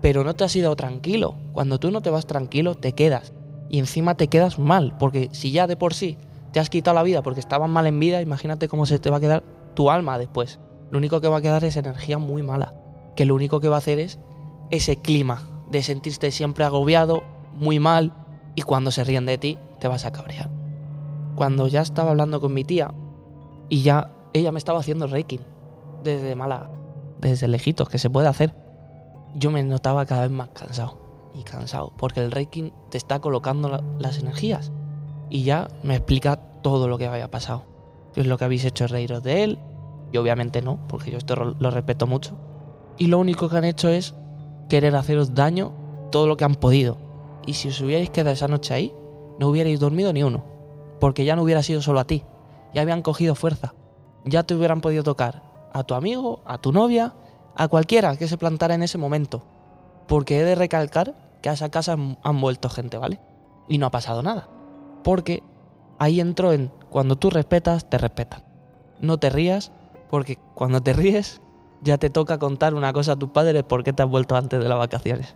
pero 0.00 0.22
no 0.22 0.34
te 0.34 0.44
has 0.44 0.54
ido 0.54 0.74
tranquilo. 0.76 1.34
Cuando 1.52 1.78
tú 1.78 1.90
no 1.90 2.02
te 2.02 2.10
vas 2.10 2.26
tranquilo, 2.26 2.74
te 2.74 2.92
quedas. 2.92 3.32
Y 3.70 3.78
encima 3.78 4.14
te 4.16 4.28
quedas 4.28 4.58
mal, 4.58 4.94
porque 4.98 5.28
si 5.32 5.50
ya 5.50 5.66
de 5.66 5.76
por 5.76 5.94
sí 5.94 6.16
te 6.52 6.60
has 6.60 6.70
quitado 6.70 6.94
la 6.94 7.02
vida 7.02 7.22
porque 7.22 7.40
estabas 7.40 7.68
mal 7.68 7.86
en 7.86 8.00
vida, 8.00 8.22
imagínate 8.22 8.68
cómo 8.68 8.86
se 8.86 8.98
te 8.98 9.10
va 9.10 9.18
a 9.18 9.20
quedar 9.20 9.42
tu 9.74 9.90
alma 9.90 10.18
después. 10.18 10.58
Lo 10.90 10.98
único 10.98 11.20
que 11.20 11.28
va 11.28 11.38
a 11.38 11.42
quedar 11.42 11.64
es 11.64 11.76
energía 11.76 12.16
muy 12.16 12.42
mala 12.42 12.72
que 13.18 13.24
lo 13.24 13.34
único 13.34 13.58
que 13.58 13.68
va 13.68 13.74
a 13.74 13.78
hacer 13.78 13.98
es 13.98 14.20
ese 14.70 14.94
clima 14.98 15.42
de 15.68 15.82
sentirte 15.82 16.30
siempre 16.30 16.64
agobiado, 16.64 17.24
muy 17.52 17.80
mal, 17.80 18.12
y 18.54 18.62
cuando 18.62 18.92
se 18.92 19.02
ríen 19.02 19.26
de 19.26 19.38
ti 19.38 19.58
te 19.80 19.88
vas 19.88 20.04
a 20.04 20.12
cabrear. 20.12 20.48
Cuando 21.34 21.66
ya 21.66 21.80
estaba 21.80 22.10
hablando 22.10 22.40
con 22.40 22.54
mi 22.54 22.62
tía 22.62 22.94
y 23.68 23.82
ya 23.82 24.12
ella 24.34 24.52
me 24.52 24.58
estaba 24.58 24.78
haciendo 24.78 25.08
reiki 25.08 25.40
desde 26.04 26.36
mala, 26.36 26.70
desde 27.20 27.48
lejitos, 27.48 27.88
que 27.88 27.98
se 27.98 28.08
puede 28.08 28.28
hacer, 28.28 28.54
yo 29.34 29.50
me 29.50 29.64
notaba 29.64 30.06
cada 30.06 30.22
vez 30.22 30.30
más 30.30 30.50
cansado 30.50 30.96
y 31.34 31.42
cansado, 31.42 31.92
porque 31.98 32.20
el 32.20 32.30
reiki 32.30 32.72
te 32.88 32.98
está 32.98 33.18
colocando 33.18 33.82
las 33.98 34.20
energías 34.20 34.70
y 35.28 35.42
ya 35.42 35.66
me 35.82 35.96
explica 35.96 36.36
todo 36.62 36.86
lo 36.86 36.98
que 36.98 37.08
había 37.08 37.32
pasado. 37.32 37.64
¿Qué 38.14 38.20
es 38.20 38.28
lo 38.28 38.38
que 38.38 38.44
habéis 38.44 38.64
hecho 38.64 38.86
reíros 38.86 39.24
de 39.24 39.42
él? 39.42 39.58
Y 40.12 40.18
obviamente 40.18 40.62
no, 40.62 40.78
porque 40.86 41.10
yo 41.10 41.18
esto 41.18 41.34
lo 41.34 41.70
respeto 41.72 42.06
mucho 42.06 42.38
y 42.98 43.06
lo 43.06 43.18
único 43.18 43.48
que 43.48 43.56
han 43.56 43.64
hecho 43.64 43.88
es 43.88 44.14
querer 44.68 44.94
haceros 44.96 45.34
daño 45.34 45.72
todo 46.10 46.26
lo 46.26 46.36
que 46.36 46.44
han 46.44 46.56
podido. 46.56 46.98
Y 47.46 47.54
si 47.54 47.68
os 47.68 47.80
hubierais 47.80 48.10
quedado 48.10 48.34
esa 48.34 48.48
noche 48.48 48.74
ahí, 48.74 48.94
no 49.38 49.48
hubierais 49.48 49.80
dormido 49.80 50.12
ni 50.12 50.22
uno, 50.22 50.44
porque 51.00 51.24
ya 51.24 51.36
no 51.36 51.42
hubiera 51.42 51.62
sido 51.62 51.80
solo 51.80 52.00
a 52.00 52.04
ti, 52.04 52.24
ya 52.74 52.82
habían 52.82 53.02
cogido 53.02 53.34
fuerza, 53.34 53.74
ya 54.24 54.42
te 54.42 54.54
hubieran 54.54 54.80
podido 54.80 55.02
tocar 55.02 55.42
a 55.72 55.84
tu 55.84 55.94
amigo, 55.94 56.40
a 56.44 56.58
tu 56.58 56.72
novia, 56.72 57.14
a 57.54 57.68
cualquiera 57.68 58.16
que 58.16 58.28
se 58.28 58.36
plantara 58.36 58.74
en 58.74 58.82
ese 58.82 58.98
momento. 58.98 59.44
Porque 60.06 60.40
he 60.40 60.44
de 60.44 60.54
recalcar 60.54 61.14
que 61.40 61.48
a 61.48 61.52
esa 61.52 61.70
casa 61.70 61.96
han 62.22 62.40
vuelto 62.40 62.68
gente, 62.68 62.98
¿vale? 62.98 63.20
Y 63.68 63.78
no 63.78 63.86
ha 63.86 63.90
pasado 63.90 64.22
nada. 64.22 64.48
Porque 65.04 65.42
ahí 65.98 66.20
entró 66.20 66.52
en 66.52 66.72
cuando 66.90 67.16
tú 67.16 67.30
respetas, 67.30 67.88
te 67.88 67.98
respetan. 67.98 68.42
No 69.00 69.18
te 69.18 69.30
rías, 69.30 69.70
porque 70.10 70.38
cuando 70.54 70.82
te 70.82 70.92
ríes, 70.92 71.40
ya 71.82 71.98
te 71.98 72.10
toca 72.10 72.38
contar 72.38 72.74
una 72.74 72.92
cosa 72.92 73.12
a 73.12 73.16
tus 73.16 73.30
padres 73.30 73.64
por 73.64 73.84
qué 73.84 73.92
te 73.92 74.02
has 74.02 74.08
vuelto 74.08 74.36
antes 74.36 74.60
de 74.60 74.68
las 74.68 74.78
vacaciones. 74.78 75.34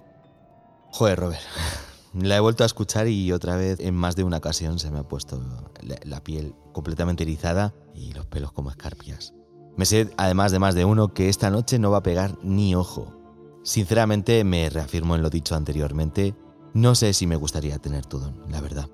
Joder, 0.91 1.19
Robert. 1.19 1.43
La 2.15 2.37
he 2.37 2.41
vuelto 2.41 2.63
a 2.63 2.67
escuchar 2.67 3.09
y 3.09 3.33
otra 3.33 3.57
vez 3.57 3.81
en 3.81 3.95
más 3.95 4.17
de 4.17 4.25
una 4.25 4.37
ocasión 4.37 4.79
se 4.79 4.91
me 4.91 4.99
ha 4.99 5.03
puesto 5.03 5.41
la, 5.81 6.23
piel 6.23 6.55
completamente 6.73 7.23
erizada 7.23 7.73
y 7.95 8.13
los 8.13 8.27
pelos 8.27 8.53
como 8.53 8.71
escarpias. 8.71 9.33
Me 9.79 9.87
sé, 9.87 10.11
además 10.19 10.53
de 10.53 10.59
más 10.59 10.75
de 10.75 10.85
uno, 10.85 11.15
que 11.15 11.31
esta 11.31 11.49
noche 11.49 11.79
no 11.79 11.91
va 11.91 11.99
a 11.99 12.03
pegar 12.03 12.37
ni 12.43 12.75
ojo. 12.75 13.15
Sinceramente, 13.65 14.45
me 14.45 14.69
reafirmo 14.69 15.17
en 15.17 15.23
lo 15.23 15.31
dicho 15.31 15.55
anteriormente, 15.55 16.35
no 16.75 16.95
sé 16.95 17.15
si 17.15 17.27
me 17.27 17.37
gustaría 17.37 17.79
tener 17.79 18.05
tu 18.05 18.19
don, 18.19 18.43
la 18.51 18.61
verdad. 18.61 18.91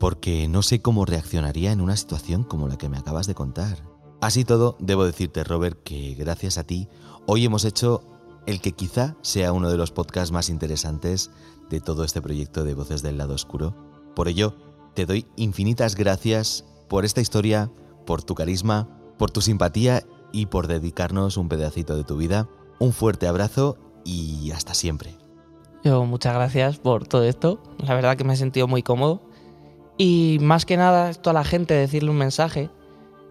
Porque 0.00 0.48
no 0.48 0.62
sé 0.62 0.82
cómo 0.82 1.04
reaccionaría 1.04 1.70
en 1.70 1.80
una 1.80 1.96
situación 1.96 2.42
como 2.42 2.66
la 2.66 2.76
que 2.76 2.88
me 2.88 2.98
acabas 2.98 3.28
de 3.28 3.36
contar. 3.36 3.78
Así 4.20 4.44
todo, 4.44 4.76
debo 4.78 5.04
decirte, 5.04 5.44
Robert, 5.44 5.78
que 5.82 6.14
gracias 6.14 6.56
a 6.58 6.64
ti, 6.64 6.88
hoy 7.26 7.44
hemos 7.44 7.64
hecho 7.64 8.02
el 8.46 8.60
que 8.60 8.72
quizá 8.72 9.16
sea 9.20 9.52
uno 9.52 9.70
de 9.70 9.76
los 9.76 9.90
podcasts 9.90 10.32
más 10.32 10.48
interesantes 10.48 11.30
de 11.68 11.80
todo 11.80 12.04
este 12.04 12.22
proyecto 12.22 12.64
de 12.64 12.74
Voces 12.74 13.02
del 13.02 13.18
Lado 13.18 13.34
Oscuro. 13.34 13.74
Por 14.14 14.28
ello, 14.28 14.54
te 14.94 15.04
doy 15.04 15.26
infinitas 15.36 15.96
gracias 15.96 16.64
por 16.88 17.04
esta 17.04 17.20
historia, 17.20 17.70
por 18.06 18.22
tu 18.22 18.34
carisma, 18.34 18.88
por 19.18 19.30
tu 19.30 19.42
simpatía 19.42 20.02
y 20.32 20.46
por 20.46 20.66
dedicarnos 20.66 21.36
un 21.36 21.48
pedacito 21.48 21.96
de 21.96 22.04
tu 22.04 22.16
vida. 22.16 22.48
Un 22.78 22.92
fuerte 22.92 23.26
abrazo 23.26 23.76
y 24.04 24.50
hasta 24.52 24.74
siempre. 24.74 25.14
Yo 25.84 26.04
muchas 26.04 26.34
gracias 26.34 26.78
por 26.78 27.06
todo 27.06 27.24
esto. 27.24 27.62
La 27.78 27.94
verdad 27.94 28.16
que 28.16 28.24
me 28.24 28.34
he 28.34 28.36
sentido 28.36 28.66
muy 28.66 28.82
cómodo 28.82 29.22
Y 29.98 30.38
más 30.40 30.64
que 30.64 30.76
nada, 30.76 31.10
esto 31.10 31.30
a 31.30 31.32
la 31.32 31.44
gente 31.44 31.74
decirle 31.74 32.10
un 32.10 32.18
mensaje 32.18 32.70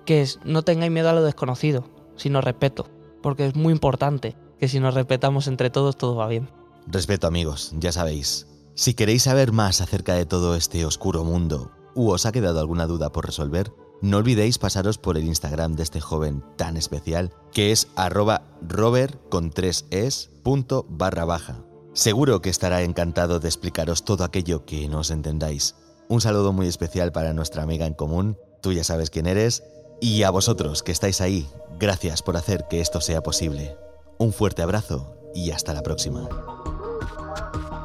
que 0.06 0.22
es 0.22 0.40
no 0.44 0.64
tengáis 0.64 0.92
miedo 0.92 1.10
a 1.10 1.14
lo 1.14 1.24
desconocido, 1.24 1.90
sino 2.16 2.42
respeto, 2.42 2.88
porque 3.22 3.48
es 3.48 3.56
muy 3.56 3.74
importante 3.74 4.36
que 4.60 4.68
si 4.68 4.80
nos 4.80 4.94
respetamos 4.94 5.48
entre 5.48 5.70
todos 5.70 5.98
todo 5.98 6.16
va 6.16 6.28
bien. 6.28 6.50
Respeto 6.88 7.28
amigos, 7.28 7.74
ya 7.78 7.92
sabéis. 7.92 8.48
Si 8.76 8.94
queréis 8.94 9.24
saber 9.24 9.52
más 9.52 9.82
acerca 9.82 10.14
de 10.14 10.26
todo 10.26 10.56
este 10.56 10.86
oscuro 10.86 11.24
mundo, 11.24 11.72
u 11.96 12.10
os 12.10 12.26
ha 12.26 12.32
quedado 12.32 12.60
alguna 12.60 12.88
duda 12.88 13.12
por 13.12 13.26
resolver, 13.26 13.72
no 14.02 14.18
olvidéis 14.18 14.58
pasaros 14.58 14.98
por 14.98 15.18
el 15.18 15.26
Instagram 15.26 15.76
de 15.76 15.84
este 15.84 16.02
joven 16.02 16.44
tan 16.58 16.78
especial, 16.78 17.32
que 17.52 17.72
es 17.72 17.88
arroba 17.96 18.44
robert 18.62 19.20
con 19.30 19.50
tres 19.50 19.86
es 19.90 20.30
punto 20.44 20.86
barra 20.90 21.26
baja. 21.26 21.64
Seguro 21.94 22.42
que 22.42 22.50
estará 22.50 22.82
encantado 22.84 23.40
de 23.40 23.48
explicaros 23.48 24.04
todo 24.04 24.26
aquello 24.26 24.66
que 24.66 24.90
no 24.90 25.00
os 25.00 25.12
entendáis. 25.12 25.76
Un 26.10 26.20
saludo 26.20 26.52
muy 26.52 26.68
especial 26.68 27.14
para 27.14 27.34
nuestra 27.34 27.64
amiga 27.64 27.86
en 27.86 27.94
común, 27.94 28.38
tú 28.62 28.74
ya 28.74 28.84
sabes 28.84 29.10
quién 29.10 29.26
eres, 29.26 29.64
y 30.06 30.22
a 30.22 30.30
vosotros 30.30 30.84
que 30.84 30.92
estáis 30.92 31.20
ahí, 31.20 31.50
gracias 31.80 32.22
por 32.22 32.38
hacer 32.38 32.68
que 32.70 32.80
esto 32.80 33.02
sea 33.02 33.24
posible. 33.24 33.76
Un 34.20 34.34
fuerte 34.34 34.62
abrazo 34.62 35.18
y 35.34 35.50
hasta 35.50 35.74
la 35.74 35.82
próxima. 35.82 36.30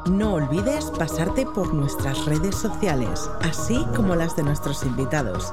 No 0.07 0.35
olvides 0.35 0.91
pasarte 0.99 1.47
por 1.47 1.73
nuestras 1.73 2.23
redes 2.25 2.55
sociales, 2.55 3.27
así 3.41 3.83
como 3.95 4.13
las 4.13 4.35
de 4.35 4.43
nuestros 4.43 4.83
invitados. 4.83 5.51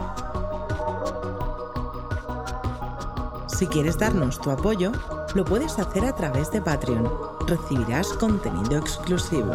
Si 3.47 3.67
quieres 3.67 3.97
darnos 3.97 4.39
tu 4.39 4.51
apoyo, 4.51 4.93
lo 5.35 5.47
puedes 5.47 5.79
hacer 5.79 6.05
a 6.05 6.15
través 6.15 6.51
de 6.51 6.61
Patreon. 6.61 7.11
Recibirás 7.47 8.09
contenido 8.09 8.77
exclusivo. 8.77 9.55